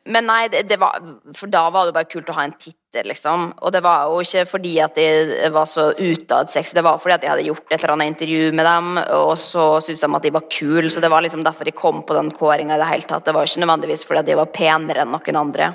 Men 0.06 0.28
nei, 0.28 0.47
det, 0.49 0.62
det, 0.71 0.78
var, 0.78 1.02
for 1.35 1.50
da 1.50 1.64
var 1.75 1.88
det 1.88 1.95
bare 1.97 2.09
kult 2.09 2.28
å 2.30 2.37
ha 2.37 2.47
en 2.47 2.54
tittel, 2.54 3.09
liksom. 3.11 3.49
Og 3.66 3.75
det 3.75 3.83
var 3.85 4.06
jo 4.06 4.23
ikke 4.23 4.47
fordi 4.49 4.75
at 4.80 4.97
de 4.97 5.50
var 5.52 5.66
så 5.68 5.88
utadsexy, 5.99 6.76
det 6.78 6.85
var 6.87 7.00
fordi 7.02 7.16
at 7.16 7.25
de 7.25 7.30
hadde 7.33 7.47
gjort 7.49 7.66
et 7.66 7.80
eller 7.80 7.97
annet 7.97 8.12
intervju 8.14 8.52
med 8.56 8.68
dem, 8.71 8.92
og 9.18 9.35
så 9.42 9.68
syntes 9.83 10.04
de 10.06 10.12
at 10.21 10.28
de 10.28 10.35
var 10.38 10.47
kule, 10.47 10.88
så 10.95 11.02
det 11.02 11.11
var 11.12 11.26
liksom 11.26 11.42
derfor 11.45 11.66
de 11.66 11.75
kom 11.76 12.04
på 12.06 12.16
den 12.16 12.30
kåringa 12.33 12.78
i 12.78 12.83
det 12.85 12.90
hele 12.92 13.11
tatt. 13.11 13.26
Det 13.26 13.35
var 13.35 13.50
ikke 13.50 13.64
nødvendigvis 13.66 14.06
fordi 14.06 14.23
at 14.23 14.30
de 14.30 14.38
var 14.38 14.54
penere 14.54 15.02
enn 15.02 15.12
noen 15.12 15.42
andre. 15.42 15.73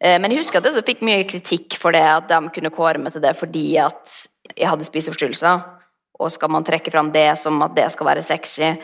Eh, 0.00 0.16
men 0.20 0.32
jeg 0.32 0.42
husker 0.42 0.60
at 0.60 0.70
jeg 0.70 0.86
fikk 0.86 1.04
mye 1.06 1.26
kritikk 1.28 1.76
for 1.80 1.96
det, 1.96 2.04
at 2.04 2.30
de 2.30 2.40
kunne 2.54 2.72
kåre 2.74 3.02
meg 3.02 3.14
til 3.14 3.24
det 3.24 3.36
fordi 3.38 3.66
at 3.82 4.16
jeg 4.56 4.70
hadde 4.70 4.88
spiseforstyrrelser. 4.88 5.62
Og 6.20 6.32
skal 6.32 6.52
man 6.52 6.66
trekke 6.66 6.92
fram 6.92 7.12
det 7.14 7.28
som 7.40 7.60
at 7.64 7.76
det 7.76 7.88
skal 7.94 8.10
være 8.10 8.24
sexy? 8.24 8.74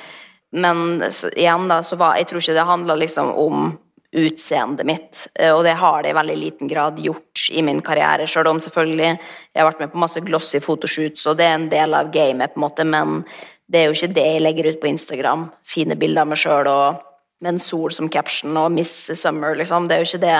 Men 0.57 1.03
så, 1.13 1.29
igjen, 1.35 1.67
da, 1.69 1.83
så 1.85 1.99
var 2.01 2.17
Jeg 2.17 2.31
tror 2.31 2.41
ikke 2.41 2.55
det 2.57 2.71
handla 2.71 2.95
liksom 2.97 3.33
om 3.35 3.75
utseendet 4.17 4.87
mitt. 4.87 5.27
Eh, 5.35 5.53
og 5.53 5.65
det 5.65 5.77
har 5.81 6.03
det 6.03 6.13
i 6.13 6.17
veldig 6.17 6.37
liten 6.37 6.69
grad 6.69 7.01
gjort 7.03 7.49
i 7.53 7.63
min 7.63 7.83
karriere, 7.85 8.29
sjøl 8.29 8.53
om 8.53 8.61
selvfølgelig 8.63 9.11
jeg 9.11 9.61
har 9.61 9.69
vært 9.69 9.83
med 9.83 9.93
på 9.93 10.01
masse 10.01 10.23
glossy 10.25 10.61
fotoshoots, 10.65 11.27
og 11.27 11.37
det 11.41 11.49
er 11.49 11.59
en 11.59 11.69
del 11.73 11.97
av 11.97 12.13
gamet, 12.15 12.55
på 12.55 12.61
en 12.61 12.65
måte, 12.65 12.87
men 12.87 13.19
det 13.67 13.81
er 13.81 13.89
jo 13.89 13.97
ikke 13.97 14.15
det 14.15 14.27
jeg 14.31 14.45
legger 14.45 14.71
ut 14.71 14.81
på 14.81 14.91
Instagram. 14.93 15.49
Fine 15.67 15.99
bilder 15.99 16.23
av 16.23 16.31
meg 16.31 16.41
sjøl 16.41 16.71
og 16.71 17.06
med 17.43 17.55
en 17.55 17.61
sol 17.61 17.93
som 17.93 18.09
caption 18.13 18.57
og 18.57 18.73
Miss 18.73 18.93
Summer, 19.21 19.57
liksom. 19.59 19.89
Det 19.89 19.97
er 19.97 20.03
jo 20.03 20.09
ikke 20.09 20.25
det 20.25 20.37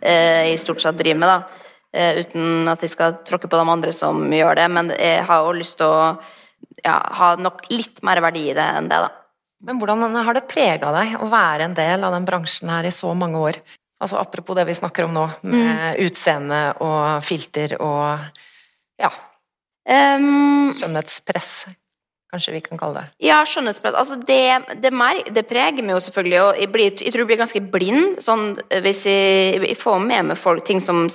eh, 0.00 0.48
jeg 0.50 0.60
stort 0.62 0.82
sett 0.82 0.98
driver 0.98 1.22
med, 1.22 1.32
da. 1.32 1.64
Eh, 1.92 2.20
uten 2.22 2.68
at 2.68 2.82
jeg 2.84 2.92
skal 2.92 3.18
tråkke 3.26 3.50
på 3.50 3.60
de 3.60 3.72
andre 3.76 3.94
som 3.96 4.20
gjør 4.32 4.60
det, 4.60 4.68
men 4.72 4.92
jeg 4.96 5.24
har 5.28 5.44
jo 5.44 5.56
lyst 5.56 5.78
til 5.80 5.88
å 5.88 6.02
ja, 6.84 6.98
ha 7.20 7.34
nok 7.40 7.64
litt 7.72 8.02
mer 8.06 8.20
verdi 8.24 8.48
i 8.50 8.56
det 8.56 8.68
enn 8.78 8.90
det, 8.90 9.00
da. 9.06 9.12
Men 9.66 9.80
hvordan 9.80 10.14
har 10.14 10.36
det 10.36 10.46
prega 10.50 10.92
deg 10.94 11.16
å 11.18 11.28
være 11.32 11.66
en 11.66 11.74
del 11.74 12.04
av 12.06 12.14
den 12.14 12.26
bransjen 12.28 12.70
her 12.70 12.86
i 12.86 12.94
så 12.94 13.10
mange 13.18 13.40
år? 13.42 13.58
Altså 13.98 14.20
Apropos 14.20 14.54
det 14.54 14.68
vi 14.68 14.76
snakker 14.78 15.08
om 15.08 15.16
nå, 15.16 15.24
med 15.42 15.98
mm. 15.98 16.04
utseende 16.06 16.60
og 16.86 17.24
filter 17.26 17.74
og 17.82 18.28
ja 18.98 19.10
um, 19.10 20.70
Skjønnhetspress, 20.78 21.50
kanskje 22.32 22.54
vi 22.54 22.60
kan 22.64 22.80
kalle 22.80 23.00
det. 23.00 23.06
Ja, 23.28 23.40
skjønnhetspress. 23.48 23.96
Altså 23.96 24.18
det, 24.20 24.76
det, 24.82 24.92
mer, 24.92 25.22
det 25.32 25.46
preger 25.48 25.80
meg 25.82 25.96
jo 25.96 26.04
selvfølgelig, 26.04 26.38
og 26.44 26.60
jeg, 26.60 26.70
blir, 26.74 26.92
jeg, 26.92 27.12
tror 27.12 27.24
jeg 27.24 27.30
blir 27.32 27.40
ganske 27.40 27.64
blind 27.72 28.22
sånn 28.24 28.46
hvis 28.84 29.06
jeg, 29.08 29.58
jeg 29.64 29.80
får 29.80 30.00
med 30.04 30.32
meg 30.32 30.40
folk, 30.40 30.64
ting 30.68 30.82
som 30.84 31.06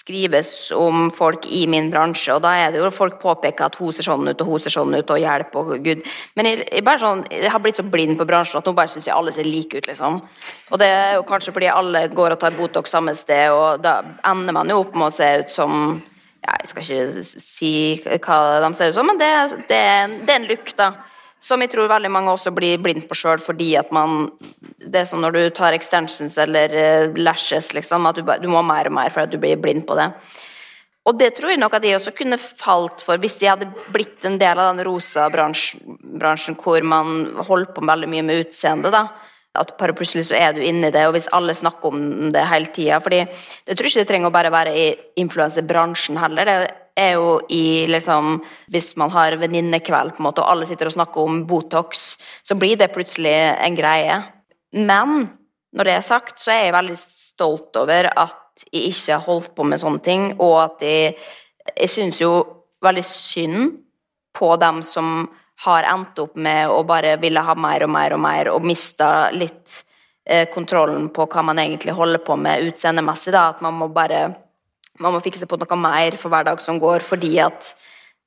skrives 0.00 0.70
om 0.76 1.08
folk 1.10 1.48
i 1.50 1.64
min 1.68 1.88
bransje, 1.90 2.32
og 2.36 2.44
da 2.44 2.52
er 2.56 2.70
det 2.72 2.78
jo 2.78 2.92
folk 2.94 3.18
påpeker 3.20 3.66
at 3.66 3.78
hun 3.80 3.92
ser 3.92 4.06
sånn 4.06 4.30
ut, 4.30 4.42
og 4.42 4.52
hun 4.52 4.62
ser 4.62 4.74
sånn 4.74 4.94
ut, 4.94 5.10
og 5.10 5.18
hjelp 5.18 5.56
og 5.58 5.72
gud. 5.82 6.04
Men 6.38 6.48
jeg, 6.48 6.62
jeg, 6.70 7.00
sånn, 7.02 7.24
jeg 7.34 7.50
har 7.50 7.62
blitt 7.64 7.80
så 7.80 7.84
blind 7.84 8.16
på 8.20 8.26
bransjen 8.28 8.60
at 8.60 8.70
nå 8.70 8.74
bare 8.76 8.92
syns 8.92 9.08
jeg 9.10 9.16
alle 9.16 9.34
ser 9.34 9.48
like 9.48 9.82
ut, 9.82 9.90
liksom. 9.90 10.20
Og 10.70 10.80
det 10.80 10.92
er 10.94 11.16
jo 11.18 11.26
kanskje 11.28 11.54
fordi 11.56 11.72
alle 11.74 12.06
går 12.14 12.36
og 12.36 12.40
tar 12.40 12.54
Botox 12.56 12.94
samme 12.94 13.16
sted, 13.18 13.50
og 13.50 13.82
da 13.82 13.98
ender 14.30 14.56
man 14.56 14.70
jo 14.70 14.78
opp 14.84 14.94
med 14.94 15.10
å 15.10 15.14
se 15.14 15.32
ut 15.42 15.52
som 15.58 15.74
ja, 16.40 16.56
Jeg 16.60 16.70
skal 16.70 16.84
ikke 16.84 17.24
si 17.24 17.72
hva 18.04 18.40
de 18.64 18.74
ser 18.76 18.90
ut 18.90 18.98
som, 18.98 19.08
men 19.08 19.20
det, 19.20 19.30
det, 19.68 19.80
det 20.26 20.34
er 20.34 20.38
en 20.40 20.50
look, 20.50 20.74
da. 20.78 20.92
Som 21.40 21.62
jeg 21.64 21.70
tror 21.72 21.88
veldig 21.88 22.10
mange 22.12 22.32
også 22.34 22.52
blir 22.52 22.80
blind 22.84 23.06
på 23.08 23.16
sjøl, 23.16 23.40
fordi 23.40 23.70
at 23.80 23.88
man 23.96 24.26
Det 24.60 25.00
er 25.00 25.08
som 25.08 25.22
når 25.22 25.36
du 25.36 25.42
tar 25.56 25.72
extensions 25.72 26.36
eller 26.40 26.72
uh, 26.74 27.16
lashes, 27.16 27.72
liksom, 27.76 28.06
at 28.06 28.18
du, 28.18 28.22
du, 28.42 28.48
må 28.52 28.62
mer 28.66 28.90
og 28.90 28.96
mer 28.96 29.12
for 29.12 29.24
at 29.24 29.32
du 29.32 29.38
blir 29.40 29.60
blind 29.60 29.86
på 29.88 29.96
det. 29.96 30.10
Og 31.08 31.16
det 31.16 31.30
tror 31.36 31.54
jeg 31.54 31.60
nok 31.60 31.74
at 31.78 31.84
de 31.84 31.94
også 31.96 32.12
kunne 32.16 32.36
falt 32.36 33.00
for 33.04 33.20
hvis 33.20 33.38
de 33.40 33.48
hadde 33.48 33.70
blitt 33.92 34.24
en 34.28 34.36
del 34.40 34.58
av 34.60 34.74
den 34.74 34.84
rosa 34.84 35.30
bransjen, 35.32 35.96
bransjen 36.20 36.58
hvor 36.60 36.84
man 36.84 37.30
holdt 37.48 37.72
på 37.76 37.84
veldig 37.88 38.10
mye 38.10 38.26
med 38.26 38.44
utseende, 38.44 38.92
da. 38.92 39.06
At 39.58 39.72
bare 39.80 39.96
plutselig 39.98 40.28
så 40.28 40.36
er 40.38 40.52
du 40.54 40.60
inni 40.62 40.92
det, 40.94 41.02
og 41.08 41.16
hvis 41.16 41.30
alle 41.34 41.56
snakker 41.58 41.90
om 41.90 42.28
det 42.30 42.44
hele 42.46 42.70
tida 42.70 43.00
fordi 43.02 43.24
Jeg 43.24 43.74
tror 43.76 43.88
ikke 43.88 44.04
det 44.04 44.08
trenger 44.08 44.30
å 44.30 44.34
bare 44.36 44.52
være 44.54 44.74
i 44.78 44.84
influensebransjen 45.18 46.20
heller. 46.22 46.46
Det 46.46 47.00
er 47.00 47.16
jo 47.18 47.40
i 47.50 47.86
liksom 47.90 48.38
Hvis 48.70 48.94
man 48.96 49.10
har 49.10 49.34
venninnekveld, 49.40 50.14
på 50.14 50.22
en 50.22 50.28
måte, 50.28 50.44
og 50.44 50.52
alle 50.52 50.70
sitter 50.70 50.86
og 50.86 50.94
snakker 50.94 51.26
om 51.26 51.42
Botox, 51.46 52.16
så 52.44 52.54
blir 52.54 52.78
det 52.78 52.92
plutselig 52.94 53.34
en 53.58 53.74
greie. 53.74 54.22
Men 54.72 55.26
når 55.74 55.86
det 55.86 55.96
er 55.96 56.06
sagt, 56.06 56.38
så 56.38 56.52
er 56.54 56.64
jeg 56.64 56.78
veldig 56.78 56.96
stolt 57.00 57.76
over 57.78 58.10
at 58.10 58.64
jeg 58.70 58.90
ikke 58.90 59.16
har 59.16 59.26
holdt 59.26 59.54
på 59.56 59.66
med 59.66 59.80
sånne 59.82 60.02
ting, 60.04 60.24
og 60.38 60.56
at 60.62 60.82
jeg, 60.84 61.14
jeg 61.74 61.90
syns 61.90 62.20
jo 62.22 62.32
veldig 62.84 63.04
synd 63.06 63.70
på 64.36 64.50
dem 64.60 64.82
som 64.86 65.28
har 65.64 65.86
endt 65.92 66.18
opp 66.22 66.36
med 66.40 66.72
å 66.72 66.82
bare 66.88 67.16
ville 67.20 67.42
ha 67.44 67.54
mer 67.58 67.84
og 67.84 67.92
mer 67.92 68.16
og 68.16 68.22
mer, 68.24 68.50
og 68.54 68.64
mista 68.64 69.30
litt 69.34 69.82
eh, 70.24 70.46
kontrollen 70.52 71.10
på 71.12 71.26
hva 71.28 71.44
man 71.44 71.60
egentlig 71.60 71.96
holder 71.96 72.22
på 72.24 72.36
med 72.40 72.70
utseendemessig. 72.70 73.34
At 73.36 73.60
man 73.64 73.76
må 73.76 73.90
bare 73.92 74.28
man 75.00 75.14
må 75.16 75.22
fikse 75.24 75.48
på 75.48 75.56
noe 75.60 75.80
mer 75.80 76.16
for 76.20 76.32
hver 76.32 76.46
dag 76.48 76.60
som 76.60 76.78
går, 76.80 77.04
fordi 77.04 77.38
at 77.40 77.74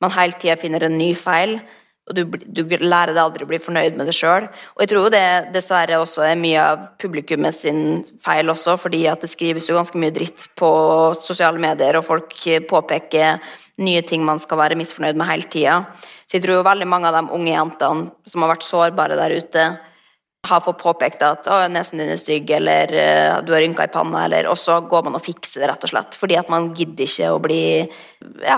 man 0.02 0.13
hele 0.15 0.38
tida 0.41 0.58
finner 0.60 0.86
en 0.88 0.98
ny 0.98 1.13
feil. 1.17 1.60
Og 2.04 2.17
du, 2.17 2.24
du 2.28 2.65
lærer 2.82 3.13
deg 3.13 3.22
aldri 3.22 3.46
å 3.46 3.48
bli 3.48 3.62
fornøyd 3.63 3.96
med 3.96 4.10
det 4.10 4.15
sjøl. 4.17 4.50
Og 4.76 4.82
jeg 4.84 4.89
tror 4.91 5.06
det 5.13 5.54
dessverre 5.54 6.02
også 6.02 6.26
er 6.28 6.39
mye 6.39 6.65
av 6.74 6.82
publikummet 7.00 7.56
sin 7.56 8.02
feil 8.26 8.52
også, 8.52 8.76
fordi 8.82 9.06
at 9.08 9.24
det 9.24 9.30
skrives 9.32 9.69
jo 9.69 9.78
ganske 9.78 10.02
mye 10.02 10.12
dritt 10.15 10.50
på 10.60 10.72
sosiale 11.15 11.62
medier, 11.63 11.96
og 11.96 12.08
folk 12.10 12.36
påpeker 12.67 13.39
nye 13.80 14.04
ting 14.04 14.26
man 14.28 14.41
skal 14.43 14.60
være 14.60 14.78
misfornøyd 14.82 15.15
med 15.15 15.32
hele 15.32 15.48
tida. 15.54 15.78
Så 16.34 16.39
jeg 16.39 16.48
tror 16.48 16.56
jo 16.58 16.62
veldig 16.65 16.88
mange 16.89 17.06
av 17.06 17.13
de 17.13 17.36
unge 17.36 17.52
jentene 17.52 18.08
som 18.26 18.41
har 18.41 18.56
vært 18.56 18.63
sårbare 18.65 19.17
der 19.19 19.36
ute, 19.38 19.65
har 20.50 20.63
fått 20.65 20.80
påpekt 20.82 21.22
at 21.22 21.46
å, 21.46 21.60
nesen 21.69 22.02
din 22.02 22.10
er 22.10 22.17
stygg, 22.17 22.50
eller 22.58 22.89
uh, 22.89 23.36
du 23.46 23.52
har 23.54 23.62
rynker 23.62 23.86
i 23.86 23.91
panna, 23.93 24.24
eller 24.26 24.50
Og 24.50 24.58
så 24.58 24.80
går 24.82 25.06
man 25.06 25.19
og 25.19 25.22
fikser 25.22 25.62
det, 25.62 25.67
rett 25.69 25.86
og 25.86 25.91
slett. 25.93 26.17
Fordi 26.17 26.39
at 26.41 26.50
man 26.50 26.72
gidder 26.74 27.06
ikke 27.06 27.30
å 27.36 27.38
bli 27.43 27.62
ja, 28.41 28.58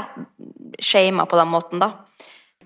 shama 0.79 1.27
på 1.27 1.35
den 1.35 1.51
måten, 1.51 1.83
da. 1.83 1.91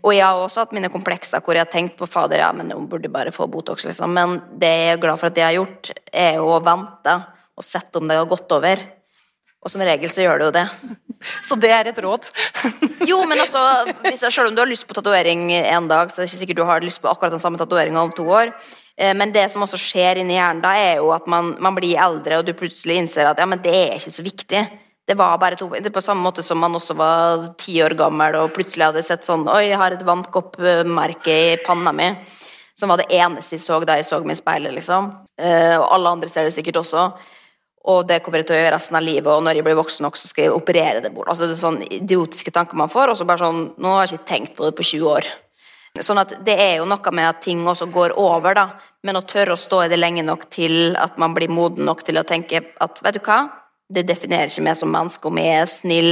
Og 0.05 0.13
jeg 0.13 0.23
har 0.23 0.37
også 0.45 0.67
hatt 0.67 0.77
mine 0.77 0.93
komplekser 0.93 1.41
hvor 1.41 1.57
jeg 1.57 1.65
har 1.65 1.73
tenkt 1.73 1.97
på 1.97 2.07
fader, 2.07 2.43
ja, 2.45 2.53
men 2.53 2.69
hun 2.69 2.85
burde 2.93 3.09
bare 3.09 3.33
få 3.33 3.49
Botox, 3.49 3.89
liksom. 3.89 4.13
Men 4.13 4.39
det 4.61 4.69
jeg 4.69 4.93
er 4.93 5.01
glad 5.01 5.17
for 5.17 5.33
at 5.33 5.41
jeg 5.41 5.49
har 5.49 5.57
gjort, 5.57 5.89
er 6.13 6.37
jo 6.37 6.53
å 6.53 6.61
vente 6.69 7.17
og 7.57 7.65
sette 7.65 7.97
om 7.97 8.05
det 8.05 8.21
har 8.21 8.29
gått 8.29 8.53
over. 8.61 8.85
Og 9.65 9.73
som 9.73 9.81
regel 9.83 10.13
så 10.13 10.21
gjør 10.21 10.37
det 10.37 10.51
jo 10.51 10.59
det. 10.61 10.67
Så 11.47 11.55
det 11.59 11.71
er 11.75 11.91
et 11.91 12.03
råd. 12.03 12.29
Jo, 13.09 13.21
men 13.25 13.39
altså, 13.39 13.61
jeg, 14.05 14.19
selv 14.19 14.49
om 14.49 14.55
du 14.55 14.59
har 14.61 14.69
lyst 14.69 14.85
på 14.85 14.93
tatovering 14.93 15.47
en 15.55 15.87
dag, 15.89 16.11
så 16.11 16.19
er 16.19 16.25
det 16.25 16.29
ikke 16.33 16.39
sikkert 16.43 16.59
du 16.59 16.65
har 16.67 16.83
lyst 16.83 17.01
på 17.01 17.09
akkurat 17.09 17.31
den 17.33 17.41
samme 17.41 17.57
tatoveringa 17.57 18.01
om 18.03 18.11
to 18.13 18.25
år. 18.27 18.51
Eh, 18.99 19.13
Men 19.17 19.31
det 19.33 19.47
som 19.49 19.63
også 19.63 19.79
skjer 19.79 20.19
inni 20.21 20.35
hjernen 20.35 20.61
da, 20.61 20.75
er 20.77 20.99
jo 20.99 21.09
at 21.15 21.25
man, 21.31 21.55
man 21.63 21.77
blir 21.77 21.97
eldre, 21.97 22.37
og 22.41 22.45
du 22.45 22.51
plutselig 22.53 22.99
innser 22.99 23.31
at 23.31 23.39
ja, 23.39 23.47
men 23.49 23.61
det 23.63 23.73
er 23.73 23.95
ikke 23.97 24.13
så 24.13 24.25
viktig. 24.25 24.61
Det 25.09 25.15
var 25.17 25.39
bare 25.41 25.57
to 25.57 25.69
Det 25.73 25.87
er 25.89 25.95
på 25.95 26.03
samme 26.05 26.21
måte 26.21 26.43
som 26.45 26.59
man 26.61 26.75
også 26.77 26.93
var 26.99 27.47
ti 27.57 27.79
år 27.81 27.95
gammel 27.97 28.35
og 28.43 28.51
plutselig 28.53 28.85
hadde 28.91 29.01
sett 29.01 29.23
sånn 29.25 29.47
Oi, 29.49 29.63
jeg 29.71 29.79
har 29.81 29.95
et 29.95 30.03
vannkoppmerke 30.05 31.33
i 31.53 31.57
panna 31.65 31.91
mi. 31.95 32.11
Som 32.77 32.91
var 32.93 33.01
det 33.01 33.09
eneste 33.11 33.57
jeg 33.57 33.63
så 33.63 33.79
da 33.83 33.95
jeg 33.97 34.05
så 34.05 34.19
meg 34.21 34.37
i 34.37 34.39
speilet, 34.43 34.75
liksom. 34.75 35.09
Eh, 35.39 35.75
Og 35.79 35.87
alle 35.95 36.13
andre 36.13 36.29
ser 36.29 36.45
det 36.45 36.53
sikkert 36.53 36.83
også. 36.83 37.09
Og 37.87 38.07
det 38.07 38.19
kommer 38.23 38.41
jeg 38.41 38.49
til 38.49 38.57
å 38.57 38.59
gjøre 38.59 38.73
resten 38.75 38.97
av 38.99 39.05
livet, 39.05 39.29
og 39.31 39.43
når 39.45 39.59
jeg 39.59 39.65
blir 39.65 39.77
voksen 39.79 40.03
nok, 40.03 40.17
så 40.19 40.27
skal 40.27 40.45
jeg 40.45 40.55
operere 40.55 41.03
det 41.03 41.13
bort. 41.15 41.29
Altså, 41.31 41.47
det 41.47 41.55
er 41.55 41.61
sånne 41.61 41.87
idiotiske 41.99 42.51
tanker 42.51 42.79
man 42.79 42.91
får, 42.91 43.13
og 43.13 43.19
så 43.19 43.27
bare 43.27 43.45
sånn 43.45 43.61
Nå 43.79 43.93
har 43.95 44.03
jeg 44.05 44.19
ikke 44.19 44.31
tenkt 44.33 44.57
på 44.57 44.67
det 44.67 44.75
på 44.75 44.85
20 44.91 45.13
år. 45.13 45.29
Sånn 46.03 46.19
at 46.21 46.35
det 46.45 46.55
er 46.59 46.73
jo 46.79 46.89
noe 46.89 47.13
med 47.15 47.29
at 47.29 47.39
ting 47.43 47.63
også 47.67 47.87
går 47.91 48.13
over, 48.19 48.57
da. 48.57 48.67
Men 49.07 49.17
å 49.17 49.23
tørre 49.27 49.55
å 49.55 49.59
stå 49.59 49.85
i 49.85 49.89
det 49.91 49.97
lenge 49.99 50.25
nok 50.27 50.49
til 50.51 50.97
at 50.99 51.17
man 51.21 51.33
blir 51.35 51.51
moden 51.51 51.87
nok 51.87 52.03
til 52.05 52.19
å 52.19 52.27
tenke 52.27 52.61
at 52.83 52.99
vet 53.03 53.17
du 53.17 53.23
hva, 53.23 53.39
det 53.89 54.03
definerer 54.05 54.51
ikke 54.51 54.65
meg 54.67 54.77
som 54.77 54.91
menneske 54.93 55.25
om 55.25 55.39
jeg 55.41 55.53
er 55.63 55.69
snill, 55.71 56.11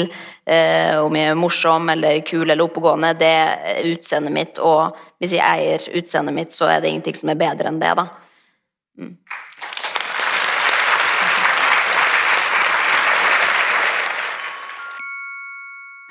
eh, 0.49 0.95
om 0.97 1.13
jeg 1.13 1.29
er 1.29 1.37
morsom 1.37 1.91
eller 1.93 2.23
kul 2.25 2.47
eller 2.47 2.63
oppegående. 2.65 3.11
Det 3.19 3.33
er 3.43 3.91
utseendet 3.91 4.33
mitt, 4.33 4.61
og 4.63 4.97
hvis 5.21 5.35
jeg 5.37 5.45
eier 5.45 5.85
utseendet 5.99 6.33
mitt, 6.33 6.55
så 6.57 6.71
er 6.71 6.81
det 6.81 6.89
ingenting 6.89 7.19
som 7.19 7.29
er 7.29 7.37
bedre 7.43 7.69
enn 7.69 7.77
det, 7.83 7.93
da. 7.99 8.07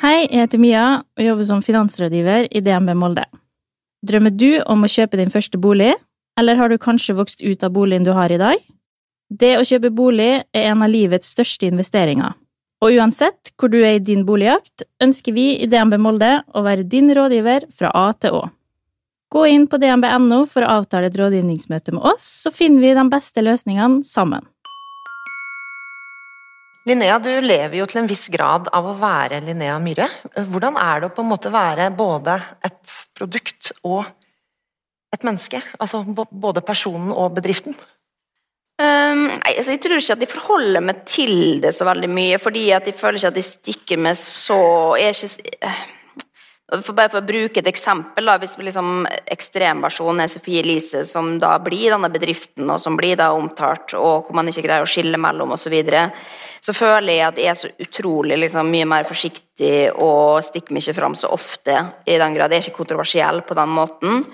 Hei, 0.06 0.28
jeg 0.30 0.44
heter 0.44 0.60
Mia 0.62 0.80
og 1.18 1.22
jobber 1.24 1.46
som 1.48 1.60
finansrådgiver 1.64 2.44
i 2.54 2.60
DNB 2.62 2.92
Molde. 2.94 3.24
Drømmer 4.06 4.30
du 4.30 4.60
om 4.70 4.86
å 4.86 4.90
kjøpe 4.92 5.18
din 5.18 5.32
første 5.34 5.58
bolig, 5.58 5.96
eller 6.38 6.60
har 6.60 6.70
du 6.70 6.76
kanskje 6.78 7.16
vokst 7.18 7.42
ut 7.42 7.64
av 7.66 7.72
boligen 7.74 8.06
du 8.06 8.12
har 8.14 8.30
i 8.30 8.38
dag? 8.38 8.60
Det 9.26 9.56
å 9.58 9.64
kjøpe 9.66 9.90
bolig 9.90 10.28
er 10.54 10.68
en 10.68 10.84
av 10.86 10.92
livets 10.92 11.32
største 11.34 11.66
investeringer, 11.66 12.36
og 12.86 12.94
uansett 12.94 13.50
hvor 13.58 13.72
du 13.72 13.80
er 13.80 13.96
i 13.96 14.04
din 14.12 14.22
boligjakt, 14.28 14.86
ønsker 15.02 15.34
vi 15.34 15.48
i 15.56 15.66
DNB 15.66 15.98
Molde 15.98 16.30
å 16.54 16.62
være 16.62 16.86
din 16.86 17.10
rådgiver 17.10 17.66
fra 17.74 17.90
A 17.90 18.12
til 18.14 18.38
Å. 18.38 18.44
Gå 19.34 19.42
inn 19.50 19.66
på 19.66 19.82
dnb.no 19.82 20.44
for 20.46 20.62
å 20.62 20.84
avtale 20.84 21.10
et 21.10 21.18
rådgivningsmøte 21.18 21.98
med 21.98 22.06
oss, 22.14 22.30
så 22.46 22.54
finner 22.54 22.84
vi 22.84 22.94
de 22.94 23.08
beste 23.10 23.42
løsningene 23.42 24.06
sammen. 24.06 24.46
Linnea, 26.86 27.18
du 27.18 27.32
lever 27.42 27.80
jo 27.80 27.86
til 27.90 28.04
en 28.04 28.06
viss 28.06 28.28
grad 28.30 28.68
av 28.74 28.86
å 28.86 28.94
være 29.00 29.40
Linnea 29.42 29.74
Myhre. 29.82 30.06
Hvordan 30.36 30.76
er 30.78 31.02
det 31.02 31.08
å 31.08 31.14
på 31.16 31.24
en 31.24 31.32
måte 31.32 31.50
være 31.50 31.88
både 31.98 32.36
et 32.66 32.94
produkt 33.18 33.72
og 33.82 34.04
et 35.14 35.26
menneske? 35.26 35.58
Altså 35.82 36.04
både 36.06 36.62
personen 36.62 37.10
og 37.10 37.34
bedriften? 37.40 37.74
Um, 38.76 39.30
jeg 39.48 39.80
tror 39.80 39.96
ikke 39.96 40.14
at 40.14 40.22
de 40.22 40.28
forholder 40.28 40.84
meg 40.84 41.02
til 41.08 41.62
det 41.64 41.72
så 41.74 41.86
veldig 41.88 42.10
mye, 42.12 42.38
fordi 42.38 42.68
at 42.76 42.86
de 42.86 42.94
føler 42.94 43.18
ikke 43.18 43.30
at 43.32 43.38
de 43.38 43.44
stikker 43.50 44.02
med 44.06 44.18
så 44.20 44.60
jeg 45.00 45.10
er 45.10 45.16
ikke, 45.16 45.54
eh, 45.64 45.84
for 46.66 46.96
bare 46.98 47.10
for 47.12 47.22
å 47.22 47.26
bruke 47.26 47.60
et 47.62 47.68
eksempel, 47.70 48.26
da, 48.26 48.34
hvis 48.42 48.56
liksom 48.58 49.04
ekstremversjonen 49.30 50.24
er 50.24 50.30
Sofie 50.30 50.64
Elise, 50.64 51.04
som 51.06 51.36
da 51.38 51.52
blir 51.62 51.92
denne 51.94 52.10
bedriften, 52.10 52.66
og 52.66 52.80
som 52.82 52.96
blir 52.98 53.14
da 53.20 53.28
omtalt, 53.36 53.94
og 53.94 54.26
hvor 54.26 54.34
man 54.34 54.50
ikke 54.50 54.64
greier 54.64 54.82
å 54.82 54.90
skille 54.90 55.20
mellom 55.22 55.54
osv., 55.54 55.68
så, 55.68 55.70
videre, 55.70 56.02
så 56.62 56.74
føler 56.74 57.12
jeg 57.12 57.26
at 57.26 57.38
jeg 57.38 57.52
er 57.52 57.60
så 57.60 57.70
utrolig 57.86 58.40
liksom, 58.42 58.70
mye 58.70 58.88
mer 58.90 59.06
forsiktig 59.06 59.92
og 59.94 60.42
stikker 60.46 60.74
meg 60.74 60.82
ikke 60.82 60.96
fram 60.98 61.14
så 61.18 61.30
ofte, 61.34 61.78
i 62.06 62.18
den 62.18 62.34
grad 62.34 62.50
jeg 62.50 62.64
er 62.64 62.66
ikke 62.66 62.80
kontroversiell 62.80 63.44
på 63.46 63.58
den 63.58 63.72
måten. 63.76 64.26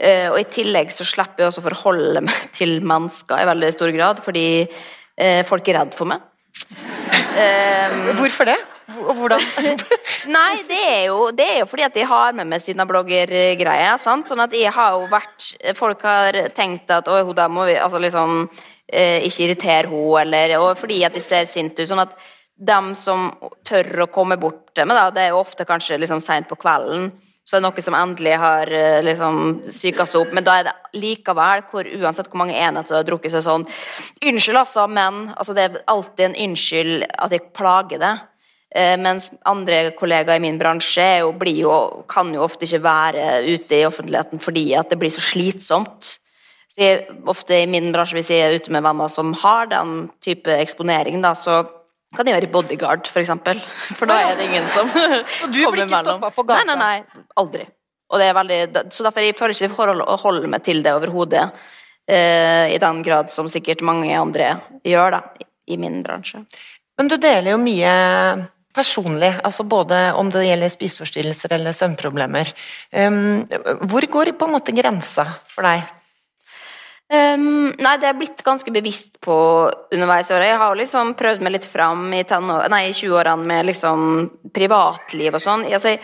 Eh, 0.00 0.30
og 0.30 0.38
i 0.40 0.48
tillegg 0.48 0.92
så 0.94 1.04
slipper 1.04 1.44
jeg 1.44 1.52
også 1.52 1.64
å 1.64 1.68
forholde 1.68 2.24
meg 2.24 2.48
til 2.58 2.78
mennesker 2.80 3.44
i 3.44 3.50
veldig 3.52 3.74
stor 3.76 3.92
grad, 3.92 4.24
fordi 4.24 4.48
eh, 4.64 5.44
folk 5.44 5.68
er 5.68 5.82
redd 5.82 5.92
for 6.00 6.08
meg. 6.08 6.24
Hvorfor 8.18 8.48
det? 8.48 8.56
Hvordan? 8.88 9.42
Nei, 10.36 10.62
det 10.68 10.78
er, 10.80 11.02
jo, 11.10 11.28
det 11.36 11.44
er 11.44 11.58
jo 11.60 11.68
fordi 11.68 11.84
at 11.84 11.96
de 11.96 12.06
har 12.08 12.32
med 12.36 12.48
meg 12.48 12.62
sine 12.64 12.86
bloggergreier. 12.88 14.00
Sånn 14.00 14.24
at 14.40 14.56
jeg 14.56 14.72
har 14.72 14.96
jo 14.96 15.06
vært 15.12 15.50
Folk 15.76 16.02
har 16.08 16.38
tenkt 16.56 16.90
at 16.94 17.08
oi, 17.12 17.20
da 17.36 17.48
må 17.52 17.66
vi 17.68 17.76
altså 17.76 18.00
liksom 18.00 18.46
eh, 18.46 19.20
ikke 19.28 19.44
irritere 19.44 19.92
henne, 19.92 20.24
eller 20.24 20.56
og 20.62 20.72
fordi 20.80 21.02
at 21.04 21.16
de 21.16 21.22
ser 21.24 21.48
sinte 21.48 21.84
ut. 21.84 21.90
Sånn 21.90 22.04
at 22.06 22.16
dem 22.58 22.94
som 22.98 23.28
tør 23.66 24.06
å 24.06 24.10
komme 24.10 24.38
bort 24.40 24.72
til 24.74 24.88
meg, 24.88 25.12
det 25.14 25.28
er 25.28 25.34
jo 25.34 25.42
ofte 25.44 25.68
kanskje 25.68 26.00
liksom 26.00 26.22
seint 26.22 26.48
på 26.48 26.58
kvelden. 26.58 27.12
Så 27.48 27.56
det 27.56 27.62
er 27.62 27.64
noe 27.64 27.80
som 27.84 27.94
endelig 27.96 28.34
har 28.36 28.70
eh, 28.76 28.98
liksom 29.04 29.38
psyka 29.68 30.04
seg 30.04 30.24
opp. 30.24 30.32
Men 30.36 30.44
da 30.44 30.58
er 30.58 30.66
det 30.66 30.74
likevel, 31.00 31.62
hvor, 31.70 31.86
uansett 32.00 32.28
hvor 32.28 32.42
mange 32.42 32.56
enheter 32.56 32.92
du 32.92 32.98
har 32.98 33.06
drukket, 33.08 33.32
så 33.32 33.40
sånn 33.44 33.64
Unnskyld, 34.28 34.58
altså, 34.60 34.84
men 34.88 35.30
altså, 35.32 35.54
Det 35.56 35.64
er 35.64 35.78
alltid 35.88 36.26
en 36.26 36.36
unnskyld 36.44 37.06
at 37.08 37.32
jeg 37.32 37.48
plager 37.56 38.02
det. 38.02 38.12
Eh, 38.68 38.98
mens 39.00 39.30
andre 39.48 39.94
kollegaer 39.96 40.36
i 40.36 40.44
min 40.44 40.58
bransje 40.60 41.06
jo, 41.22 41.32
blir 41.40 41.62
jo, 41.62 41.74
kan 42.10 42.28
jo 42.34 42.44
ofte 42.44 42.66
ikke 42.66 42.82
være 42.84 43.28
ute 43.48 43.78
i 43.78 43.86
offentligheten 43.88 44.42
fordi 44.44 44.66
at 44.76 44.90
det 44.92 44.98
blir 45.00 45.12
så 45.12 45.24
slitsomt. 45.24 46.18
Så 46.68 46.82
jeg, 46.82 47.06
ofte 47.28 47.62
i 47.62 47.70
min 47.70 47.88
bransje, 47.94 48.18
hvis 48.18 48.30
jeg 48.34 48.44
er 48.44 48.58
ute 48.60 48.72
med 48.74 48.84
venner 48.84 49.08
som 49.12 49.32
har 49.40 49.70
den 49.72 50.10
type 50.24 50.52
eksponering, 50.52 51.22
da, 51.24 51.32
så 51.32 51.62
kan 52.16 52.28
jeg 52.28 52.36
være 52.36 52.52
bodyguard, 52.52 53.08
for 53.08 53.20
eksempel. 53.24 53.58
For 53.98 54.08
da 54.08 54.20
er 54.26 54.36
det 54.36 54.50
ingen 54.50 54.68
som 54.72 54.88
kommer 54.92 55.16
mellom. 55.16 55.48
Og 55.48 55.56
du 55.56 55.64
blir 55.72 55.84
ikke 55.86 56.04
stoppet 56.04 56.36
på 56.36 56.46
gata? 56.50 56.68
Nei, 56.68 56.76
nei, 56.76 57.00
nei. 57.00 57.24
Aldri. 57.40 57.66
Veldig, 58.08 58.60
så 58.92 59.04
derfor 59.04 59.24
jeg 59.24 59.36
føler 59.36 59.56
ikke 59.56 59.76
forhold 59.76 60.04
å 60.04 60.16
holde 60.22 60.48
meg 60.48 60.64
til 60.64 60.80
det 60.84 60.94
overhodet. 60.96 61.48
Eh, 62.08 62.68
I 62.72 62.78
den 62.80 63.02
grad 63.04 63.32
som 63.32 63.48
sikkert 63.52 63.84
mange 63.84 64.12
andre 64.16 64.54
gjør, 64.84 65.18
da, 65.18 65.24
i, 65.40 65.48
i 65.74 65.80
min 65.80 66.00
bransje. 66.04 66.40
Men 66.98 67.10
du 67.12 67.18
deler 67.20 67.52
jo 67.52 67.58
mye 67.60 67.92
personlig, 68.78 69.34
altså 69.44 69.66
både 69.68 70.00
om 70.18 70.30
det 70.32 70.46
gjelder 70.46 70.72
spiseforstyrrelser 70.72 71.54
eller 71.58 71.76
søvnproblemer. 71.76 72.54
Um, 72.94 73.44
hvor 73.90 74.06
går 74.06 74.32
på 74.38 74.48
en 74.48 74.56
måte 74.56 74.74
grensa 74.76 75.26
for 75.50 75.66
deg? 75.68 75.86
Um, 77.08 77.70
nei, 77.80 77.94
det 77.96 78.04
er 78.04 78.10
jeg 78.10 78.20
blitt 78.20 78.42
ganske 78.44 78.72
bevisst 78.72 79.14
på 79.24 79.34
underveis 79.94 80.28
i 80.28 80.34
året. 80.36 80.50
Jeg 80.50 80.60
har 80.60 80.76
liksom 80.76 81.14
prøvd 81.16 81.44
meg 81.44 81.54
litt 81.54 81.68
fram 81.70 82.10
i, 82.12 82.20
i 82.20 82.90
20-årene 82.92 83.48
med 83.48 83.68
liksom 83.70 84.02
privatliv 84.52 85.38
og 85.38 85.40
sånn. 85.40 85.64
Altså, 85.72 85.94
jeg, 85.94 86.02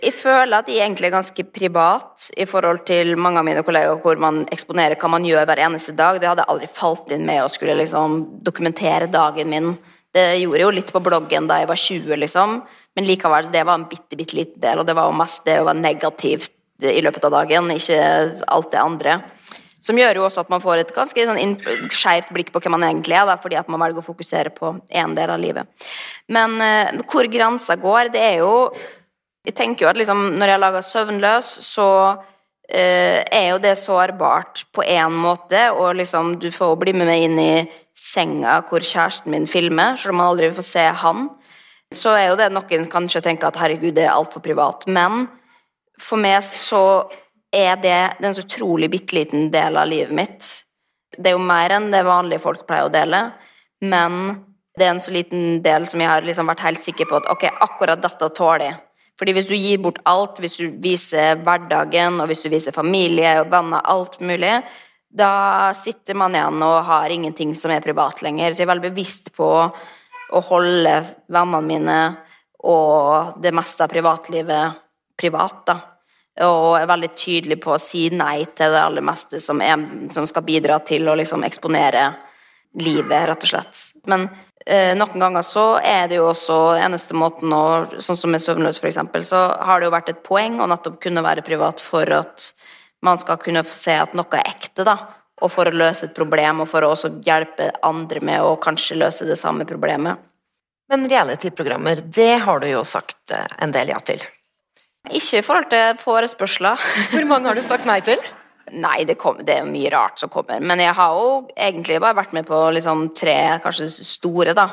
jeg 0.00 0.16
føler 0.16 0.62
at 0.62 0.70
jeg 0.72 0.80
egentlig 0.80 1.10
er 1.10 1.16
ganske 1.18 1.44
privat 1.52 2.30
i 2.40 2.46
forhold 2.48 2.86
til 2.88 3.12
mange 3.20 3.42
av 3.42 3.44
mine 3.50 3.64
kollegaer, 3.66 4.00
hvor 4.00 4.16
man 4.22 4.46
eksponerer 4.48 4.96
hva 4.96 5.12
man 5.12 5.28
gjør 5.28 5.44
hver 5.44 5.60
eneste 5.66 5.92
dag. 5.98 6.16
Det 6.22 6.30
hadde 6.30 6.48
aldri 6.48 6.70
falt 6.72 7.12
inn 7.12 7.26
med 7.28 7.42
å 7.44 7.50
skulle 7.52 7.76
liksom 7.76 8.22
dokumentere 8.46 9.10
dagen 9.12 9.52
min. 9.52 9.74
Det 10.14 10.24
gjorde 10.40 10.58
jeg 10.58 10.66
jo 10.66 10.74
litt 10.74 10.92
på 10.94 11.02
bloggen 11.04 11.46
da 11.46 11.60
jeg 11.60 11.68
var 11.70 11.78
20, 11.78 12.16
liksom. 12.24 12.56
Men 12.98 13.06
likevel, 13.06 13.50
det 13.52 13.62
var 13.66 13.78
en 13.78 13.88
bitte, 13.90 14.16
bitte 14.18 14.38
liten 14.38 14.62
del, 14.62 14.80
og 14.80 14.88
det 14.88 14.96
var 14.98 15.10
jo 15.10 15.18
mest 15.20 15.44
det 15.46 15.60
å 15.60 15.68
være 15.68 15.82
negativt 15.82 16.56
i 16.80 17.02
løpet 17.04 17.26
av 17.28 17.34
dagen, 17.36 17.70
ikke 17.74 18.00
alt 18.48 18.70
det 18.72 18.80
andre. 18.80 19.20
Som 19.80 19.96
gjør 19.96 20.18
jo 20.18 20.24
også 20.26 20.44
at 20.44 20.50
man 20.52 20.60
får 20.60 20.82
et 20.82 20.92
ganske 20.92 21.24
sånn 21.28 21.54
skeivt 21.88 22.32
blikk 22.36 22.50
på 22.52 22.60
hvem 22.60 22.74
man 22.76 22.84
egentlig 22.90 23.16
er, 23.16 23.24
da, 23.28 23.38
fordi 23.40 23.56
at 23.60 23.68
man 23.72 23.80
velger 23.80 24.02
å 24.02 24.08
fokusere 24.10 24.52
på 24.56 24.74
én 24.92 25.14
del 25.16 25.32
av 25.32 25.40
livet. 25.40 25.86
Men 26.28 26.58
uh, 26.60 27.04
hvor 27.08 27.28
grensa 27.32 27.78
går, 27.80 28.12
det 28.14 28.24
er 28.32 28.42
jo 28.44 28.54
Jeg 29.40 29.54
tenker 29.56 29.86
jo 29.86 29.88
at 29.88 29.96
liksom, 29.96 30.18
når 30.36 30.50
jeg 30.50 30.60
lager 30.60 30.82
Søvnløs, 30.84 31.46
så 31.64 31.86
eh, 32.10 32.18
er 32.70 33.46
jo 33.50 33.58
det 33.62 33.74
sårbart 33.80 34.64
på 34.74 34.84
én 34.86 35.10
måte, 35.10 35.68
og 35.74 35.96
liksom 35.98 36.36
du 36.38 36.50
får 36.54 36.76
bli 36.78 36.94
med 36.94 37.08
meg 37.10 37.24
inn 37.26 37.38
i 37.42 37.52
senga 37.96 38.60
hvor 38.68 38.84
kjæresten 38.84 39.32
min 39.34 39.48
filmer, 39.50 39.98
selv 39.98 40.14
om 40.14 40.20
man 40.22 40.30
aldri 40.32 40.52
får 40.54 40.66
se 40.68 40.86
han. 41.02 41.28
Så 41.90 42.14
er 42.14 42.28
jo 42.28 42.38
det 42.38 42.52
noen 42.54 42.86
kanskje 42.90 43.22
tenker 43.24 43.50
at 43.50 43.58
herregud, 43.58 43.96
det 43.96 44.06
er 44.06 44.14
altfor 44.14 44.44
privat. 44.44 44.86
Men 44.86 45.26
for 46.00 46.20
meg 46.22 46.44
så 46.46 47.10
er 47.50 47.80
det, 47.82 47.98
en 48.22 48.34
så 48.34 48.44
utrolig 48.44 48.90
bitte 48.92 49.16
liten 49.18 49.48
del 49.50 49.76
av 49.76 49.90
livet 49.90 50.14
mitt. 50.14 50.46
Det 51.16 51.32
er 51.32 51.34
jo 51.34 51.42
mer 51.42 51.74
enn 51.74 51.90
det 51.90 52.04
vanlige 52.06 52.44
folk 52.44 52.62
pleier 52.68 52.86
å 52.86 52.94
dele, 52.94 53.24
men 53.82 54.20
det 54.78 54.86
er 54.86 54.94
en 54.94 55.02
så 55.02 55.12
liten 55.12 55.58
del 55.64 55.86
som 55.90 56.00
jeg 56.00 56.08
har 56.08 56.24
liksom 56.24 56.48
vært 56.48 56.62
helt 56.64 56.82
sikker 56.82 57.08
på 57.10 57.18
at 57.18 57.26
ok, 57.32 57.48
akkurat 57.66 58.00
dette 58.00 58.30
tåler 58.38 58.68
jeg. 58.68 58.78
Fordi 59.20 59.34
hvis 59.36 59.50
du 59.50 59.56
gir 59.58 59.80
bort 59.84 59.98
alt, 60.08 60.38
hvis 60.40 60.56
du 60.56 60.70
viser 60.80 61.42
hverdagen, 61.44 62.22
og 62.22 62.30
hvis 62.30 62.40
du 62.40 62.48
viser 62.48 62.72
familie 62.72 63.34
og 63.42 63.50
venner, 63.52 63.84
alt 63.84 64.16
mulig, 64.24 64.54
da 65.10 65.74
sitter 65.76 66.16
man 66.16 66.32
igjen 66.38 66.62
og 66.64 66.86
har 66.88 67.12
ingenting 67.12 67.52
som 67.58 67.74
er 67.74 67.84
privat 67.84 68.22
lenger. 68.24 68.54
Så 68.54 68.62
jeg 68.62 68.68
er 68.68 68.72
veldig 68.72 68.92
bevisst 68.94 69.28
på 69.36 69.50
å 69.60 70.42
holde 70.48 70.94
vennene 71.28 71.60
mine 71.66 72.00
og 72.64 73.36
det 73.44 73.52
meste 73.56 73.84
av 73.84 73.92
privatlivet 73.92 74.80
privat, 75.20 75.62
da. 75.68 75.76
Og 76.46 76.78
er 76.78 76.88
veldig 76.88 77.10
tydelig 77.12 77.58
på 77.60 77.74
å 77.74 77.80
si 77.82 78.06
nei 78.16 78.46
til 78.56 78.72
det 78.72 78.80
aller 78.80 79.04
meste 79.04 79.42
som, 79.44 79.60
er, 79.60 79.82
som 80.14 80.24
skal 80.28 80.46
bidra 80.46 80.78
til 80.86 81.08
å 81.10 81.16
liksom 81.18 81.44
eksponere 81.44 82.06
livet, 82.80 83.26
rett 83.28 83.44
og 83.44 83.50
slett. 83.50 83.82
Men 84.08 84.30
noen 84.68 85.22
ganger 85.22 85.44
så 85.46 85.64
er 85.80 86.10
det 86.10 86.18
jo 86.18 86.26
også 86.28 86.56
eneste 86.76 87.16
måten 87.16 87.52
å 87.56 87.62
Sånn 87.96 88.18
som 88.18 88.30
med 88.30 88.42
søvnløs, 88.44 88.82
eksempel, 88.84 89.24
så 89.24 89.38
har 89.56 89.80
det 89.80 89.88
jo 89.88 89.94
vært 89.94 90.10
et 90.12 90.20
poeng 90.26 90.58
å 90.60 90.68
nettopp 90.68 90.98
kunne 91.02 91.24
være 91.24 91.44
privat 91.46 91.80
for 91.80 92.04
at 92.12 92.50
man 93.02 93.18
skal 93.18 93.38
kunne 93.40 93.64
få 93.64 93.76
se 93.76 93.96
at 93.96 94.16
noe 94.16 94.36
er 94.36 94.50
ekte, 94.50 94.84
da. 94.84 94.96
Og 95.40 95.48
for 95.52 95.68
å 95.68 95.72
løse 95.72 96.10
et 96.10 96.16
problem, 96.16 96.60
og 96.60 96.68
for 96.68 96.84
å 96.84 96.92
også 96.92 97.14
hjelpe 97.24 97.70
andre 97.86 98.20
med 98.20 98.44
å 98.44 98.58
kanskje 98.60 98.98
løse 99.00 99.28
det 99.28 99.38
samme 99.40 99.64
problemet. 99.68 100.20
Men 100.90 101.06
reality-programmer, 101.08 102.02
det 102.02 102.42
har 102.44 102.60
du 102.60 102.66
jo 102.68 102.82
sagt 102.84 103.32
eh, 103.32 103.46
en 103.62 103.72
del 103.72 103.92
ja 103.94 104.00
til. 104.04 104.20
Ikke 105.08 105.38
i 105.38 105.44
forhold 105.46 105.70
til 105.72 105.96
forespørsler. 106.02 106.82
Hvor 107.14 107.28
mange 107.30 107.48
har 107.48 107.56
du 107.56 107.64
sagt 107.64 107.88
nei 107.88 108.00
til? 108.04 108.20
Nei, 108.72 109.04
det, 109.08 109.16
kom, 109.18 109.40
det, 109.44 109.58
er 109.58 109.66
mye 109.68 109.90
rart 109.92 110.20
som 110.22 110.30
kommer. 110.32 110.60
Men 110.62 110.82
jeg 110.82 110.94
har 110.94 111.16
jo 111.18 111.30
egentlig 111.56 111.98
bare 112.02 112.18
vært 112.20 112.34
med 112.36 112.46
på 112.48 112.62
liksom 112.76 113.08
tre 113.18 113.36
kanskje 113.64 113.88
store, 113.90 114.54
da. 114.56 114.68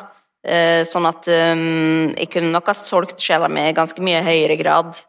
Eh, 0.48 0.84
sånn 0.88 1.08
at 1.10 1.28
um, 1.28 2.14
jeg 2.14 2.30
kunne 2.32 2.54
nok 2.54 2.70
ha 2.70 2.76
solgt 2.78 3.24
sjela 3.24 3.50
mi 3.52 3.66
i 3.68 3.76
ganske 3.76 4.04
mye 4.06 4.22
høyere 4.26 4.58
grad. 4.60 5.00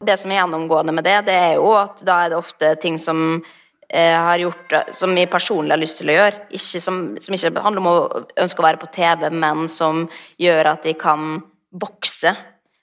Det 0.00 0.16
som 0.16 0.32
er 0.32 0.40
gjennomgående 0.40 0.94
med 0.96 1.04
det, 1.04 1.18
det 1.28 1.36
er 1.36 1.58
jo 1.58 1.74
at 1.78 2.00
da 2.06 2.22
er 2.24 2.32
det 2.32 2.40
ofte 2.40 2.72
ting 2.80 2.96
som 2.98 3.42
jeg 3.90 4.18
har 4.22 4.38
gjort 4.38 4.74
som 4.94 5.16
jeg 5.18 5.28
personlig 5.30 5.74
har 5.74 5.80
lyst 5.82 5.98
til 5.98 6.12
å 6.12 6.14
gjøre. 6.14 6.44
Ikke 6.54 6.80
som, 6.82 6.98
som, 7.18 7.34
ikke 7.34 7.64
handler 7.64 7.82
om 7.82 7.88
å 7.90 8.24
ønske 8.38 8.62
å 8.62 8.66
være 8.68 8.80
på 8.80 8.90
TV, 8.94 9.26
men 9.34 9.66
som 9.70 10.04
gjør 10.40 10.72
at 10.76 10.86
de 10.86 10.94
kan 10.98 11.40
vokse. 11.70 12.32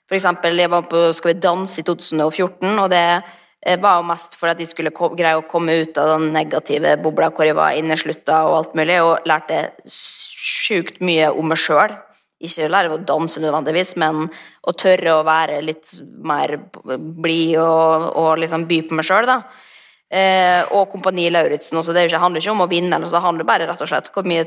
For 0.08 0.16
eksempel, 0.16 0.60
jeg 0.60 0.72
var 0.72 0.84
på 0.88 1.06
Skal 1.16 1.32
vi 1.32 1.40
danse 1.40 1.80
i 1.80 1.86
2014, 1.88 2.74
og 2.76 2.90
det 2.92 3.04
Eh, 3.66 3.78
var 3.80 3.98
jo 3.98 4.06
mest 4.06 4.36
for 4.38 4.50
at 4.50 4.58
de 4.58 4.66
skulle 4.68 4.92
greie 4.94 5.38
å 5.38 5.46
komme 5.50 5.80
ut 5.82 5.98
av 5.98 6.12
den 6.14 6.28
negative 6.34 6.94
bobla 7.02 7.32
hvor 7.34 7.48
jeg 7.48 7.58
var 7.58 7.78
inneslutta 7.78 8.44
og 8.46 8.58
alt 8.60 8.76
mulig, 8.78 9.00
og 9.02 9.26
lærte 9.26 9.64
sjukt 9.90 11.00
mye 11.02 11.32
om 11.32 11.50
meg 11.50 11.58
sjøl. 11.58 11.96
Ikke 12.38 12.68
lære 12.70 12.94
å 12.94 13.00
danse 13.02 13.42
nødvendigvis, 13.42 13.96
men 13.98 14.28
å 14.62 14.74
tørre 14.78 15.16
å 15.16 15.24
være 15.26 15.58
litt 15.66 15.90
mer 16.22 16.54
blid 16.84 17.56
og, 17.58 18.12
og, 18.12 18.36
liksom 18.38 18.68
by 18.70 18.78
på 18.86 19.00
meg 19.00 19.08
sjøl, 19.08 19.26
da. 19.26 19.40
Eh, 20.08 20.62
og 20.72 20.86
Kompani 20.92 21.26
Lauritzen 21.34 21.80
også. 21.82 21.92
Det 21.92 22.06
handler 22.14 22.40
ikke 22.40 22.54
om 22.54 22.62
å 22.64 22.70
vinne, 22.70 23.02
det 23.02 23.24
handler 23.26 23.48
bare 23.48 23.66
rett 23.68 23.82
og 23.82 23.90
slett 23.90 24.08
hvor 24.14 24.24
mye, 24.24 24.46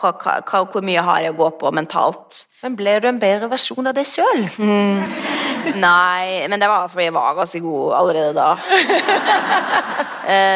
hva, 0.00 0.16
hva, 0.16 0.64
hvor 0.64 0.82
mye 0.82 1.04
har 1.04 1.26
jeg 1.26 1.36
å 1.36 1.38
gå 1.44 1.52
på 1.60 1.76
mentalt. 1.76 2.46
Men 2.64 2.80
ble 2.80 2.96
du 3.04 3.12
en 3.12 3.20
bedre 3.20 3.52
versjon 3.52 3.92
av 3.92 4.00
deg 4.00 4.08
sjøl? 4.08 4.48
Mm. 4.56 5.55
Nei, 5.74 6.46
men 6.48 6.60
det 6.60 6.68
var 6.70 6.88
fordi 6.90 7.08
jeg 7.08 7.14
var 7.16 7.34
ganske 7.36 7.60
god 7.64 7.94
allerede 7.98 8.32
da. 8.36 8.50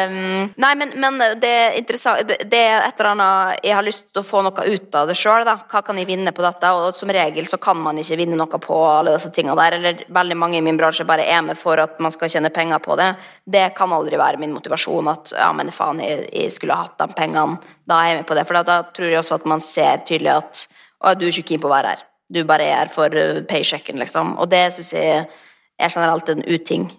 um, 0.07 0.49
nei, 0.63 0.71
men, 0.79 0.93
men, 1.03 1.19
det 1.41 1.51
er 1.51 1.77
interessant 1.79 2.27
Det 2.27 2.59
er 2.59 2.85
et 2.85 2.99
eller 2.99 3.09
annet 3.11 3.65
Jeg 3.65 3.75
har 3.75 3.85
lyst 3.85 4.07
til 4.09 4.21
å 4.21 4.25
få 4.27 4.43
noe 4.45 4.65
ut 4.67 4.97
av 4.97 5.09
det 5.09 5.17
sjøl. 5.19 5.45
Hva 5.45 5.81
kan 5.85 5.99
jeg 5.99 6.09
vinne 6.09 6.33
på 6.35 6.45
dette? 6.45 6.71
Og 6.77 6.95
som 6.97 7.11
regel 7.13 7.47
så 7.49 7.59
kan 7.61 7.79
man 7.81 7.99
ikke 8.01 8.19
vinne 8.21 8.39
noe 8.39 8.61
på 8.61 8.77
alle 8.87 9.15
disse 9.15 9.33
tingene 9.35 9.57
der. 9.59 9.77
Eller 9.79 10.05
veldig 10.07 10.37
mange 10.39 10.59
i 10.59 10.65
min 10.65 10.79
bransje 10.79 11.07
bare 11.07 11.27
er 11.27 11.43
med 11.45 11.59
for 11.59 11.81
at 11.81 11.99
man 12.03 12.13
skal 12.13 12.31
tjene 12.31 12.53
penger 12.53 12.83
på 12.83 12.97
det. 12.99 13.11
Det 13.43 13.67
kan 13.77 13.93
aldri 13.95 14.19
være 14.21 14.41
min 14.41 14.55
motivasjon 14.55 15.11
at 15.11 15.35
ja, 15.37 15.49
men 15.55 15.73
faen, 15.73 16.03
jeg, 16.03 16.27
jeg 16.31 16.55
skulle 16.55 16.77
hatt 16.77 16.97
de 17.01 17.09
pengene. 17.17 17.59
Da 17.87 17.99
er 18.01 18.13
jeg 18.13 18.21
med 18.21 18.29
på 18.29 18.37
det. 18.37 18.47
For 18.47 18.61
da 18.61 18.81
tror 18.87 19.11
jeg 19.11 19.19
også 19.21 19.41
at 19.41 19.49
man 19.49 19.63
ser 19.63 20.05
tydelig 20.07 20.37
at 20.37 20.65
å, 21.01 21.15
du 21.17 21.27
er 21.27 21.33
ikke 21.33 21.53
keen 21.53 21.63
på 21.63 21.69
å 21.69 21.75
være 21.75 21.95
her. 21.95 22.07
Du 22.31 22.43
bare 22.47 22.67
er 22.71 22.91
for 22.93 23.13
eh, 23.17 23.43
paychecken, 23.47 23.99
liksom. 24.01 24.35
Og 24.39 24.49
det 24.51 24.69
syns 24.75 24.93
jeg 24.95 25.21
er 25.21 25.93
generelt 25.93 26.29
en 26.31 26.43
uting. 26.47 26.89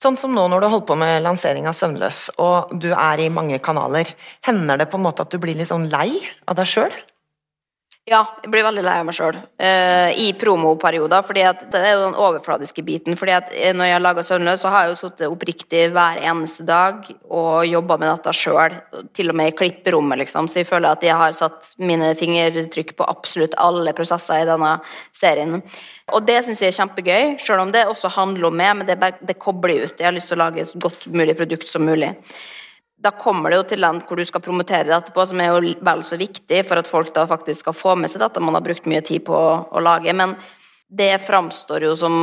Sånn 0.00 0.16
som 0.16 0.32
nå 0.32 0.46
når 0.48 0.62
du 0.62 0.68
holder 0.72 0.88
på 0.88 0.96
med 0.96 1.18
lansering 1.26 1.66
av 1.68 1.76
Søvnløs, 1.76 2.22
og 2.40 2.72
du 2.80 2.88
er 2.94 3.20
i 3.20 3.28
mange 3.32 3.58
kanaler, 3.60 4.08
hender 4.46 4.80
det 4.80 4.88
på 4.88 4.96
en 4.96 5.04
måte 5.04 5.26
at 5.26 5.34
du 5.34 5.36
blir 5.42 5.58
litt 5.58 5.68
sånn 5.68 5.90
lei 5.92 6.14
av 6.48 6.56
deg 6.56 6.70
sjøl? 6.70 6.94
Ja, 8.08 8.22
jeg 8.40 8.48
blir 8.48 8.64
veldig 8.64 8.80
lei 8.80 8.94
av 8.96 9.04
meg 9.04 9.12
sjøl 9.12 9.36
uh, 9.36 9.42
eh, 9.60 10.16
i 10.22 10.30
promoperioder. 10.40 11.20
fordi 11.22 11.42
at 11.44 11.66
Det 11.70 11.80
er 11.84 11.92
jo 11.92 12.06
den 12.06 12.16
overfladiske 12.16 12.82
biten. 12.82 13.16
fordi 13.16 13.32
at 13.36 13.50
eh, 13.52 13.74
Når 13.76 13.84
jeg 13.84 13.94
har 13.94 14.00
laga 14.00 14.22
Søvnløs, 14.24 14.62
så 14.62 14.70
har 14.72 14.86
jeg 14.86 14.94
jo 14.94 15.00
sittet 15.02 15.28
oppriktig 15.28 15.82
hver 15.92 16.16
eneste 16.16 16.64
dag 16.64 17.04
og 17.28 17.66
jobba 17.68 17.98
med 18.00 18.08
dette 18.08 18.32
sjøl. 18.32 18.78
Til 19.12 19.30
og 19.30 19.36
med 19.36 19.52
i 19.52 19.56
klipperommet, 19.58 20.18
liksom. 20.24 20.48
Så 20.48 20.62
jeg 20.62 20.70
føler 20.70 20.96
at 20.96 21.04
jeg 21.04 21.14
har 21.14 21.36
satt 21.36 21.74
mine 21.78 22.14
fingertrykk 22.16 22.94
på 22.96 23.08
absolutt 23.08 23.58
alle 23.60 23.92
prosesser 23.92 24.46
i 24.46 24.48
denne 24.48 24.78
serien. 25.12 25.60
Og 26.10 26.24
det 26.26 26.40
syns 26.46 26.64
jeg 26.64 26.72
er 26.72 26.78
kjempegøy, 26.80 27.36
sjøl 27.38 27.66
om 27.66 27.74
det 27.74 27.84
også 27.84 28.14
handler 28.16 28.48
om 28.48 28.56
meg, 28.56 28.78
men 28.80 28.88
det, 28.88 28.96
bare, 28.98 29.20
det 29.20 29.36
kobler 29.38 29.84
ut. 29.84 30.00
Jeg 30.00 30.08
har 30.08 30.16
lyst 30.16 30.32
til 30.32 30.40
å 30.40 30.46
lage 30.46 30.64
et 30.64 30.72
godt 30.80 31.04
mulig 31.12 31.36
produkt 31.36 31.68
som 31.68 31.84
mulig 31.84 32.14
da 33.00 33.12
kommer 33.16 33.50
det 33.50 33.60
jo 33.60 33.66
til 33.72 33.80
land 33.80 34.04
hvor 34.04 34.20
du 34.20 34.24
skal 34.28 34.42
promotere 34.44 34.88
det 34.88 34.96
etterpå, 34.96 35.24
som 35.26 35.40
er 35.40 35.50
jo 35.50 35.74
vel 35.86 36.02
så 36.04 36.18
viktig 36.20 36.62
for 36.68 36.80
at 36.80 36.90
folk 36.90 37.12
da 37.16 37.24
faktisk 37.28 37.64
skal 37.64 37.76
få 37.76 37.94
med 37.96 38.12
seg 38.12 38.22
dette 38.24 38.42
man 38.44 38.58
har 38.58 38.64
brukt 38.64 38.88
mye 38.90 39.02
tid 39.06 39.24
på 39.26 39.36
å, 39.36 39.52
å 39.72 39.82
lage. 39.84 40.12
Men 40.16 40.34
det 40.88 41.14
framstår 41.24 41.86
jo 41.88 41.94
som 41.96 42.22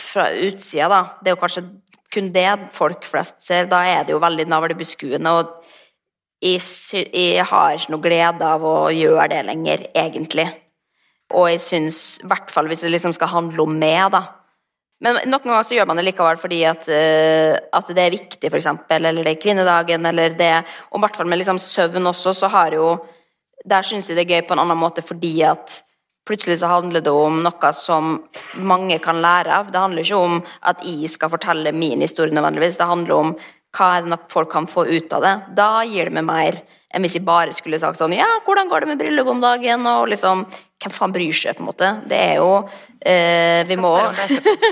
fra 0.00 0.28
utsida, 0.36 0.88
da. 0.90 1.00
Det 1.20 1.30
er 1.30 1.36
jo 1.36 1.40
kanskje 1.40 1.66
kun 2.12 2.32
det 2.34 2.48
folk 2.74 3.06
flest 3.08 3.40
ser. 3.46 3.70
Da 3.70 3.82
er 3.86 4.04
det 4.04 4.14
jo 4.14 4.22
veldig 4.22 4.46
navlebeskuende. 4.50 5.32
Og 5.38 6.44
jeg, 6.44 6.60
jeg 7.08 7.46
har 7.48 7.76
ikke 7.76 7.94
noe 7.94 8.04
glede 8.04 8.50
av 8.56 8.66
å 8.66 8.74
gjøre 8.94 9.30
det 9.32 9.40
lenger, 9.48 9.86
egentlig. 9.94 10.48
Og 11.36 11.48
jeg 11.52 11.62
syns, 11.62 12.02
i 12.20 12.28
hvert 12.28 12.52
fall 12.52 12.68
hvis 12.68 12.84
det 12.84 12.92
liksom 12.92 13.14
skal 13.16 13.32
handle 13.32 13.64
om 13.64 13.80
meg, 13.80 14.10
da 14.12 14.24
men 15.00 15.16
noen 15.24 15.46
ganger 15.46 15.64
så 15.64 15.76
gjør 15.78 15.88
man 15.88 16.00
det 16.00 16.06
likevel 16.10 16.40
fordi 16.40 16.60
at, 16.68 16.88
uh, 16.92 17.54
at 17.78 17.92
det 17.96 18.02
er 18.04 18.16
viktig, 18.16 18.50
f.eks., 18.50 18.68
eller 18.96 19.22
det 19.22 19.32
er 19.32 19.42
kvinnedagen, 19.42 20.08
eller 20.10 20.34
det 20.36 20.52
Og 20.90 20.98
i 20.98 21.04
hvert 21.04 21.16
fall 21.16 21.30
med 21.30 21.40
liksom 21.40 21.60
søvn 21.60 22.10
også, 22.12 22.34
så 22.36 22.50
har 22.52 22.76
jo 22.76 22.98
Der 23.68 23.84
syns 23.84 24.08
jeg 24.08 24.16
det 24.16 24.24
er 24.24 24.34
gøy 24.36 24.46
på 24.48 24.54
en 24.56 24.62
annen 24.62 24.78
måte 24.80 25.02
fordi 25.04 25.42
at 25.44 25.82
plutselig 26.24 26.60
så 26.60 26.68
handler 26.70 27.02
det 27.04 27.12
om 27.12 27.42
noe 27.42 27.70
som 27.76 28.12
mange 28.54 28.96
kan 29.02 29.18
lære 29.20 29.52
av. 29.52 29.72
Det 29.72 29.80
handler 29.82 30.04
ikke 30.04 30.20
om 30.20 30.38
at 30.62 30.80
jeg 30.86 31.10
skal 31.10 31.32
fortelle 31.32 31.72
min 31.72 32.00
historie 32.00 32.32
nødvendigvis, 32.32 32.78
det 32.78 32.88
handler 32.88 33.14
om 33.16 33.34
hva 33.76 33.94
er 33.96 34.04
det 34.04 34.12
nok 34.12 34.26
folk 34.32 34.50
kan 34.52 34.66
få 34.70 34.86
ut 34.88 35.12
av 35.16 35.24
det. 35.24 35.34
Da 35.58 35.70
gir 35.86 36.10
det 36.10 36.16
meg 36.18 36.26
mer 36.26 36.60
enn 36.90 37.04
hvis 37.04 37.16
jeg 37.18 37.26
bare 37.26 37.54
skulle 37.54 37.78
sagt 37.78 38.00
sånn 38.00 38.16
Ja, 38.16 38.26
hvordan 38.46 38.70
går 38.70 38.82
det 38.82 38.90
med 38.90 39.00
bryllup 39.02 39.30
om 39.30 39.42
dagen? 39.42 39.86
Og 39.86 40.10
liksom 40.10 40.44
Hvem 40.80 40.94
faen 40.94 41.12
bryr 41.12 41.36
seg, 41.36 41.58
på 41.58 41.62
en 41.62 41.68
måte? 41.68 41.88
Det 42.08 42.18
er 42.18 42.38
jo 42.40 42.54
eh, 42.98 43.60
Vi 43.68 43.76
må 43.78 43.92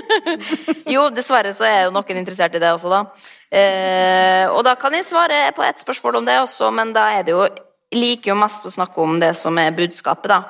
Jo, 0.95 1.07
dessverre 1.15 1.53
så 1.55 1.67
er 1.69 1.83
jo 1.85 1.93
noen 1.95 2.19
interessert 2.19 2.57
i 2.57 2.61
det 2.61 2.71
også, 2.73 2.91
da. 2.91 3.03
Eh, 3.49 4.45
og 4.51 4.63
da 4.67 4.75
kan 4.79 4.95
jeg 4.97 5.07
svare 5.07 5.45
på 5.55 5.63
ett 5.65 5.83
spørsmål 5.85 6.19
om 6.19 6.27
det 6.27 6.39
også, 6.41 6.73
men 6.75 6.91
da 6.97 7.07
er 7.19 7.27
det 7.27 7.37
jo 7.37 7.45
Jeg 7.45 8.01
liker 8.01 8.33
jo 8.33 8.41
mest 8.41 8.67
å 8.67 8.73
snakke 8.73 8.99
om 9.05 9.21
det 9.21 9.31
som 9.37 9.55
er 9.61 9.77
budskapet, 9.77 10.33
da. 10.33 10.43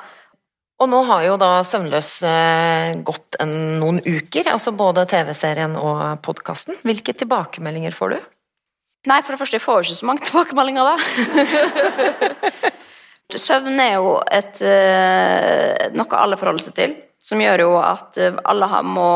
Og 0.79 0.87
nå 0.87 1.03
har 1.09 1.25
jo 1.25 1.35
da 1.39 1.59
Søvnløs 1.67 2.09
eh, 2.23 2.97
gått 3.03 3.35
en, 3.43 3.53
noen 3.81 3.99
uker, 3.99 4.47
altså 4.47 4.71
både 4.71 5.03
TV-serien 5.11 5.75
og 5.75 6.21
podkasten. 6.23 6.79
Hvilke 6.87 7.15
tilbakemeldinger 7.19 7.95
får 7.95 8.15
du? 8.15 8.19
Nei, 9.07 9.21
for 9.23 9.31
det 9.31 9.39
første, 9.39 9.55
jeg 9.55 9.63
får 9.63 9.77
jo 9.79 9.87
ikke 9.87 9.99
så 9.99 10.09
mange 10.09 10.25
tilbakemeldinger, 10.27 10.83
da. 10.89 10.95
Søvn 13.39 13.77
er 13.79 13.93
jo 13.99 14.15
et, 14.33 14.57
uh, 14.65 15.85
noe 15.95 16.17
alle 16.17 16.39
forholder 16.39 16.65
seg 16.65 16.75
til, 16.79 16.95
som 17.21 17.41
gjør 17.43 17.61
jo 17.61 17.71
at 17.83 18.17
eh, 18.17 18.37
alle 18.47 18.67
må, 18.87 19.09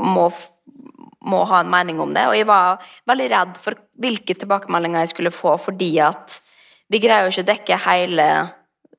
må, 0.00 0.28
må, 1.26 1.40
ha 1.50 1.60
en 1.60 1.70
mening 1.70 2.00
om 2.00 2.14
det. 2.14 2.24
Og 2.30 2.38
jeg 2.38 2.46
var 2.48 2.78
veldig 3.10 3.26
redd 3.32 3.56
for 3.60 3.76
hvilke 4.00 4.36
tilbakemeldinger 4.38 5.02
jeg 5.02 5.12
skulle 5.12 5.34
få, 5.34 5.56
fordi 5.60 5.90
at 6.00 6.38
vi 6.88 7.02
greier 7.02 7.26
jo 7.26 7.34
ikke 7.34 7.44
å 7.44 7.50
dekke 7.50 7.80
hele 7.88 8.28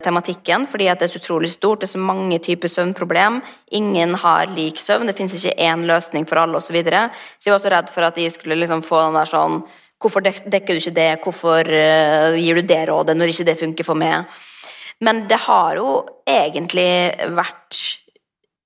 tematikken, 0.03 0.65
fordi 0.69 0.89
at 0.91 0.99
det 0.99 1.07
er 1.07 1.13
så 1.15 1.21
utrolig 1.21 1.51
stort. 1.53 1.81
Det 1.81 1.87
er 1.87 1.95
så 1.95 2.03
mange 2.03 2.39
typer 2.43 2.71
søvnproblem. 2.71 3.39
Ingen 3.79 4.17
har 4.21 4.51
lik 4.51 4.81
søvn. 4.81 5.07
Det 5.07 5.15
finnes 5.17 5.35
ikke 5.39 5.55
én 5.63 5.87
løsning 5.87 6.27
for 6.29 6.43
alle, 6.43 6.59
osv. 6.59 6.69
Så, 6.69 6.75
videre. 6.75 7.07
så 7.39 7.49
jeg 7.49 7.55
var 7.55 7.63
så 7.63 7.73
redd 7.73 7.91
for 7.93 8.07
at 8.07 8.19
jeg 8.19 8.35
skulle 8.35 8.59
liksom 8.59 8.83
få 8.85 9.01
den 9.07 9.19
der 9.19 9.31
sånn 9.31 9.61
Hvorfor 10.01 10.23
dekker 10.23 10.75
du 10.75 10.79
ikke 10.79 10.95
det? 10.95 11.09
Hvorfor 11.23 11.69
uh, 11.71 12.35
gir 12.37 12.59
du 12.59 12.67
det 12.67 12.81
rådet 12.89 13.15
når 13.17 13.31
ikke 13.31 13.47
det 13.47 13.59
funker 13.59 13.87
for 13.87 13.99
meg? 13.99 14.25
Men 15.03 15.25
det 15.29 15.41
har 15.47 15.79
jo 15.79 15.97
egentlig 16.27 16.89
vært 17.35 17.79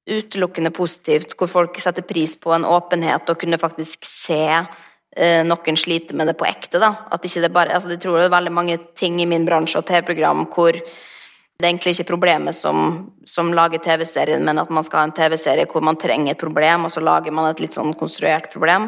utelukkende 0.10 0.72
positivt, 0.74 1.36
hvor 1.38 1.50
folk 1.50 1.78
setter 1.82 2.06
pris 2.06 2.36
på 2.42 2.54
en 2.56 2.66
åpenhet 2.66 3.30
og 3.30 3.38
kunne 3.42 3.62
faktisk 3.62 4.06
se 4.08 4.42
uh, 4.58 5.42
noen 5.46 5.78
sliter 5.78 6.18
med 6.18 6.32
det 6.32 6.38
på 6.40 6.50
ekte. 6.50 6.82
da. 6.82 6.96
At 7.14 7.26
ikke 7.26 7.46
det 7.46 7.54
bare, 7.54 7.76
altså 7.78 7.94
De 7.94 8.00
tror 8.02 8.20
det 8.20 8.30
er 8.30 8.38
veldig 8.38 8.56
mange 8.56 8.80
ting 8.98 9.22
i 9.22 9.30
min 9.30 9.46
bransje 9.46 9.82
og 9.82 9.88
TV-program 9.90 10.48
hvor 10.54 10.82
det 11.60 11.68
er 11.68 11.74
egentlig 11.74 11.92
ikke 11.98 12.14
problemet 12.14 12.56
som, 12.56 13.10
som 13.28 13.50
lager 13.52 13.82
TV-serien, 13.84 14.44
men 14.48 14.62
at 14.62 14.70
man 14.72 14.86
skal 14.88 15.02
ha 15.02 15.08
en 15.10 15.16
TV-serie 15.18 15.68
hvor 15.68 15.84
man 15.84 15.98
trenger 16.00 16.32
et 16.32 16.40
problem, 16.40 16.86
og 16.88 16.92
så 16.94 17.02
lager 17.04 17.34
man 17.36 17.50
et 17.50 17.60
litt 17.60 17.76
sånn 17.76 17.92
konstruert 18.00 18.48
problem. 18.54 18.86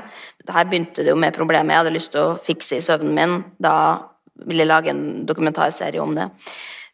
Her 0.47 0.69
begynte 0.69 1.03
det 1.03 1.11
jo 1.11 1.17
med 1.19 1.35
problemet 1.35 1.73
jeg 1.73 1.81
hadde 1.81 1.91
lyst 1.97 2.13
til 2.13 2.29
å 2.29 2.37
fikse 2.39 2.77
i 2.79 2.85
søvnen 2.85 3.17
min. 3.17 3.33
Da 3.59 3.73
ville 4.47 4.63
jeg 4.63 4.69
lage 4.71 4.93
en 4.93 5.01
dokumentarserie 5.27 5.99
om 5.99 6.15
det. 6.15 6.29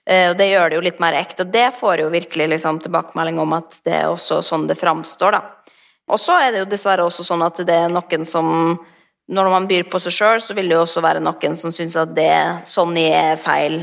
Eh, 0.10 0.32
og 0.32 0.40
det 0.40 0.48
gjør 0.50 0.72
det 0.72 0.80
jo 0.80 0.86
litt 0.88 1.04
mer 1.04 1.20
ekte, 1.20 1.46
og 1.46 1.54
det 1.54 1.68
får 1.78 2.02
jo 2.02 2.10
virkelig 2.16 2.48
liksom 2.56 2.80
tilbakemelding 2.82 3.38
om 3.44 3.54
at 3.60 3.78
det 3.86 3.94
er 4.00 4.10
også 4.10 4.40
sånn 4.48 4.66
det 4.66 4.80
framstår, 4.82 5.38
da. 5.38 5.76
Og 6.10 6.18
så 6.24 6.40
er 6.42 6.56
det 6.56 6.64
jo 6.64 6.72
dessverre 6.72 7.06
også 7.06 7.26
sånn 7.28 7.46
at 7.46 7.62
det 7.68 7.84
er 7.84 7.94
noen 7.94 8.26
som 8.26 8.80
Når 9.28 9.50
man 9.52 9.66
byr 9.68 9.84
på 9.92 10.00
seg 10.00 10.14
sjøl, 10.16 10.40
så 10.40 10.54
vil 10.56 10.70
det 10.70 10.78
jo 10.78 10.86
også 10.86 11.02
være 11.04 11.20
noen 11.20 11.58
som 11.60 11.72
syns 11.76 11.98
at 12.00 12.14
det 12.16 12.64
sånn 12.64 12.96
er 12.96 13.36
feil 13.36 13.82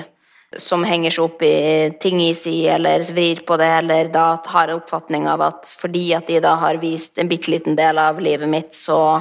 som 0.61 0.85
henger 0.85 1.15
seg 1.15 1.25
opp 1.25 1.43
i 1.43 1.91
ting 2.01 2.21
i 2.23 2.33
si, 2.37 2.67
eller 2.69 3.03
vrir 3.15 3.43
på 3.47 3.57
det, 3.61 3.71
eller 3.81 4.11
da 4.13 4.27
har 4.47 4.69
en 4.69 4.81
oppfatning 4.81 5.29
av 5.31 5.43
at 5.45 5.71
fordi 5.79 6.07
at 6.17 6.29
de 6.31 6.41
da 6.45 6.55
har 6.61 6.81
vist 6.83 7.19
en 7.19 7.31
bitte 7.31 7.51
liten 7.53 7.79
del 7.79 7.99
av 7.99 8.21
livet 8.23 8.49
mitt, 8.51 8.75
så 8.75 9.21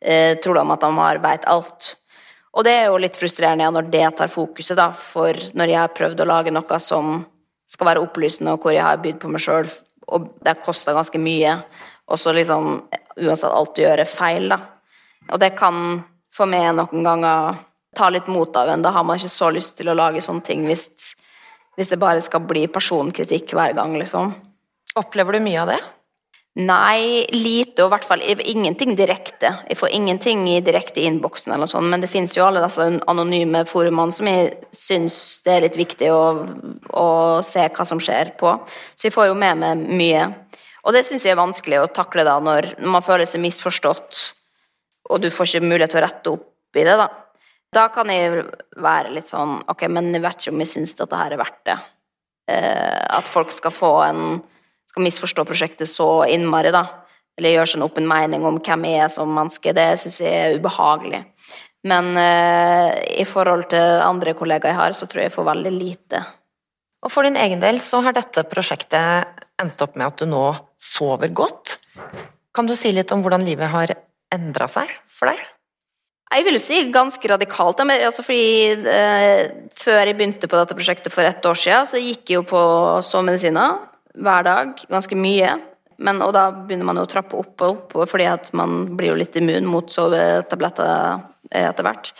eh, 0.00 0.36
tror 0.42 0.58
de 0.58 0.66
at 0.74 0.84
de 0.84 0.90
har 0.98 1.22
veit 1.24 1.48
alt. 1.50 1.94
Og 2.56 2.64
det 2.64 2.72
er 2.72 2.86
jo 2.88 3.00
litt 3.00 3.18
frustrerende 3.20 3.66
ja, 3.66 3.72
når 3.72 3.90
det 3.92 4.06
tar 4.18 4.32
fokuset, 4.32 4.76
da, 4.78 4.88
for 4.90 5.36
når 5.56 5.72
jeg 5.72 5.80
har 5.82 5.96
prøvd 5.96 6.22
å 6.22 6.28
lage 6.28 6.54
noe 6.54 6.80
som 6.80 7.18
skal 7.68 7.90
være 7.90 8.04
opplysende, 8.04 8.54
og 8.54 8.64
hvor 8.64 8.72
jeg 8.76 8.86
har 8.86 9.02
bydd 9.02 9.20
på 9.20 9.30
meg 9.32 9.42
sjøl, 9.44 9.68
og 10.06 10.30
det 10.40 10.52
har 10.54 10.62
kosta 10.62 10.94
ganske 10.96 11.20
mye, 11.20 11.56
og 12.06 12.20
så 12.20 12.32
liksom 12.32 12.68
uansett 13.16 13.50
alt 13.50 13.74
du 13.76 13.82
gjør, 13.82 14.04
er 14.04 14.10
feil, 14.10 14.48
da. 14.52 14.60
Og 15.32 15.40
det 15.42 15.56
kan 15.58 16.04
for 16.32 16.48
meg 16.48 16.70
noen 16.76 17.02
ganger 17.04 17.58
ta 17.96 18.10
litt 18.12 18.28
mot 18.30 18.56
av 18.56 18.70
en. 18.72 18.84
Da 18.84 18.92
har 18.94 19.04
man 19.06 19.18
ikke 19.18 19.32
så 19.32 19.50
lyst 19.54 19.78
til 19.80 19.90
å 19.90 19.96
lage 19.96 20.22
sånne 20.24 20.44
ting 20.46 20.66
hvis, 20.68 20.86
hvis 21.76 21.92
det 21.92 22.00
bare 22.02 22.22
skal 22.24 22.44
bli 22.46 22.66
personkritikk 22.72 23.56
hver 23.56 23.76
gang, 23.78 23.96
liksom. 24.00 24.34
Opplever 24.96 25.36
du 25.36 25.44
mye 25.44 25.62
av 25.64 25.72
det? 25.74 25.82
Nei, 26.56 27.26
lite, 27.36 27.82
og 27.84 27.90
i 27.90 27.92
hvert 27.92 28.06
fall 28.08 28.22
ingenting 28.24 28.94
direkte. 28.96 29.50
Jeg 29.68 29.76
får 29.76 29.90
ingenting 29.92 30.46
i 30.48 30.62
direkte 30.64 31.02
innboksen, 31.04 31.52
eller 31.52 31.68
sånn, 31.68 31.90
men 31.92 32.00
det 32.00 32.08
fins 32.08 32.32
jo 32.32 32.46
alle 32.46 32.62
disse 32.64 32.86
anonyme 33.12 33.60
forumene 33.68 34.16
som 34.16 34.30
jeg 34.30 34.54
syns 34.72 35.18
det 35.44 35.52
er 35.52 35.66
litt 35.66 35.76
viktig 35.76 36.08
å, 36.14 36.22
å, 36.96 37.08
se 37.44 37.66
hva 37.68 37.84
som 37.84 38.00
skjer 38.00 38.32
på. 38.40 38.54
Så 38.96 39.10
jeg 39.10 39.16
får 39.18 39.28
jo 39.28 39.36
med 39.36 39.60
meg 39.60 39.84
mye. 40.00 40.24
Og 40.88 40.96
det 40.96 41.04
syns 41.04 41.28
jeg 41.28 41.36
er 41.36 41.42
vanskelig 41.42 41.82
å 41.82 41.92
takle 41.92 42.24
da, 42.24 42.38
når 42.40 42.72
man 42.88 43.04
føler 43.04 43.28
seg 43.28 43.44
misforstått, 43.44 44.24
og 45.12 45.20
du 45.20 45.28
får 45.28 45.50
ikke 45.50 45.68
mulighet 45.68 45.92
til 45.92 46.00
å 46.00 46.06
rette 46.06 46.36
opp 46.38 46.80
i 46.80 46.88
det, 46.88 46.96
da. 46.96 47.10
Da 47.74 47.88
kan 47.92 48.10
jeg 48.12 48.44
være 48.80 49.10
litt 49.14 49.28
sånn 49.28 49.58
Ok, 49.68 49.86
men 49.90 50.12
jeg 50.14 50.22
vet 50.24 50.38
ikke 50.40 50.54
om 50.54 50.62
jeg 50.62 50.70
syns 50.70 50.94
dette 50.98 51.18
her 51.18 51.34
er 51.34 51.40
verdt 51.40 51.62
det. 51.68 51.78
Eh, 52.50 53.02
at 53.18 53.26
folk 53.28 53.50
skal 53.54 53.74
få 53.74 53.92
en 54.06 54.22
skal 54.96 55.04
misforstå 55.04 55.44
prosjektet 55.44 55.90
så 55.90 56.24
innmari, 56.30 56.70
da. 56.72 56.86
Eller 57.36 57.56
gjøre 57.56 57.68
seg 57.68 57.80
en 57.80 57.86
åpen 57.88 58.06
mening 58.08 58.46
om 58.48 58.60
hvem 58.64 58.86
jeg 58.88 59.02
er 59.04 59.10
som 59.12 59.32
menneske. 59.34 59.74
Det 59.76 59.90
syns 60.00 60.22
jeg 60.24 60.32
er 60.32 60.56
ubehagelig. 60.56 61.20
Men 61.86 62.16
eh, 62.16 63.20
i 63.20 63.26
forhold 63.28 63.68
til 63.74 64.00
andre 64.02 64.32
kollegaer 64.38 64.72
jeg 64.72 64.80
har, 64.80 64.96
så 64.96 65.06
tror 65.06 65.22
jeg 65.22 65.30
jeg 65.30 65.36
får 65.36 65.50
veldig 65.50 65.74
lite. 65.74 66.22
Og 67.04 67.12
for 67.12 67.28
din 67.28 67.36
egen 67.38 67.60
del 67.62 67.78
så 67.84 68.00
har 68.06 68.16
dette 68.16 68.46
prosjektet 68.48 69.44
endt 69.60 69.84
opp 69.84 69.98
med 69.98 70.08
at 70.08 70.22
du 70.22 70.30
nå 70.30 70.46
sover 70.80 71.28
godt. 71.28 71.76
Kan 72.56 72.66
du 72.66 72.74
si 72.78 72.90
litt 72.96 73.12
om 73.12 73.20
hvordan 73.22 73.44
livet 73.46 73.70
har 73.70 73.92
endra 74.32 74.66
seg 74.70 74.90
for 75.12 75.28
deg? 75.30 75.44
Jeg 76.36 76.44
vil 76.44 76.58
jo 76.58 76.60
si 76.60 76.78
ganske 76.92 77.28
radikalt. 77.32 77.80
Altså 77.80 78.24
fordi 78.24 78.88
eh, 78.92 79.46
Før 79.76 80.02
jeg 80.02 80.16
begynte 80.18 80.50
på 80.50 80.58
dette 80.58 80.76
prosjektet 80.76 81.14
for 81.14 81.24
ett 81.24 81.44
år 81.48 81.56
siden, 81.56 81.88
så 81.88 82.00
gikk 82.02 82.28
jeg 82.28 82.40
jo 82.40 82.48
på 82.48 82.60
sovemedisiner 83.04 83.78
hver 84.16 84.44
dag, 84.44 84.82
ganske 84.90 85.16
mye. 85.16 85.54
Men, 85.96 86.20
og 86.24 86.34
da 86.36 86.50
begynner 86.52 86.88
man 86.88 87.00
jo 87.00 87.06
å 87.06 87.10
trappe 87.10 87.38
opp 87.38 87.64
og 87.64 87.72
opp, 87.72 87.96
fordi 88.10 88.28
at 88.28 88.50
man 88.56 88.82
blir 88.96 89.14
jo 89.14 89.20
litt 89.20 89.36
immun 89.40 89.68
mot 89.68 89.88
sovetabletter 89.92 90.92
eh, 91.52 91.68
etter 91.70 91.86
hvert. 91.86 92.12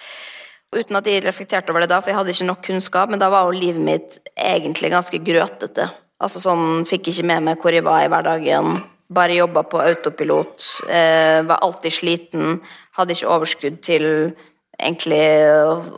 Uten 0.76 0.98
at 0.98 1.08
jeg 1.08 1.24
reflekterte 1.24 1.72
over 1.72 1.84
det 1.84 1.92
da, 1.92 2.00
for 2.00 2.12
jeg 2.12 2.18
hadde 2.18 2.32
ikke 2.32 2.48
nok 2.48 2.64
kunnskap, 2.66 3.12
men 3.12 3.20
da 3.20 3.30
var 3.32 3.46
jo 3.46 3.56
livet 3.56 3.84
mitt 3.84 4.18
egentlig 4.32 4.92
ganske 4.92 5.20
grøtete. 5.24 5.88
Altså 6.24 6.40
sånn, 6.40 6.84
Fikk 6.88 7.12
ikke 7.12 7.28
med 7.28 7.48
meg 7.50 7.60
hvor 7.60 7.76
jeg 7.76 7.84
var 7.84 8.04
i 8.04 8.10
hverdagen 8.12 8.78
bare 9.08 9.38
jobba 9.38 9.62
på 9.62 9.80
autopilot, 9.80 10.64
eh, 10.88 11.42
var 11.42 11.62
alltid 11.62 11.92
sliten, 11.92 12.60
hadde 12.98 13.14
ikke 13.14 13.30
overskudd 13.30 13.80
til 13.82 14.06
egentlig 14.76 15.22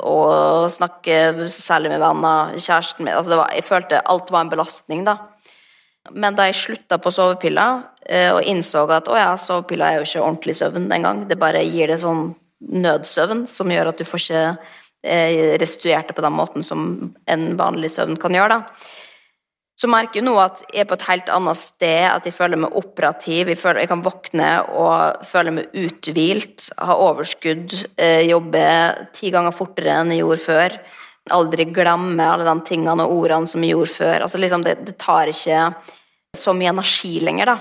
å, 0.06 0.68
snakke 0.70 1.48
særlig 1.50 1.94
med 1.94 2.02
venner, 2.02 2.54
kjæresten 2.54 3.04
min. 3.04 3.14
Altså 3.14 3.36
var, 3.36 3.50
Jeg 3.54 3.64
følte 3.64 4.02
alt 4.04 4.30
var 4.30 4.44
en 4.44 4.50
belastning, 4.50 5.04
da. 5.04 5.16
Men 6.12 6.34
da 6.34 6.46
jeg 6.48 6.54
slutta 6.54 6.98
på 6.98 7.10
sovepiller 7.12 7.82
eh, 8.06 8.30
og 8.32 8.42
innså 8.42 8.86
at 8.90 9.08
å 9.08 9.16
ja, 9.16 9.32
sovepiller 9.36 9.86
er 9.86 9.98
jo 9.98 10.06
ikke 10.06 10.22
ordentlig 10.24 10.54
søvn 10.56 10.92
engang, 10.92 11.26
det 11.28 11.38
bare 11.38 11.64
gir 11.64 11.88
det 11.88 11.98
sånn 12.00 12.34
nødsøvn 12.60 13.46
som 13.46 13.70
gjør 13.70 13.90
at 13.90 13.98
du 13.98 14.06
får 14.08 14.22
ikke 14.22 14.44
eh, 15.04 15.58
restituert 15.60 16.08
det 16.08 16.16
på 16.16 16.24
den 16.24 16.32
måten 16.32 16.64
som 16.64 17.12
en 17.28 17.44
vanlig 17.58 17.90
søvn 17.92 18.16
kan 18.20 18.34
gjøre, 18.34 18.56
da 18.56 18.88
så 19.78 19.86
merker 19.86 20.18
jeg 20.18 20.26
nå 20.26 20.32
at 20.42 20.64
jeg 20.72 20.82
er 20.82 20.88
på 20.90 20.96
et 20.98 21.06
helt 21.06 21.28
annet 21.30 21.58
sted, 21.60 22.08
at 22.10 22.24
jeg 22.26 22.34
føler 22.34 22.58
meg 22.58 22.74
operativ. 22.80 23.46
Jeg, 23.46 23.58
føler, 23.60 23.84
jeg 23.84 23.90
kan 23.92 24.02
våkne 24.02 24.48
og 24.74 25.26
føle 25.30 25.52
meg 25.54 25.76
uthvilt, 25.78 26.72
ha 26.82 26.96
overskudd, 26.98 27.76
eh, 27.94 28.24
jobbe 28.26 28.64
ti 29.14 29.30
ganger 29.34 29.54
fortere 29.54 30.00
enn 30.00 30.10
jeg 30.10 30.24
gjorde 30.24 30.42
før. 30.42 30.74
Aldri 31.38 31.68
glemme 31.70 32.26
alle 32.26 32.48
de 32.48 32.66
tingene 32.66 33.06
og 33.06 33.14
ordene 33.20 33.50
som 33.50 33.62
jeg 33.62 33.76
gjorde 33.76 33.94
før. 33.94 34.26
Altså 34.26 34.42
liksom, 34.42 34.66
det, 34.66 34.74
det, 34.88 34.96
tar 34.98 35.30
ikke 35.30 35.62
så 36.34 36.56
mye 36.58 36.74
energi 36.74 37.14
lenger, 37.22 37.54
da. 37.54 37.56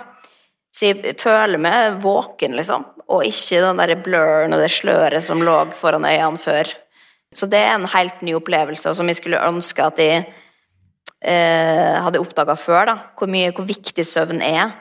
Så 0.74 0.90
jeg 0.90 1.16
føler 1.22 1.62
meg 1.62 2.02
våken, 2.02 2.58
liksom, 2.58 2.90
og 3.14 3.30
ikke 3.30 3.62
den 3.62 3.84
der 3.84 3.94
blurren 4.02 4.58
og 4.58 4.66
det 4.66 4.74
sløret 4.74 5.26
som 5.26 5.46
lå 5.46 5.60
foran 5.78 6.10
øynene 6.10 6.42
før. 6.42 6.74
Så 7.36 7.46
det 7.46 7.62
er 7.62 7.76
en 7.76 7.88
helt 7.94 8.26
ny 8.26 8.34
opplevelse, 8.40 8.98
som 8.98 9.06
jeg 9.06 9.22
skulle 9.22 9.46
ønske 9.46 9.86
at 9.86 10.02
jeg 10.02 10.26
eh, 11.22 11.98
hadde 12.04 12.22
oppdaga 12.22 12.56
før, 12.60 12.92
da, 12.92 12.98
hvor, 13.18 13.32
mye, 13.32 13.54
hvor 13.56 13.68
viktig 13.68 14.06
søvn 14.06 14.42
er. 14.44 14.76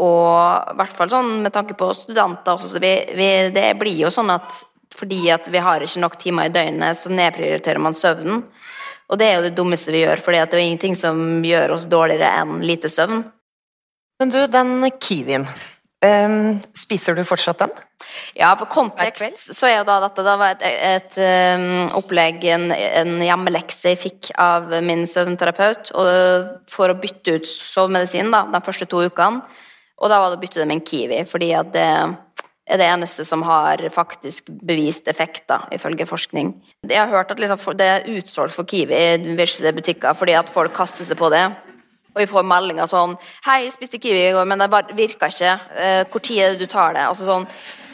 Og 0.00 0.72
i 0.72 0.76
hvert 0.78 0.96
fall 0.96 1.10
sånn 1.12 1.40
med 1.44 1.52
tanke 1.54 1.76
på 1.78 1.90
studenter 1.96 2.56
også, 2.56 2.80
vi, 2.82 2.94
vi, 3.16 3.30
det 3.54 3.72
blir 3.80 4.06
jo 4.06 4.12
sånn 4.14 4.32
at 4.32 4.62
fordi 4.96 5.28
at 5.30 5.46
vi 5.48 5.60
har 5.62 5.82
ikke 5.84 6.02
nok 6.02 6.16
timer 6.20 6.48
i 6.48 6.52
døgnet, 6.52 6.98
så 6.98 7.12
nedprioriterer 7.14 7.80
man 7.82 7.94
søvnen. 7.96 8.42
Og 9.10 9.18
det 9.18 9.26
er 9.26 9.36
jo 9.38 9.44
det 9.46 9.56
dummeste 9.58 9.94
vi 9.94 10.04
gjør, 10.04 10.22
for 10.22 10.34
det 10.34 10.42
er 10.46 10.62
ingenting 10.62 10.96
som 10.98 11.42
gjør 11.46 11.76
oss 11.76 11.86
dårligere 11.90 12.30
enn 12.42 12.60
lite 12.66 12.90
søvn. 12.90 13.22
Men 14.20 14.32
du, 14.34 14.38
den 14.52 14.74
kiwien, 15.00 15.46
um, 16.04 16.58
spiser 16.90 17.14
du 17.14 17.22
fortsatt 17.26 17.62
den? 17.62 17.72
Ja, 18.34 18.50
for 18.58 18.66
kontekst 18.70 19.52
så 19.54 19.68
er 19.68 19.76
jo 19.78 19.86
da 19.88 20.00
dette 20.02 20.24
da 20.26 20.36
var 20.40 20.56
et, 20.56 20.64
et, 20.66 21.18
et 21.18 21.58
um, 21.60 21.90
opplegg, 22.00 22.42
en, 22.50 22.70
en, 22.74 23.16
hjemmelekse 23.22 23.94
jeg 23.94 24.00
fikk 24.00 24.32
av 24.40 24.72
min 24.82 25.06
søvnterapeut 25.08 25.92
for 26.70 26.90
å 26.90 26.98
bytte 26.98 27.38
ut 27.38 27.46
sovemedisin 27.46 28.32
da, 28.34 28.46
de 28.50 28.62
første 28.66 28.88
to 28.90 29.04
ukene. 29.06 29.44
Og 30.00 30.08
da 30.08 30.18
var 30.18 30.32
det 30.32 30.40
å 30.40 30.42
bytte 30.42 30.62
det 30.62 30.66
med 30.66 30.80
en 30.80 30.86
Kiwi, 30.88 31.22
fordi 31.28 31.52
at 31.54 31.72
det 31.74 31.86
er 32.70 32.78
det 32.80 32.86
eneste 32.88 33.24
som 33.26 33.42
har 33.44 33.82
faktisk 33.92 34.48
bevist 34.64 35.10
effekt, 35.10 35.44
da, 35.50 35.64
ifølge 35.74 36.06
forskning. 36.08 36.54
Jeg 36.86 37.00
har 37.00 37.10
hørt 37.12 37.32
at 37.34 37.42
liksom, 37.42 37.60
det 37.76 37.88
er 37.88 38.06
utsolgt 38.14 38.56
for 38.56 38.68
Kiwi 38.68 38.96
i 38.96 39.34
visse 39.38 39.74
butikker 39.76 40.16
fordi 40.16 40.38
at 40.38 40.52
folk 40.52 40.74
kaster 40.76 41.06
seg 41.06 41.20
på 41.20 41.30
det. 41.34 41.44
Og 42.14 42.22
vi 42.22 42.30
får 42.30 42.46
meldinger 42.46 42.86
sånn 42.90 43.16
'Hei, 43.44 43.64
jeg 43.64 43.72
spiste 43.72 44.00
Kiwi 44.00 44.28
i 44.28 44.32
går, 44.32 44.46
men 44.46 44.58
det 44.58 44.70
bare 44.70 44.96
virka 44.96 45.26
ikke. 45.30 45.60
Eh, 45.76 46.04
hvor 46.04 46.20
tid 46.20 46.38
er 46.38 46.50
det 46.52 46.58
du 46.58 46.66
tar 46.66 46.94
det?' 46.94 47.06
Altså 47.06 47.24
sånn 47.26 47.46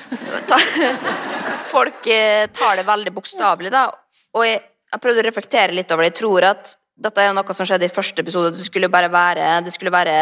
Folk 1.75 2.07
eh, 2.07 2.47
tar 2.47 2.77
det 2.77 2.87
veldig 2.87 3.13
bokstavelig, 3.13 3.71
da. 3.71 3.91
Og 4.35 4.45
jeg 4.47 4.63
jeg 4.93 5.03
prøvde 5.03 5.23
å 5.23 5.27
reflektere 5.27 5.75
litt 5.75 5.91
over 5.93 6.05
det. 6.05 6.13
Jeg 6.15 6.21
tror 6.23 6.47
at 6.53 6.75
dette 7.07 7.23
er 7.23 7.35
noe 7.37 7.57
som 7.57 7.69
skjedde 7.69 7.89
i 7.89 7.93
første 7.93 8.23
episode. 8.23 8.55
Det 8.57 8.65
skulle 8.65 8.91
bare 8.93 9.11
være, 9.13 9.59
det 9.67 9.75
skulle 9.75 9.93
være 9.93 10.17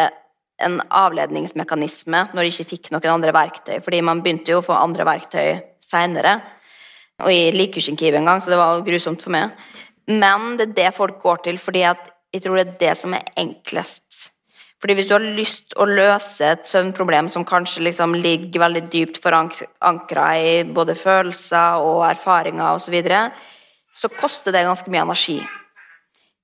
en 0.65 0.79
avledningsmekanisme 0.95 2.29
når 2.33 2.47
de 2.47 2.53
ikke 2.53 2.71
fikk 2.73 2.91
noen 2.95 3.13
andre 3.13 3.35
verktøy. 3.37 3.77
Fordi 3.85 4.01
man 4.07 4.23
begynte 4.25 4.55
jo 4.55 4.63
å 4.63 4.67
få 4.67 4.77
andre 4.79 5.07
verktøy 5.07 5.61
seinere. 5.85 6.39
Og 7.23 7.31
jeg 7.31 7.55
liker 7.55 7.79
ikke 7.79 7.93
ikke 7.93 8.01
Kiwi 8.03 8.21
engang, 8.23 8.43
så 8.43 8.51
det 8.51 8.59
var 8.59 8.83
grusomt 8.87 9.23
for 9.23 9.35
meg. 9.35 9.55
Men 10.11 10.57
det 10.59 10.71
er 10.71 10.77
det 10.81 10.91
folk 10.97 11.21
går 11.23 11.45
til, 11.45 11.61
fordi 11.61 11.85
jeg 12.35 12.43
tror 12.43 12.59
det 12.59 12.67
er 12.67 12.79
det 12.81 12.95
som 12.99 13.15
er 13.15 13.29
enklest 13.39 14.33
fordi 14.85 14.99
hvis 14.99 15.09
du 15.09 15.15
har 15.15 15.23
lyst 15.25 15.71
å 15.81 15.87
løse 15.89 16.45
et 16.45 16.67
søvnproblem 16.69 17.31
som 17.33 17.47
kanskje 17.49 17.87
liksom 17.87 18.19
ligger 18.21 18.61
veldig 18.67 18.83
dypt 18.93 19.17
forankra 19.25 20.27
i 20.37 20.51
både 20.69 20.93
følelser 20.93 21.81
og 21.81 22.03
erfaringer 22.05 22.75
osv., 22.75 22.85
så, 22.85 22.93
videre, 22.93 23.23
så 23.89 24.11
koster 24.13 24.53
det 24.53 24.67
ganske 24.67 24.93
mye 24.93 25.07
energi. 25.07 25.39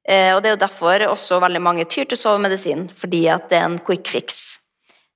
Eh, 0.08 0.32
og 0.32 0.40
det 0.40 0.48
er 0.48 0.56
jo 0.56 0.62
derfor 0.62 1.04
også 1.10 1.42
veldig 1.44 1.62
mange 1.66 1.84
tyr 1.84 2.08
til 2.08 2.16
sovemedisin, 2.16 2.88
fordi 2.88 3.26
at 3.28 3.52
det 3.52 3.60
er 3.60 3.68
en 3.68 3.78
quick 3.84 4.08
fix. 4.08 4.40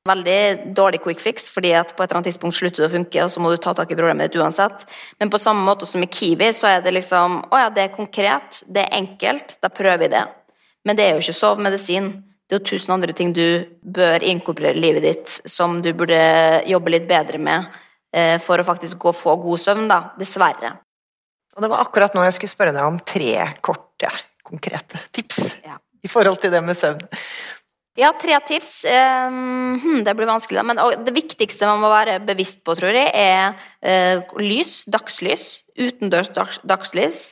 Veldig 0.05 0.77
dårlig 0.77 1.01
quick 1.01 1.25
fix, 1.25 1.49
fordi 1.49 1.73
at 1.81 1.97
på 1.97 2.05
et 2.05 2.11
eller 2.11 2.21
annet 2.21 2.35
tidspunkt 2.35 2.61
slutter 2.61 2.85
det 2.85 2.93
å 2.93 2.97
funke, 2.99 3.25
og 3.25 3.33
så 3.33 3.41
må 3.41 3.55
du 3.55 3.57
ta 3.57 3.73
tak 3.73 3.89
i 3.89 3.97
problemet 3.97 4.29
ditt 4.29 4.37
uansett. 4.37 4.85
Men 5.17 5.33
på 5.33 5.41
samme 5.41 5.65
måte 5.65 5.89
som 5.89 6.05
i 6.05 6.13
Kiwi, 6.13 6.53
så 6.53 6.75
er 6.75 6.85
det 6.85 6.93
liksom 6.93 7.41
Å 7.49 7.67
ja, 7.67 7.73
det 7.73 7.89
er 7.89 7.97
konkret, 7.97 8.67
det 8.69 8.85
er 8.85 8.99
enkelt, 9.01 9.63
da 9.65 9.73
prøver 9.73 10.05
vi 10.05 10.17
det. 10.19 10.27
Men 10.85 10.97
det 10.99 11.05
er 11.07 11.15
jo 11.15 11.25
ikke 11.25 11.37
sovemedisin 11.37 12.13
det 12.45 12.59
er 12.59 12.61
jo 12.61 12.69
tusen 12.69 12.93
andre 12.93 13.15
ting 13.17 13.33
du 13.33 13.65
bør 13.97 14.23
inkorporere 14.23 14.77
i 14.77 14.83
livet 14.83 15.05
ditt, 15.07 15.37
som 15.49 15.79
du 15.83 15.95
burde 15.97 16.19
jobbe 16.69 16.93
litt 16.93 17.07
bedre 17.09 17.41
med 17.41 17.71
eh, 18.13 18.37
for 18.43 18.61
å 18.61 18.67
faktisk 18.67 19.01
gå 19.01 19.15
få 19.17 19.39
god 19.41 19.63
søvn, 19.63 19.89
da. 19.89 20.01
Dessverre. 20.21 20.75
Og 21.57 21.65
det 21.65 21.71
var 21.73 21.87
akkurat 21.87 22.15
nå 22.15 22.27
jeg 22.27 22.37
skulle 22.37 22.53
spørre 22.53 22.75
deg 22.77 22.85
om 22.85 23.01
tre 23.01 23.49
korte, 23.65 24.11
konkrete 24.45 25.01
tips 25.15 25.41
ja. 25.65 25.79
i 26.05 26.11
forhold 26.11 26.43
til 26.43 26.53
det 26.53 26.61
med 26.67 26.77
søvn. 26.77 27.01
Ja, 27.97 28.11
tre 28.19 28.37
tips. 28.43 28.83
Um, 28.91 30.03
det 30.05 30.17
blir 30.19 30.29
vanskelig, 30.29 30.59
da. 30.59 30.67
Men 30.67 31.05
det 31.07 31.15
viktigste 31.15 31.69
man 31.71 31.81
må 31.81 31.93
være 31.93 32.19
bevisst 32.27 32.65
på, 32.67 32.75
tror 32.77 32.93
jeg, 32.93 33.09
er 33.15 33.55
uh, 33.87 34.35
lys. 34.43 34.83
Dagslys. 34.91 35.63
Utendørs 35.79 36.33
dagslys. 36.35 37.23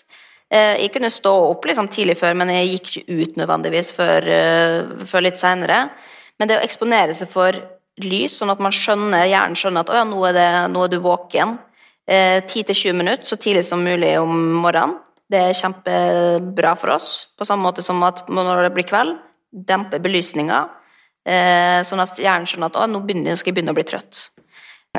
Eh, 0.53 0.74
jeg 0.84 0.92
kunne 0.92 1.09
stå 1.12 1.32
opp 1.48 1.64
liksom 1.64 1.88
tidlig 1.92 2.18
før, 2.20 2.34
men 2.36 2.50
jeg 2.53 2.72
gikk 2.74 2.88
ikke 2.90 3.20
ut 3.22 3.38
nødvendigvis 3.40 3.92
før, 3.96 4.26
eh, 4.28 5.05
før 5.09 5.24
litt 5.24 5.40
seinere. 5.40 5.86
Men 6.38 6.48
det 6.48 6.59
å 6.59 6.64
eksponere 6.64 7.14
seg 7.16 7.30
for 7.32 7.57
lys, 8.03 8.36
sånn 8.36 8.53
at 8.53 8.61
man 8.61 8.74
skjønner, 8.74 9.24
hjernen 9.30 9.57
skjønner 9.57 9.80
at 9.80 9.92
å 9.92 9.96
ja, 9.96 10.05
nå 10.05 10.20
er, 10.28 10.36
det, 10.36 10.50
nå 10.74 10.84
er 10.84 10.92
du 10.92 10.98
våken. 11.00 11.59
10-20 12.12 12.96
minutter 12.98 13.24
så 13.24 13.36
tidlig 13.38 13.62
som 13.64 13.80
mulig 13.84 14.18
om 14.18 14.32
morgenen. 14.61 14.98
Det 15.30 15.38
er 15.38 15.55
kjempebra 15.57 16.74
for 16.76 16.96
oss. 16.96 17.28
På 17.38 17.46
samme 17.46 17.62
måte 17.62 17.80
som 17.80 18.03
at 18.05 18.26
når 18.28 18.66
det 18.66 18.72
blir 18.74 18.88
kveld, 18.90 19.14
dempe 19.53 20.00
belysninga. 20.03 20.59
Sånn 21.86 22.03
at 22.03 22.18
hjernen 22.18 22.48
skjønner 22.50 22.72
at 22.72 22.80
å, 22.82 22.88
nå 22.90 23.05
skal 23.07 23.53
jeg 23.53 23.55
begynne 23.55 23.72
å 23.72 23.78
bli 23.78 23.86
trøtt. 23.86 24.26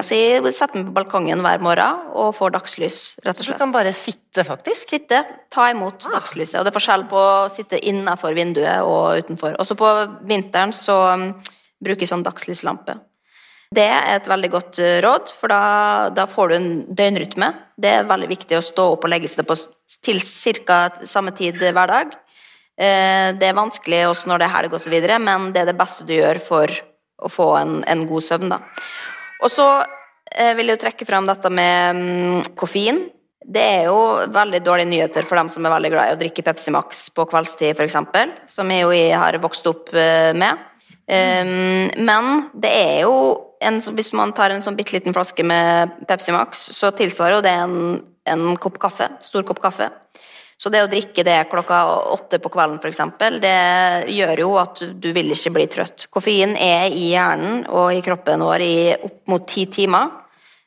Så 0.01 0.17
jeg 0.17 0.41
setter 0.57 0.79
meg 0.79 0.87
på 0.87 0.95
balkongen 0.95 1.43
hver 1.45 1.61
morgen 1.61 2.07
og 2.17 2.31
får 2.33 2.55
dagslys, 2.55 2.99
rett 3.21 3.37
og 3.37 3.45
slett. 3.45 3.59
Du 3.59 3.61
kan 3.61 3.73
bare 3.75 3.91
sitte, 3.93 4.41
faktisk? 4.47 4.89
Sitte, 4.89 5.19
ta 5.53 5.67
imot 5.69 6.07
ah. 6.07 6.15
dagslyset. 6.15 6.57
Og 6.57 6.65
det 6.65 6.71
er 6.71 6.77
forskjell 6.79 7.05
på 7.11 7.19
å 7.21 7.49
sitte 7.53 7.77
innenfor 7.77 8.33
vinduet 8.33 8.81
og 8.81 9.21
utenfor. 9.21 9.53
Også 9.61 9.77
på 9.77 9.91
vinteren 10.25 10.73
så 10.73 10.97
um, 11.13 11.27
bruker 11.77 12.07
jeg 12.07 12.09
sånn 12.09 12.25
dagslyslampe. 12.25 12.97
Det 13.73 13.85
er 13.85 14.15
et 14.15 14.31
veldig 14.33 14.51
godt 14.55 14.81
uh, 14.81 14.97
råd, 15.05 15.35
for 15.37 15.53
da, 15.53 15.61
da 16.17 16.25
får 16.25 16.49
du 16.49 16.57
en 16.57 16.67
døgnrytme. 16.89 17.53
Det 17.77 17.93
er 17.99 18.09
veldig 18.09 18.33
viktig 18.33 18.57
å 18.57 18.65
stå 18.65 18.89
opp 18.95 19.05
og 19.05 19.13
legge 19.13 19.29
seg 19.29 19.45
på 19.45 19.59
til 20.03 20.25
ca. 20.65 20.81
samme 21.05 21.37
tid 21.37 21.61
hver 21.61 21.93
dag. 21.93 22.17
Eh, 22.73 23.29
det 23.37 23.45
er 23.45 23.57
vanskelig 23.57 23.99
også 24.09 24.29
når 24.31 24.41
det 24.41 24.45
er 24.47 24.55
helg 24.55 24.73
osv., 24.73 24.93
men 25.21 25.51
det 25.53 25.61
er 25.61 25.69
det 25.69 25.77
beste 25.77 26.05
du 26.09 26.15
gjør 26.15 26.39
for 26.41 26.71
å 27.23 27.29
få 27.29 27.49
en, 27.59 27.75
en 27.85 28.07
god 28.09 28.25
søvn. 28.25 28.49
da. 28.55 28.61
Og 29.41 29.51
så 29.51 29.67
eh, 29.81 30.53
vil 30.57 30.69
jeg 30.69 30.77
jo 30.77 30.83
trekke 30.85 31.07
frem 31.07 31.27
dette 31.29 31.51
med 31.53 31.99
mm, 31.99 32.53
koffein. 32.59 33.05
Det 33.43 33.63
er 33.63 33.87
jo 33.89 33.97
veldig 34.31 34.61
dårlige 34.63 34.91
nyheter 34.91 35.25
for 35.27 35.39
dem 35.39 35.49
som 35.51 35.65
er 35.65 35.73
veldig 35.73 35.91
glad 35.91 36.11
i 36.11 36.15
å 36.15 36.19
drikke 36.19 36.45
Pepsi 36.45 36.71
Max 36.71 37.09
på 37.11 37.25
kveldstid, 37.27 37.75
f.eks., 37.75 37.97
som 38.53 38.71
jeg 38.71 38.85
jo 38.85 38.93
har 39.19 39.39
vokst 39.43 39.67
opp 39.67 39.91
eh, 39.97 40.31
med. 40.37 40.69
Um, 41.03 41.89
men 42.07 42.45
det 42.55 42.69
er 42.71 43.01
jo 43.03 43.15
en, 43.59 43.81
Hvis 43.95 44.13
man 44.15 44.31
tar 44.31 44.53
en 44.53 44.61
sånn 44.63 44.75
bitte 44.77 44.95
liten 44.95 45.15
flaske 45.15 45.43
med 45.43 45.91
Pepsi 46.07 46.31
Max, 46.35 46.61
så 46.75 46.93
tilsvarer 46.95 47.37
jo 47.37 47.43
det 47.43 47.51
en, 47.51 47.75
en 48.27 48.45
kopp 48.59 48.79
kaffe. 48.79 49.07
Stor 49.23 49.43
kopp 49.47 49.61
kaffe. 49.63 49.89
Så 50.63 50.71
det 50.71 50.79
å 50.79 50.87
drikke 50.87 51.25
det 51.27 51.41
klokka 51.51 51.81
åtte 52.13 52.37
på 52.39 52.47
kvelden 52.53 52.77
f.eks., 52.79 53.01
det 53.43 54.11
gjør 54.15 54.41
jo 54.45 54.51
at 54.61 54.79
du 55.03 55.09
vil 55.11 55.33
ikke 55.35 55.51
bli 55.57 55.65
trøtt. 55.67 56.05
Koffein 56.07 56.53
er 56.55 56.85
i 56.87 57.09
hjernen 57.09 57.65
og 57.67 57.89
i 57.91 57.99
kroppen 58.05 58.45
vår 58.47 58.63
i 58.63 58.75
opp 58.95 59.17
mot 59.27 59.43
ti 59.43 59.65
timer. 59.67 60.21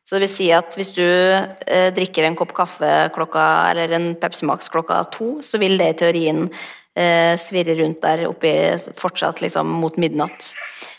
Så 0.04 0.18
det 0.18 0.26
vil 0.26 0.30
si 0.34 0.50
at 0.52 0.76
hvis 0.76 0.92
du 0.98 1.06
eh, 1.06 1.88
drikker 1.96 2.28
en 2.28 2.36
kopp 2.36 2.52
kaffe 2.54 2.90
klokka, 3.14 3.46
eller 3.70 3.96
en 3.96 4.10
Pepsi 4.20 4.44
Max 4.46 4.68
klokka 4.68 5.00
to, 5.16 5.30
så 5.40 5.56
vil 5.64 5.80
det 5.80 5.88
i 5.94 5.96
teorien 6.04 6.44
eh, 6.44 7.32
svirre 7.40 7.78
rundt 7.80 8.04
der 8.04 8.26
oppi 8.28 8.52
fortsatt 9.00 9.40
liksom 9.46 9.72
mot 9.80 9.96
midnatt. 9.96 10.52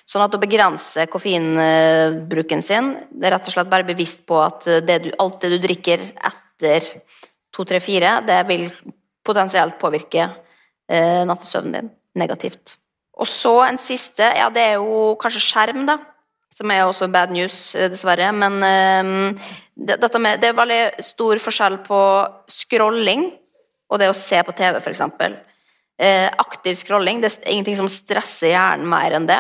Sånn 0.09 0.25
at 0.25 0.33
å 0.33 0.41
begrense 0.41 1.05
koffeinbruken 1.13 2.65
sin, 2.65 2.95
det 3.13 3.29
er 3.29 3.37
rett 3.37 3.47
og 3.47 3.59
slett 3.59 3.69
bare 3.69 3.85
bevisst 3.85 4.25
på 4.25 4.41
at 4.41 4.65
det 4.89 4.99
du, 5.05 5.13
alt 5.21 5.37
det 5.45 5.53
du 5.53 5.61
drikker 5.69 6.01
etter 6.01 6.89
2-3-4, 7.57 8.11
det 8.27 8.41
vil 8.49 8.67
potensielt 9.25 9.79
påvirke 9.81 10.27
eh, 10.27 11.23
nattesøvnen 11.27 11.73
din 11.73 11.89
negativt. 12.17 12.77
Og 13.17 13.27
så 13.29 13.55
en 13.65 13.79
siste, 13.81 14.25
ja 14.37 14.51
det 14.53 14.63
er 14.63 14.77
jo 14.77 15.15
kanskje 15.21 15.43
skjerm, 15.43 15.85
da. 15.89 15.97
Som 16.53 16.71
er 16.73 16.85
også 16.85 17.09
bad 17.13 17.33
news, 17.33 17.75
eh, 17.75 17.89
dessverre. 17.91 18.29
Men 18.33 18.61
eh, 18.63 19.49
det, 19.73 19.97
med, 20.21 20.39
det 20.41 20.51
er 20.51 20.57
veldig 20.57 20.81
stor 21.05 21.41
forskjell 21.43 21.81
på 21.85 21.99
scrolling 22.51 23.27
og 23.87 24.01
det 24.01 24.09
å 24.11 24.15
se 24.17 24.39
på 24.43 24.55
TV, 24.55 24.79
f.eks. 24.81 25.03
Eh, 25.97 26.27
aktiv 26.27 26.75
scrolling, 26.77 27.21
det 27.23 27.31
er 27.31 27.53
ingenting 27.53 27.77
som 27.79 27.89
stresser 27.91 28.51
hjernen 28.51 28.89
mer 28.89 29.15
enn 29.17 29.27
det. 29.29 29.39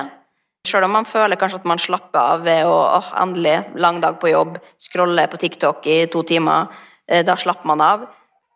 Selv 0.67 0.87
om 0.87 0.95
man 0.97 1.07
føler 1.07 1.39
kanskje 1.39 1.61
at 1.61 1.67
man 1.69 1.81
slapper 1.81 2.19
av 2.19 2.45
ved 2.47 2.67
å 2.67 2.75
åh, 2.97 3.11
endelig, 3.21 3.57
lang 3.79 4.01
dag 4.03 4.17
på 4.19 4.31
jobb, 4.31 4.57
scrolle 4.81 5.27
på 5.31 5.39
TikTok 5.43 5.85
i 5.91 5.99
to 6.11 6.23
timer, 6.27 6.71
da 7.07 7.37
slapper 7.39 7.69
man 7.69 7.83
av. 7.83 8.07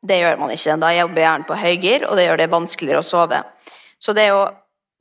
Det 0.02 0.18
gjør 0.18 0.40
man 0.42 0.52
ikke. 0.52 0.80
Da 0.82 0.90
jobber 0.96 1.24
hjernen 1.24 1.48
på 1.48 1.60
høygir, 1.62 2.08
og 2.10 2.18
det 2.18 2.26
gjør 2.26 2.42
det 2.42 2.50
vanskeligere 2.52 3.04
å 3.04 3.06
sove. 3.06 3.44
Så 4.02 4.16
det 4.18 4.32
å 4.34 4.50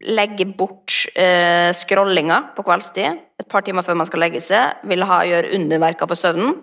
legge 0.01 0.47
bort 0.57 0.95
eh, 1.19 1.71
scrollinga 1.77 2.41
på 2.57 2.65
kveldstid 2.65 3.19
et 3.41 3.49
par 3.49 3.65
timer 3.65 3.85
før 3.85 3.99
man 4.01 4.09
skal 4.09 4.23
legge 4.25 4.41
seg, 4.45 4.81
vil 4.89 5.05
ha, 5.09 5.23
gjøre 5.29 5.53
underverker 5.57 6.09
for 6.09 6.21
søvnen. 6.21 6.55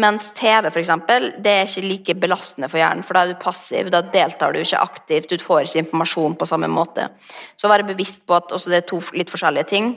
Mens 0.00 0.32
TV, 0.34 0.66
for 0.72 0.80
eksempel, 0.80 1.28
det 1.42 1.52
er 1.54 1.68
ikke 1.68 1.84
like 1.86 2.16
belastende 2.18 2.66
for 2.70 2.80
hjernen, 2.80 3.04
for 3.06 3.14
da 3.14 3.22
er 3.22 3.30
du 3.30 3.42
passiv, 3.42 3.92
da 3.94 4.00
deltar 4.02 4.54
du 4.54 4.58
ikke 4.58 4.82
aktivt, 4.82 5.30
du 5.30 5.42
får 5.42 5.68
ikke 5.68 5.84
informasjon 5.84 6.34
på 6.38 6.48
samme 6.50 6.70
måte. 6.70 7.06
Så 7.54 7.70
være 7.70 7.86
bevisst 7.86 8.24
på 8.26 8.34
at 8.34 8.50
det 8.50 8.80
er 8.80 8.88
to 8.90 8.98
litt 9.14 9.30
forskjellige 9.30 9.70
ting, 9.70 9.92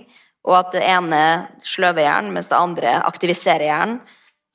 og 0.45 0.59
at 0.59 0.69
det 0.77 0.83
ene 0.85 1.23
sløver 1.65 2.05
hjernen, 2.05 2.29
mens 2.35 2.49
det 2.51 2.59
andre 2.59 2.93
aktiviserer 3.09 3.65
hjernen. 3.71 3.97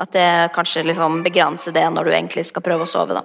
At 0.03 0.12
det 0.14 0.28
kanskje 0.57 0.86
liksom 0.88 1.22
begrenser 1.22 1.74
det 1.74 1.86
når 1.94 2.09
du 2.09 2.12
egentlig 2.16 2.44
skal 2.48 2.64
prøve 2.64 2.86
å 2.86 2.90
sove, 2.90 3.14
da. 3.20 3.22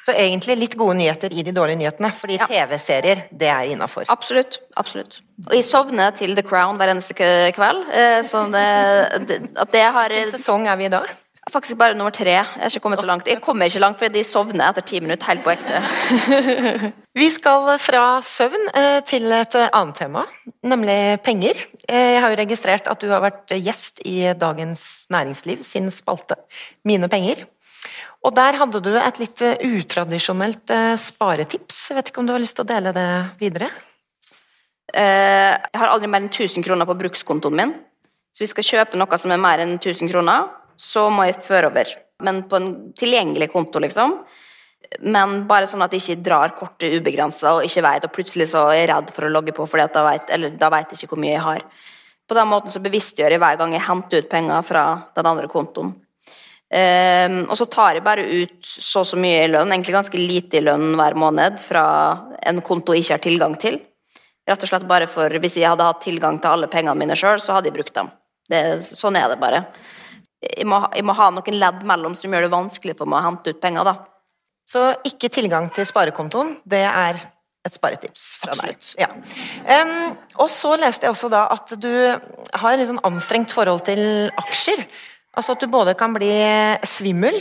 Så 0.00 0.14
egentlig 0.16 0.56
litt 0.56 0.74
gode 0.80 0.96
nyheter 0.96 1.32
i 1.36 1.42
de 1.44 1.52
dårlige 1.52 1.76
nyhetene, 1.82 2.08
fordi 2.16 2.38
ja. 2.40 2.46
TV-serier, 2.48 3.26
det 3.36 3.50
er 3.52 3.72
innafor. 3.74 4.08
Absolutt. 4.08 4.62
absolutt. 4.80 5.18
Og 5.46 5.52
jeg 5.58 5.66
sovner 5.68 6.14
til 6.16 6.32
The 6.38 6.44
Crown 6.46 6.80
hver 6.80 6.94
eneste 6.94 7.14
kveld. 7.56 7.82
Eh, 7.92 8.20
så 8.26 8.46
det, 8.52 8.64
at 9.60 9.74
det 9.74 9.84
har 9.84 10.14
Hvilken 10.14 10.32
sesong 10.38 10.64
er 10.72 10.80
vi 10.80 10.88
i 10.88 10.92
da? 10.92 11.02
Faktisk 11.48 11.78
bare 11.80 11.96
nummer 11.96 12.12
tre. 12.12 12.34
Jeg 12.34 12.44
har 12.44 12.68
ikke 12.68 12.82
kommet 12.84 13.00
så 13.00 13.08
langt. 13.08 13.28
Jeg 13.28 13.40
kommer 13.40 13.66
ikke 13.66 13.80
langt, 13.80 13.96
fordi 13.98 14.18
de 14.18 14.28
sovner 14.28 14.66
etter 14.68 14.84
ti 14.84 14.98
minutter, 15.00 15.24
helt 15.30 15.42
på 15.44 15.54
ekte. 15.54 15.80
Vi 17.20 17.28
skal 17.32 17.70
fra 17.80 18.02
søvn 18.22 18.68
eh, 18.76 18.98
til 19.08 19.24
et 19.32 19.56
annet 19.64 19.96
tema, 19.96 20.26
nemlig 20.68 20.98
penger. 21.24 21.62
Eh, 21.88 22.12
jeg 22.14 22.20
har 22.22 22.34
jo 22.34 22.40
registrert 22.42 22.92
at 22.92 23.00
du 23.00 23.08
har 23.10 23.24
vært 23.24 23.56
gjest 23.56 24.02
i 24.04 24.34
Dagens 24.36 25.08
Næringsliv 25.10 25.64
sin 25.64 25.88
spalte 25.90 26.36
Mine 26.84 27.08
penger. 27.08 27.42
Og 28.20 28.36
der 28.36 28.60
hadde 28.60 28.84
du 28.84 28.92
et 29.00 29.18
litt 29.22 29.40
utradisjonelt 29.40 30.76
eh, 30.76 30.94
sparetips. 31.00 31.86
Jeg 31.88 31.98
vet 31.98 32.12
ikke 32.12 32.20
om 32.20 32.28
du 32.28 32.36
har 32.36 32.44
lyst 32.44 32.60
til 32.60 32.68
å 32.68 32.72
dele 32.74 32.92
det 32.94 33.10
videre? 33.40 33.72
Jeg 34.90 35.78
har 35.78 35.88
aldri 35.88 36.08
mer 36.10 36.20
enn 36.24 36.32
1000 36.32 36.66
kroner 36.66 36.84
på 36.84 36.98
brukskontoen 36.98 37.56
min. 37.56 37.76
Så 38.34 38.42
vi 38.42 38.48
skal 38.50 38.66
kjøpe 38.66 38.98
noe 38.98 39.18
som 39.22 39.32
er 39.32 39.40
mer 39.40 39.62
enn 39.62 39.76
1000 39.78 40.10
kroner, 40.10 40.48
så 40.80 41.08
må 41.12 41.26
jeg 41.28 41.42
føre 41.44 41.68
over. 41.70 41.90
Men 42.24 42.44
på 42.48 42.58
en 42.58 42.70
tilgjengelig 42.96 43.50
konto, 43.52 43.80
liksom. 43.82 44.16
Men 45.04 45.44
bare 45.48 45.68
sånn 45.70 45.84
at 45.84 45.92
jeg 45.94 46.02
ikke 46.02 46.24
drar 46.26 46.54
kortet 46.56 46.96
ubegrensa 46.96 47.58
og 47.58 47.66
ikke 47.66 47.84
vet, 47.84 48.06
og 48.06 48.14
plutselig 48.14 48.48
så 48.50 48.66
er 48.72 48.80
jeg 48.80 48.90
redd 48.90 49.12
for 49.14 49.28
å 49.28 49.32
logge 49.32 49.54
på, 49.56 49.66
fordi 49.68 49.86
da 49.94 50.04
vet, 50.08 50.32
da 50.58 50.70
vet 50.72 50.92
jeg 50.92 51.02
ikke 51.04 51.14
hvor 51.14 51.22
mye 51.22 51.34
jeg 51.36 51.46
har. 51.46 51.64
På 52.30 52.36
den 52.38 52.48
måten 52.50 52.72
så 52.72 52.82
bevisstgjør 52.82 53.34
jeg 53.34 53.42
hver 53.42 53.58
gang 53.60 53.74
jeg 53.74 53.86
henter 53.86 54.22
ut 54.22 54.30
penger 54.30 54.66
fra 54.66 54.84
den 55.18 55.28
andre 55.30 55.50
kontoen. 55.50 55.92
Um, 56.70 57.36
og 57.50 57.56
så 57.58 57.66
tar 57.66 57.96
jeg 57.98 58.04
bare 58.06 58.22
ut 58.22 58.58
så 58.62 59.00
og 59.02 59.08
så 59.08 59.16
mye 59.18 59.40
i 59.42 59.48
lønn, 59.50 59.72
egentlig 59.74 59.96
ganske 59.96 60.18
lite 60.20 60.60
i 60.60 60.62
lønn 60.62 60.92
hver 60.98 61.16
måned 61.18 61.58
fra 61.58 61.84
en 62.46 62.60
konto 62.62 62.94
jeg 62.94 63.02
ikke 63.02 63.16
har 63.16 63.24
tilgang 63.24 63.56
til. 63.58 63.80
Rett 64.46 64.62
og 64.62 64.70
slett 64.70 64.86
bare 64.88 65.08
for 65.10 65.34
Hvis 65.42 65.58
jeg 65.58 65.68
hadde 65.68 65.86
hatt 65.86 66.02
tilgang 66.02 66.38
til 66.38 66.54
alle 66.54 66.70
pengene 66.70 66.98
mine 66.98 67.18
sjøl, 67.18 67.42
så 67.42 67.56
hadde 67.56 67.70
jeg 67.70 67.76
brukt 67.76 67.96
dem. 67.98 68.12
Det, 68.50 68.60
sånn 68.86 69.18
er 69.18 69.26
det 69.30 69.40
bare 69.42 69.64
jeg 70.40 70.66
må, 70.68 70.80
jeg 70.96 71.04
må, 71.04 71.14
ha 71.16 71.28
noen 71.34 71.58
ledd 71.60 71.84
mellom 71.88 72.14
som 72.16 72.32
gjør 72.32 72.46
det 72.46 72.54
vanskelig 72.54 72.96
for 72.96 73.10
meg 73.10 73.20
å 73.20 73.26
hente 73.28 73.52
ut 73.52 73.60
penger. 73.60 73.90
da. 73.90 73.94
Så 74.64 74.86
ikke 75.08 75.28
tilgang 75.32 75.68
til 75.74 75.86
sparekontoen, 75.88 76.56
det 76.64 76.84
er 76.86 77.20
et 77.66 77.74
sparetips 77.74 78.38
fra 78.40 78.54
Absolutt. 78.54 78.94
deg. 78.96 79.02
Ja. 79.04 79.82
Um, 79.84 80.16
og 80.40 80.48
så 80.48 80.72
leste 80.80 81.04
jeg 81.04 81.12
også 81.12 81.28
da 81.32 81.44
at 81.52 81.74
du 81.76 81.90
har 81.92 82.72
et 82.72 82.80
litt 82.80 82.88
sånn 82.88 83.02
anstrengt 83.04 83.52
forhold 83.52 83.84
til 83.88 84.30
aksjer. 84.40 84.86
Altså 85.36 85.54
at 85.54 85.62
du 85.62 85.68
både 85.70 85.94
kan 85.98 86.14
bli 86.16 86.32
svimmel 86.88 87.36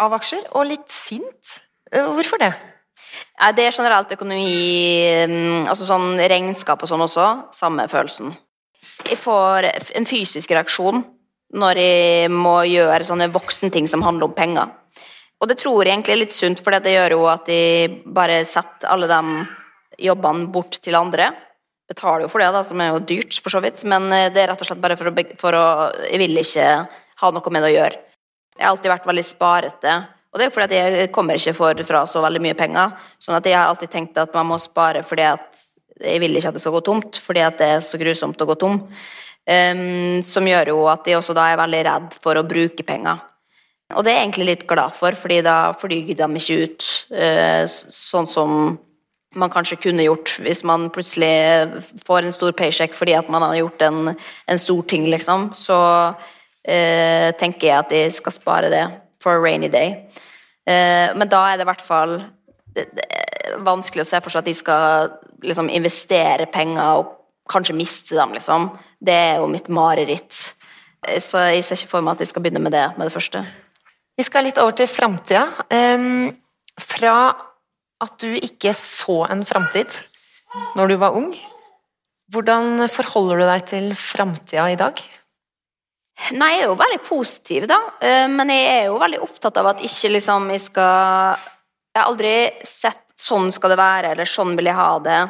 av 0.00 0.14
aksjer 0.14 0.52
og 0.54 0.68
litt 0.70 0.86
sint. 0.94 1.56
Eh, 1.90 2.06
hvorfor 2.06 2.38
det? 2.40 2.52
Ja, 3.34 3.50
det 3.56 3.66
er 3.66 3.74
generelt 3.74 4.12
økonomi, 4.14 5.66
altså 5.66 5.88
sånn 5.88 6.14
regnskap 6.30 6.84
og 6.84 6.88
sånn 6.88 7.02
også. 7.02 7.26
Samme 7.56 7.88
følelsen. 7.90 8.30
Jeg 9.08 9.18
får 9.18 9.66
en 9.98 10.06
fysisk 10.06 10.54
reaksjon 10.54 11.02
når 11.56 11.80
jeg 11.82 12.30
må 12.32 12.60
gjøre 12.68 13.06
sånne 13.06 13.30
voksenting 13.34 13.88
som 13.90 14.04
handler 14.06 14.28
om 14.28 14.36
penger. 14.36 14.70
Og 15.40 15.48
det 15.48 15.56
tror 15.62 15.82
jeg 15.82 15.94
egentlig 15.94 16.14
er 16.14 16.20
litt 16.20 16.36
sunt, 16.36 16.60
for 16.60 16.76
det 16.76 16.92
gjør 16.92 17.16
jo 17.16 17.22
at 17.32 17.48
jeg 17.48 18.02
bare 18.12 18.42
setter 18.48 18.90
alle 18.92 19.08
de 19.10 19.44
jobbene 20.10 20.50
bort 20.52 20.76
til 20.84 20.98
andre. 20.98 21.30
Betaler 21.90 22.26
jo 22.26 22.30
for 22.30 22.42
det, 22.42 22.50
da, 22.54 22.62
som 22.66 22.80
er 22.82 22.92
jo 22.92 23.02
dyrt, 23.02 23.40
for 23.42 23.52
så 23.52 23.62
vidt, 23.64 23.82
men 23.88 24.06
eh, 24.14 24.28
det 24.30 24.44
er 24.44 24.52
rett 24.52 24.62
og 24.62 24.68
slett 24.68 24.82
bare 24.82 24.98
for 25.00 25.10
å, 25.10 25.14
for 25.40 25.56
å 25.58 25.64
Jeg 26.06 26.20
vil 26.22 26.42
ikke 26.42 26.68
ha 27.20 27.30
noe 27.34 27.52
med 27.52 27.64
det 27.64 27.70
å 27.72 27.74
gjøre. 27.74 28.02
Jeg 28.60 28.66
har 28.66 28.74
alltid 28.74 28.92
vært 28.92 29.08
veldig 29.08 29.24
sparete. 29.26 29.94
Og 30.30 30.38
det 30.38 30.46
er 30.46 30.52
fordi 30.54 30.78
at 30.78 30.94
jeg 30.94 31.10
kommer 31.14 31.40
ikke 31.40 31.56
for, 31.56 31.82
fra 31.88 32.04
så 32.06 32.22
veldig 32.22 32.42
mye 32.44 32.58
penger. 32.58 32.92
sånn 33.18 33.38
at 33.38 33.48
jeg 33.48 33.56
har 33.58 33.72
alltid 33.72 33.90
tenkt 33.90 34.20
at 34.20 34.36
man 34.36 34.46
må 34.52 34.60
spare 34.62 35.02
fordi 35.02 35.24
at 35.26 35.64
jeg 36.00 36.20
vil 36.22 36.36
ikke 36.36 36.52
at 36.52 36.56
det 36.56 36.62
skal 36.62 36.76
gå 36.76 36.82
tomt, 36.86 37.18
fordi 37.20 37.42
at 37.44 37.58
det 37.58 37.70
er 37.74 37.82
så 37.84 37.98
grusomt 38.00 38.40
å 38.40 38.48
gå 38.48 38.56
tom. 38.60 38.78
Um, 39.50 40.20
som 40.22 40.46
gjør 40.46 40.70
jo 40.70 40.82
at 40.86 41.02
de 41.08 41.16
også 41.18 41.34
da 41.34 41.48
er 41.50 41.58
veldig 41.58 41.80
redd 41.88 42.12
for 42.22 42.38
å 42.38 42.46
bruke 42.46 42.84
penger. 42.86 43.18
Og 43.96 44.04
det 44.06 44.12
er 44.12 44.20
jeg 44.20 44.26
egentlig 44.28 44.46
litt 44.46 44.68
glad 44.70 44.94
for, 44.94 45.16
fordi 45.18 45.40
da 45.42 45.72
flyger 45.74 46.20
de 46.20 46.28
ikke 46.38 46.58
ut 46.62 46.86
uh, 47.16 47.64
sånn 47.66 48.30
som 48.30 48.52
man 49.38 49.50
kanskje 49.50 49.78
kunne 49.78 50.06
gjort 50.06 50.36
hvis 50.42 50.64
man 50.66 50.88
plutselig 50.90 51.82
får 52.02 52.26
en 52.26 52.34
stor 52.34 52.54
paycheck 52.58 52.96
fordi 52.98 53.14
at 53.14 53.28
man 53.30 53.44
har 53.46 53.56
gjort 53.60 53.82
en, 53.86 54.14
en 54.14 54.58
stor 54.58 54.82
ting, 54.90 55.08
liksom. 55.10 55.50
Så 55.54 55.78
uh, 56.14 57.28
tenker 57.42 57.66
jeg 57.66 57.78
at 57.78 57.90
de 57.90 58.04
skal 58.14 58.36
spare 58.36 58.70
det 58.70 58.84
for 59.22 59.34
a 59.34 59.42
rainy 59.42 59.70
day. 59.72 59.96
Uh, 60.62 61.10
men 61.18 61.30
da 61.30 61.42
er 61.48 61.58
det 61.58 61.66
i 61.66 61.72
hvert 61.72 61.88
fall 61.90 62.20
vanskelig 63.66 64.04
å 64.04 64.10
se 64.12 64.20
for 64.22 64.30
seg 64.30 64.44
at 64.44 64.50
de 64.50 64.54
skal 64.54 65.16
liksom, 65.42 65.70
investere 65.74 66.46
penger 66.52 67.00
og 67.00 67.16
kanskje 67.50 67.76
miste 67.76 68.16
dem, 68.18 68.34
liksom. 68.36 68.70
Det 69.00 69.16
er 69.16 69.42
jo 69.42 69.50
mitt 69.50 69.68
mareritt. 69.72 70.38
Eh, 71.06 71.20
så 71.22 71.50
jeg 71.50 71.66
ser 71.66 71.80
ikke 71.80 71.94
for 71.96 72.06
meg 72.06 72.16
at 72.16 72.24
jeg 72.24 72.32
skal 72.32 72.44
begynne 72.44 72.62
med 72.64 72.74
det 72.76 72.86
med 72.96 73.08
det 73.08 73.14
første. 73.14 73.44
Vi 74.18 74.26
skal 74.26 74.44
litt 74.44 74.60
over 74.60 74.76
til 74.76 74.90
framtida. 74.90 75.46
Um, 75.72 76.28
fra 76.80 77.14
at 78.00 78.16
du 78.20 78.32
ikke 78.36 78.72
så 78.76 79.24
en 79.28 79.44
framtid 79.48 79.92
når 80.76 80.90
du 80.90 80.96
var 81.00 81.16
ung, 81.16 81.30
hvordan 82.32 82.86
forholder 82.90 83.40
du 83.40 83.46
deg 83.46 83.64
til 83.70 83.88
framtida 83.98 84.66
i 84.70 84.78
dag? 84.78 85.00
Nei, 86.36 86.50
jeg 86.52 86.64
er 86.64 86.68
jo 86.68 86.78
veldig 86.78 87.00
positiv, 87.06 87.66
da. 87.70 87.78
Eh, 88.02 88.26
men 88.30 88.52
jeg 88.52 88.66
er 88.70 88.82
jo 88.90 88.98
veldig 89.00 89.22
opptatt 89.24 89.60
av 89.60 89.70
at 89.72 89.84
ikke 89.86 90.12
liksom 90.16 90.50
jeg 90.52 90.66
skal 90.68 91.46
Jeg 91.90 91.98
har 91.98 92.06
aldri 92.06 92.34
sett 92.62 93.06
sånn 93.18 93.48
skal 93.52 93.72
det 93.72 93.80
være, 93.80 94.12
eller 94.14 94.28
sånn 94.28 94.52
vil 94.58 94.68
jeg 94.70 94.78
ha 94.78 94.90
det. 95.02 95.20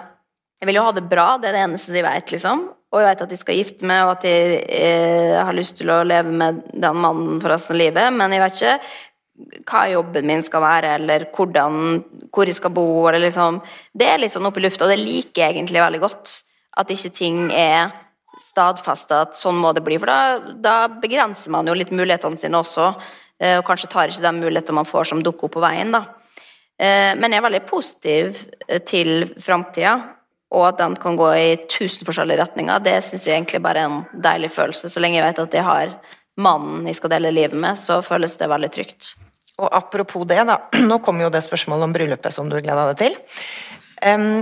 Jeg 0.60 0.68
vil 0.68 0.76
jo 0.76 0.84
ha 0.84 0.92
det 0.92 1.06
bra, 1.08 1.26
det 1.40 1.48
er 1.50 1.56
det 1.56 1.62
eneste 1.64 1.94
de 1.96 2.04
vet, 2.04 2.32
liksom. 2.34 2.66
Og 2.90 3.00
jeg 3.00 3.06
vet 3.06 3.22
at 3.24 3.30
de 3.30 3.38
skal 3.38 3.56
gifte 3.56 3.86
meg, 3.88 4.02
og 4.04 4.16
at 4.18 4.26
jeg 4.28 4.58
eh, 4.76 5.36
har 5.38 5.56
lyst 5.56 5.78
til 5.78 5.92
å 5.94 6.02
leve 6.04 6.34
med 6.34 6.58
den 6.74 6.98
mannen 7.00 7.38
for 7.40 7.54
resten 7.54 7.76
av 7.76 7.80
livet, 7.80 8.10
men 8.12 8.34
jeg 8.34 8.42
vet 8.42 8.58
ikke 8.58 8.74
hva 9.70 9.86
jobben 9.88 10.26
min 10.28 10.42
skal 10.44 10.60
være, 10.64 10.92
eller 10.98 11.24
hvordan, 11.32 11.78
hvor 12.34 12.50
jeg 12.50 12.58
skal 12.58 12.74
bo, 12.76 12.86
eller 13.08 13.22
liksom 13.24 13.62
Det 13.96 14.08
er 14.10 14.20
litt 14.20 14.34
sånn 14.34 14.44
oppe 14.50 14.60
i 14.60 14.66
lufta, 14.66 14.84
og 14.84 14.92
det 14.92 15.00
liker 15.00 15.46
jeg 15.46 15.56
egentlig 15.56 15.80
veldig 15.80 16.02
godt. 16.02 16.34
At 16.76 16.92
ikke 16.92 17.12
ting 17.14 17.48
er 17.56 17.94
stadfesta 18.40 19.24
at 19.24 19.36
sånn 19.36 19.58
må 19.60 19.72
det 19.76 19.84
bli, 19.84 19.98
for 20.00 20.10
da, 20.10 20.52
da, 20.60 20.76
begrenser 21.00 21.52
man 21.52 21.68
jo 21.68 21.76
litt 21.76 21.92
mulighetene 21.92 22.40
sine 22.40 22.60
også, 22.60 22.92
eh, 23.40 23.58
og 23.58 23.66
kanskje 23.68 23.90
tar 23.92 24.12
ikke 24.12 24.24
de 24.24 24.36
mulighetene 24.38 24.80
man 24.80 24.88
får 24.88 25.10
som 25.12 25.24
dukker 25.24 25.48
opp 25.48 25.56
på 25.58 25.64
veien, 25.64 25.92
da. 25.94 26.04
Eh, 26.80 27.12
men 27.16 27.28
jeg 27.28 27.40
er 27.40 27.48
veldig 27.48 27.66
positiv 27.68 28.40
eh, 28.66 28.80
til 28.84 29.28
framtida, 29.40 29.98
og 30.50 30.66
at 30.66 30.80
den 30.80 30.96
kan 30.98 31.18
gå 31.18 31.28
i 31.38 31.48
tusen 31.70 32.06
forskjellige 32.06 32.42
retninger. 32.42 32.82
Det 32.82 32.96
syns 33.06 33.26
jeg 33.28 33.36
egentlig 33.36 33.62
bare 33.62 33.84
er 33.84 33.90
en 33.90 34.22
deilig 34.26 34.50
følelse. 34.54 34.90
Så 34.90 35.02
lenge 35.02 35.20
jeg 35.20 35.28
vet 35.28 35.42
at 35.44 35.56
jeg 35.60 35.66
har 35.66 35.92
mannen 36.40 36.86
jeg 36.88 36.98
skal 36.98 37.12
dele 37.14 37.32
livet 37.34 37.58
med, 37.60 37.78
så 37.78 38.00
føles 38.02 38.36
det 38.40 38.50
veldig 38.50 38.70
trygt. 38.74 39.14
Og 39.60 39.68
apropos 39.76 40.26
det, 40.26 40.40
da. 40.48 40.58
Nå 40.90 41.00
kommer 41.04 41.28
jo 41.28 41.34
det 41.34 41.44
spørsmålet 41.46 41.86
om 41.86 41.94
bryllupet 41.94 42.34
som 42.34 42.50
du 42.50 42.58
gleda 42.58 42.90
deg 42.90 43.02
til. 43.04 43.18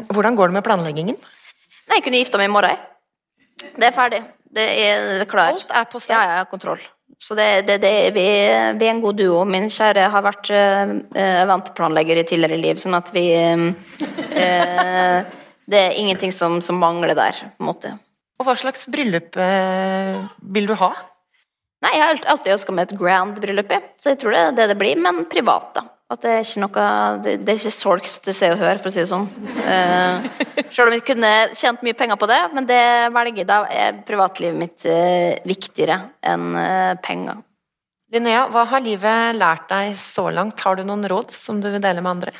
hvordan 0.09 0.36
går 0.38 0.48
det 0.48 0.59
med 0.61 0.64
planleggingen? 0.64 1.18
Nei, 1.88 1.98
jeg 1.98 2.04
kunne 2.06 2.20
gifta 2.22 2.38
meg 2.40 2.48
i 2.50 2.54
morgen. 2.54 2.84
Det 3.59 3.88
er 3.88 3.96
ferdig. 3.96 4.22
Det 4.54 4.64
er 4.64 5.24
klart. 5.28 5.59
Alt 5.59 5.74
er 5.74 5.90
på 5.90 6.00
sted? 6.00 6.14
Ja, 6.14 6.38
ja, 6.38 6.44
kontroll. 6.48 6.80
Så 7.18 7.34
det, 7.34 7.66
det, 7.66 7.80
det, 7.82 7.90
vi, 8.14 8.24
vi, 8.78 8.86
er 8.86 8.92
en 8.92 9.00
god 9.02 9.18
duo. 9.18 9.42
Min 9.48 9.66
kjære 9.72 10.06
har 10.12 10.22
vært 10.22 10.50
uh, 10.54 10.92
eventplanlegger 11.18 12.20
i 12.20 12.26
tidligere 12.28 12.61
liv, 12.61 12.78
sånn 12.78 12.94
at 12.94 13.11
vi 13.12 13.24
uh, 13.34 13.64
Det 15.68 15.80
er 15.80 15.98
ingenting 16.00 16.32
som, 16.32 16.60
som, 16.64 16.78
mangler 16.80 17.14
der, 17.18 17.36
på 17.56 17.64
en 17.64 17.68
måte. 17.68 17.92
Og 18.38 18.46
hva 18.46 18.54
slags 18.56 18.86
bryllup 18.88 19.36
eh, 19.42 20.18
vil 20.54 20.68
du 20.70 20.74
ha? 20.80 20.92
Nei, 21.84 21.92
Jeg 21.94 22.02
har 22.02 22.24
alltid 22.32 22.54
ønska 22.54 22.74
meg 22.74 22.88
et 22.88 22.98
grand 22.98 23.36
bryllup, 23.38 23.74
så 24.00 24.14
jeg 24.14 24.20
tror 24.22 24.34
det 24.34 24.40
er 24.40 24.56
det 24.56 24.68
det 24.72 24.78
blir, 24.80 24.98
men 25.02 25.26
privat, 25.30 25.70
da. 25.76 25.84
At 26.08 26.22
det 26.24 26.30
er 26.32 26.40
ikke 26.40 26.62
noe 26.62 26.84
Det, 27.20 27.32
det 27.44 27.52
er 27.52 27.58
ikke 27.58 27.74
solgt 27.74 28.14
til 28.24 28.32
Se 28.32 28.48
og 28.54 28.62
Hør, 28.62 28.78
for 28.80 28.88
å 28.88 28.94
si 28.94 29.02
det 29.02 29.10
sånn. 29.10 29.26
Eh, 29.60 30.28
selv 30.72 30.88
om 30.88 30.96
jeg 30.96 31.04
kunne 31.04 31.32
tjent 31.52 31.84
mye 31.84 31.98
penger 31.98 32.16
på 32.20 32.30
det, 32.30 32.40
men 32.56 32.68
det 32.68 32.80
velger 33.12 33.48
da 33.48 33.60
er 33.68 34.00
privatlivet 34.08 34.56
mitt 34.56 34.88
eh, 34.88 35.36
viktigere 35.44 36.00
enn 36.32 36.48
uh, 36.56 36.96
penger. 37.04 37.42
Linnea, 38.08 38.46
hva 38.48 38.64
har 38.70 38.80
livet 38.80 39.36
lært 39.36 39.68
deg 39.68 39.92
så 40.00 40.30
langt? 40.32 40.64
Har 40.64 40.78
du 40.78 40.86
noen 40.88 41.04
råd 41.12 41.34
som 41.36 41.60
du 41.60 41.68
vil 41.68 41.84
dele 41.84 42.00
med 42.00 42.14
andre? 42.16 42.32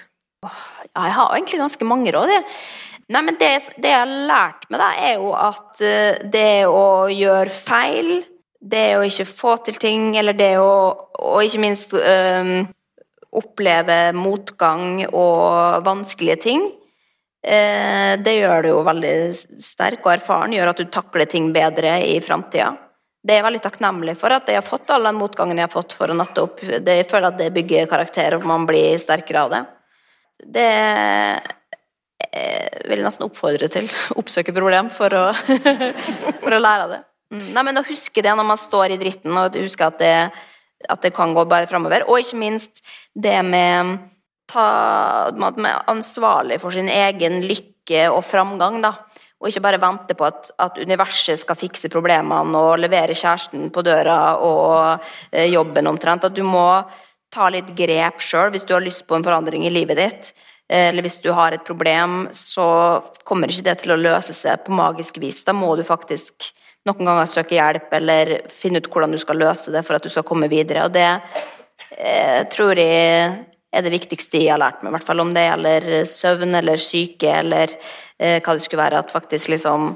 Ja, 0.47 0.53
jeg 0.95 1.17
har 1.19 1.35
egentlig 1.37 1.61
ganske 1.61 1.89
mange 1.89 2.15
råd. 2.15 2.33
Jeg. 2.33 2.47
Nei, 3.09 3.23
men 3.25 3.39
det, 3.41 3.53
det, 3.77 3.89
jeg 3.89 4.03
har 4.03 4.11
lært 4.29 4.67
meg, 4.69 4.81
da, 4.83 4.89
er 5.01 5.15
jo 5.17 5.31
at 5.33 5.81
det 6.29 6.67
å 6.69 7.09
gjøre 7.09 7.53
feil, 7.55 8.11
det 8.61 8.99
å 8.99 9.05
ikke 9.07 9.25
få 9.29 9.55
til 9.65 9.79
ting, 9.81 10.11
eller 10.19 10.37
det 10.37 10.57
å 10.61 10.73
Og 11.19 11.43
ikke 11.43 11.61
minst 11.63 11.95
oppleve 13.35 14.13
motgang 14.17 15.05
og 15.09 15.85
vanskelige 15.85 16.37
ting, 16.43 16.63
eh, 17.45 18.17
det 18.17 18.35
gjør 18.39 18.63
du 18.63 18.69
jo 18.71 18.85
veldig 18.87 19.15
sterk 19.61 20.07
og 20.07 20.15
erfaren, 20.15 20.55
gjør 20.57 20.73
at 20.73 20.81
du 20.81 20.93
takler 20.93 21.29
ting 21.29 21.51
bedre 21.53 21.99
i 22.07 22.19
framtida. 22.25 22.73
Det 23.19 23.35
er 23.35 23.43
jeg 23.43 23.49
veldig 23.49 23.65
takknemlig 23.65 24.15
for 24.17 24.33
at 24.33 24.49
jeg 24.49 24.61
har 24.61 24.65
fått 24.65 24.91
all 24.95 25.09
den 25.09 25.19
motgangen 25.19 25.59
jeg 25.59 25.67
har 25.67 25.75
fått 25.75 25.93
for 25.99 26.09
å 26.09 26.17
natte 26.17 26.45
opp. 26.47 26.63
Det, 26.63 26.95
jeg 27.01 27.09
føler 27.11 27.29
at 27.29 27.41
det 27.41 27.53
bygger 27.53 27.91
karakter, 27.91 28.39
og 28.39 28.47
man 28.49 28.65
blir 28.69 28.97
sterkere 29.01 29.43
av 29.43 29.53
det. 29.53 29.63
Det 30.39 30.69
jeg 32.19 32.85
vil 32.91 33.05
nesten 33.07 33.27
oppfordre 33.29 33.71
til. 33.73 33.89
Oppsøke 34.21 34.55
problem 34.57 34.91
for 34.93 35.15
å, 35.15 35.25
for 36.45 36.55
å 36.55 36.63
lære 36.63 36.87
av 36.87 36.95
det. 36.97 37.03
Mm. 37.35 37.49
Nei, 37.55 37.65
men 37.69 37.81
å 37.81 37.87
huske 37.87 38.25
det 38.25 38.33
når 38.35 38.47
man 38.49 38.61
står 38.61 38.95
i 38.95 39.01
dritten, 39.01 39.37
og 39.37 39.59
huske 39.61 39.87
at 39.87 39.99
det 40.01 40.15
at 40.87 41.03
det 41.03 41.15
kan 41.15 41.35
gå 41.35 41.45
bare 41.49 41.67
framover. 41.67 42.07
Og 42.07 42.23
ikke 42.23 42.39
minst 42.39 42.83
det 43.15 43.39
med 43.47 43.99
ta, 44.49 45.31
med 45.35 45.73
ansvarlig 45.91 46.61
for 46.63 46.75
sin 46.75 46.89
egen 46.93 47.43
lykke 47.49 48.07
og 48.13 48.23
framgang, 48.27 48.81
da. 48.85 48.95
Og 49.39 49.51
ikke 49.51 49.63
bare 49.63 49.81
vente 49.83 50.17
på 50.19 50.27
at, 50.27 50.51
at 50.59 50.81
universet 50.83 51.39
skal 51.39 51.59
fikse 51.59 51.91
problemene 51.93 52.59
og 52.59 52.81
levere 52.83 53.15
kjæresten 53.15 53.69
på 53.75 53.85
døra 53.87 54.35
og 54.43 55.05
eh, 55.31 55.47
jobben 55.47 55.87
omtrent. 55.87 56.27
At 56.27 56.35
du 56.35 56.43
må 56.47 56.67
ta 57.31 57.47
litt 57.53 57.71
grep 57.77 58.23
sjøl 58.25 58.51
hvis 58.51 58.67
du 58.67 58.75
har 58.75 58.83
lyst 58.83 59.07
på 59.07 59.15
en 59.15 59.27
forandring 59.27 59.67
i 59.69 59.73
livet 59.73 60.01
ditt. 60.01 60.33
Eh, 60.69 60.89
eller 60.89 61.05
hvis 61.05 61.21
du 61.25 61.31
har 61.33 61.53
et 61.53 61.65
problem, 61.65 62.29
så 62.33 62.69
kommer 63.25 63.51
ikke 63.51 63.67
det 63.71 63.79
til 63.83 63.95
å 63.95 64.01
løse 64.01 64.37
seg 64.37 64.65
på 64.67 64.77
magisk 64.77 65.21
vis. 65.23 65.43
Da 65.47 65.57
må 65.57 65.75
du 65.77 65.85
faktisk 65.87 66.51
noen 66.89 67.09
ganger 67.09 67.29
søke 67.29 67.57
hjelp 67.57 67.93
eller 67.99 68.35
finne 68.53 68.81
ut 68.81 68.89
hvordan 68.93 69.13
du 69.13 69.21
skal 69.21 69.41
løse 69.41 69.73
det 69.75 69.85
for 69.87 69.99
at 69.99 70.05
du 70.05 70.13
skal 70.13 70.27
komme 70.29 70.51
videre. 70.53 70.87
Og 70.87 70.95
det 70.95 71.09
eh, 71.97 72.45
tror 72.53 72.79
jeg 72.81 73.33
er 73.69 73.85
det 73.85 73.93
viktigste 73.93 74.41
jeg 74.41 74.55
har 74.55 74.61
lært 74.63 74.81
meg, 74.83 74.93
i 74.93 74.97
hvert 74.97 75.09
fall 75.09 75.21
om 75.21 75.33
det 75.37 75.45
gjelder 75.45 75.89
søvn 76.09 76.57
eller 76.57 76.81
syke 76.81 77.33
eller 77.43 77.75
eh, 77.77 78.39
hva 78.41 78.55
det 78.55 78.65
skulle 78.65 78.85
være. 78.85 79.03
At 79.05 79.13
faktisk 79.15 79.53
liksom 79.55 79.95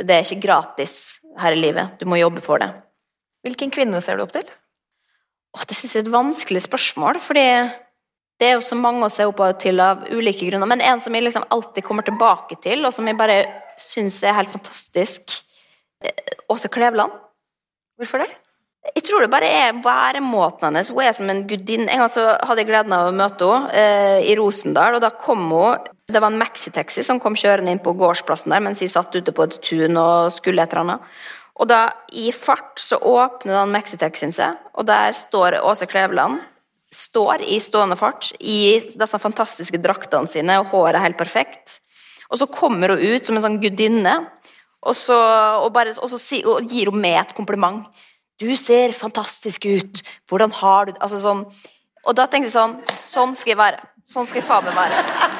Det 0.00 0.14
er 0.14 0.22
ikke 0.24 0.46
gratis 0.46 1.20
her 1.36 1.52
i 1.52 1.60
livet. 1.60 1.98
Du 1.98 2.06
må 2.08 2.16
jobbe 2.16 2.40
for 2.40 2.62
det. 2.62 2.70
Hvilken 3.44 3.72
kvinne 3.74 4.00
ser 4.00 4.16
du 4.16 4.22
opp 4.22 4.32
til? 4.32 4.46
Åh, 5.56 5.64
det 5.66 5.76
syns 5.76 5.96
jeg 5.96 6.04
er 6.04 6.06
et 6.06 6.14
vanskelig 6.14 6.62
spørsmål, 6.62 7.18
fordi 7.20 7.44
det 8.40 8.48
er 8.48 8.56
jo 8.56 8.64
så 8.64 8.76
mange 8.78 9.04
å 9.04 9.12
se 9.12 9.26
opp 9.28 9.42
til 9.60 9.80
av 9.84 10.06
ulike 10.08 10.48
grunner. 10.48 10.68
Men 10.70 10.80
en 10.80 11.00
som 11.04 11.14
jeg 11.14 11.26
liksom 11.26 11.44
alltid 11.52 11.84
kommer 11.84 12.06
tilbake 12.06 12.56
til, 12.64 12.86
og 12.88 12.94
som 12.96 13.08
jeg 13.08 13.18
bare 13.18 13.42
syns 13.80 14.22
er 14.24 14.36
helt 14.38 14.52
fantastisk, 14.52 15.42
Åse 16.50 16.70
Kleveland. 16.72 17.12
Hvorfor 18.00 18.24
det? 18.24 18.30
Jeg 18.94 19.04
tror 19.04 19.20
det 19.20 19.28
bare 19.32 19.48
er 19.52 19.80
væremåten 19.84 20.70
hennes. 20.70 20.88
Hun 20.88 21.02
er 21.04 21.12
som 21.12 21.28
en 21.28 21.42
gudinne. 21.48 21.90
En 21.92 22.00
gang 22.00 22.12
så 22.12 22.24
hadde 22.32 22.62
jeg 22.62 22.70
gleden 22.70 22.94
av 22.96 23.10
å 23.10 23.16
møte 23.16 23.44
henne 23.44 23.74
eh, 23.76 24.30
i 24.30 24.36
Rosendal, 24.38 24.96
og 24.96 25.04
da 25.04 25.12
kom 25.12 25.50
hun 25.52 25.90
Det 26.10 26.18
var 26.18 26.32
en 26.32 26.40
maxitaxi 26.40 27.04
som 27.06 27.20
kom 27.22 27.36
kjørende 27.38 27.70
inn 27.70 27.82
på 27.84 27.92
gårdsplassen 27.94 28.50
der 28.50 28.64
mens 28.64 28.80
jeg 28.82 28.90
satt 28.90 29.14
ute 29.14 29.30
på 29.30 29.44
et 29.46 29.60
tun 29.62 29.94
og 30.00 30.32
skulle 30.34 30.64
et 30.64 30.72
eller 30.72 30.82
annet. 30.82 31.12
Og 31.60 31.68
da, 31.68 31.90
i 32.16 32.32
fart, 32.32 32.80
så 32.80 32.96
åpner 32.96 33.60
den 33.60 33.74
maxitaxien 33.76 34.32
seg, 34.32 34.56
og 34.74 34.88
der 34.88 35.12
står 35.14 35.60
Åse 35.60 35.86
Kleveland. 35.86 36.40
Står 36.90 37.44
i 37.46 37.60
stående 37.62 37.96
fart 37.96 38.32
i 38.40 38.80
disse 38.90 39.18
fantastiske 39.22 39.78
draktene 39.78 40.26
sine, 40.26 40.58
og 40.58 40.72
håret 40.72 40.98
er 40.98 41.06
helt 41.06 41.20
perfekt. 41.20 41.78
Og 42.30 42.38
så 42.40 42.48
kommer 42.50 42.94
hun 42.94 43.02
ut 43.02 43.26
som 43.26 43.38
en 43.38 43.44
sånn 43.44 43.60
gudinne 43.62 44.16
og 44.80 44.96
så, 44.96 45.16
og 45.60 45.72
bare, 45.74 45.92
og 46.00 46.08
så 46.08 46.18
si, 46.20 46.40
og 46.48 46.64
gir 46.70 46.90
hun 46.90 47.00
med 47.02 47.18
et 47.20 47.34
kompliment. 47.36 47.84
'Du 48.40 48.56
ser 48.56 48.96
fantastisk 48.96 49.66
ut. 49.66 50.02
Hvordan 50.28 50.52
har 50.52 50.86
du 50.86 50.92
det?' 50.92 51.02
Altså 51.02 51.20
sånn. 51.20 51.44
Og 52.04 52.16
da 52.16 52.24
tenkte 52.26 52.48
jeg 52.48 52.56
sånn 52.56 52.80
Sånn 53.04 53.36
skal 53.36 53.50
jeg 53.50 53.58
være. 53.58 53.80
Sånn 54.08 54.26
skal 54.26 54.40
jeg 54.40 54.48
faen 54.48 54.64
meg 54.64 54.74
være. 54.74 55.39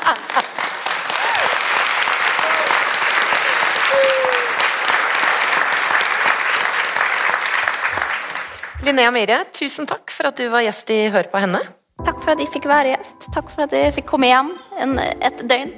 Linnea 8.81 9.11
Myhre, 9.13 9.43
tusen 9.53 9.85
takk 9.85 10.09
for 10.09 10.25
at 10.31 10.39
du 10.41 10.47
var 10.49 10.63
gjest 10.65 10.89
i 10.95 11.11
Hør 11.13 11.27
på 11.29 11.37
henne. 11.43 11.59
Takk 12.01 12.17
for 12.23 12.33
at 12.33 12.41
jeg 12.41 12.49
fikk 12.49 12.65
være 12.71 12.95
gjest. 12.95 13.27
Takk 13.35 13.51
for 13.53 13.67
at 13.67 13.73
jeg 13.77 13.93
fikk 13.99 14.07
komme 14.09 14.31
hjem 14.31 14.49
en, 14.81 14.95
et 14.97 15.43
døgn. 15.45 15.75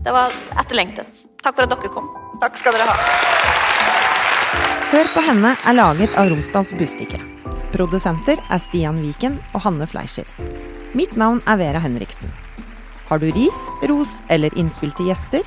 Det 0.00 0.12
var 0.14 0.32
etterlengtet. 0.62 1.10
Takk 1.44 1.54
for 1.58 1.64
at 1.66 1.70
dere 1.74 1.90
kom. 1.92 2.06
Takk 2.40 2.56
skal 2.56 2.72
dere 2.72 2.86
ha. 2.88 2.96
Hør 4.88 5.04
på 5.12 5.20
henne 5.26 5.50
er 5.68 5.74
laget 5.76 6.16
av 6.16 6.30
Romsdals 6.32 6.72
Bustikke. 6.80 7.20
Produsenter 7.74 8.38
er 8.40 8.60
Stian 8.62 9.02
Viken 9.04 9.36
og 9.52 9.60
Hanne 9.66 9.86
Fleischer. 9.90 10.24
Mitt 10.96 11.12
navn 11.20 11.44
er 11.44 11.60
Vera 11.60 11.80
Henriksen. 11.84 12.32
Har 13.10 13.18
du 13.20 13.28
ris, 13.36 13.60
ros 13.84 14.24
eller 14.32 14.48
innspill 14.56 14.96
til 14.96 15.12
gjester? 15.12 15.44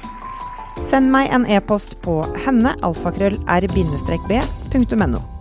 Send 0.86 1.10
meg 1.10 1.34
en 1.34 1.50
e-post 1.50 1.98
på 2.06 2.22
hennealfakrøll-r-b.no. 2.46 5.39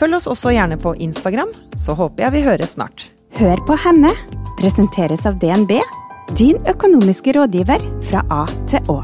Følg 0.00 0.16
oss 0.16 0.30
også 0.32 0.54
gjerne 0.54 0.78
på 0.80 0.94
Instagram, 0.96 1.50
så 1.76 1.92
håper 1.98 2.24
jeg 2.24 2.36
vi 2.38 2.44
høres 2.46 2.76
snart. 2.78 3.10
Hør 3.36 3.60
på 3.68 3.76
henne 3.84 4.14
presenteres 4.60 5.26
av 5.28 5.36
DNB, 5.42 5.76
din 6.40 6.56
økonomiske 6.70 7.36
rådgiver 7.36 7.84
fra 8.08 8.24
A 8.32 8.46
til 8.70 8.88
Å. 8.88 9.02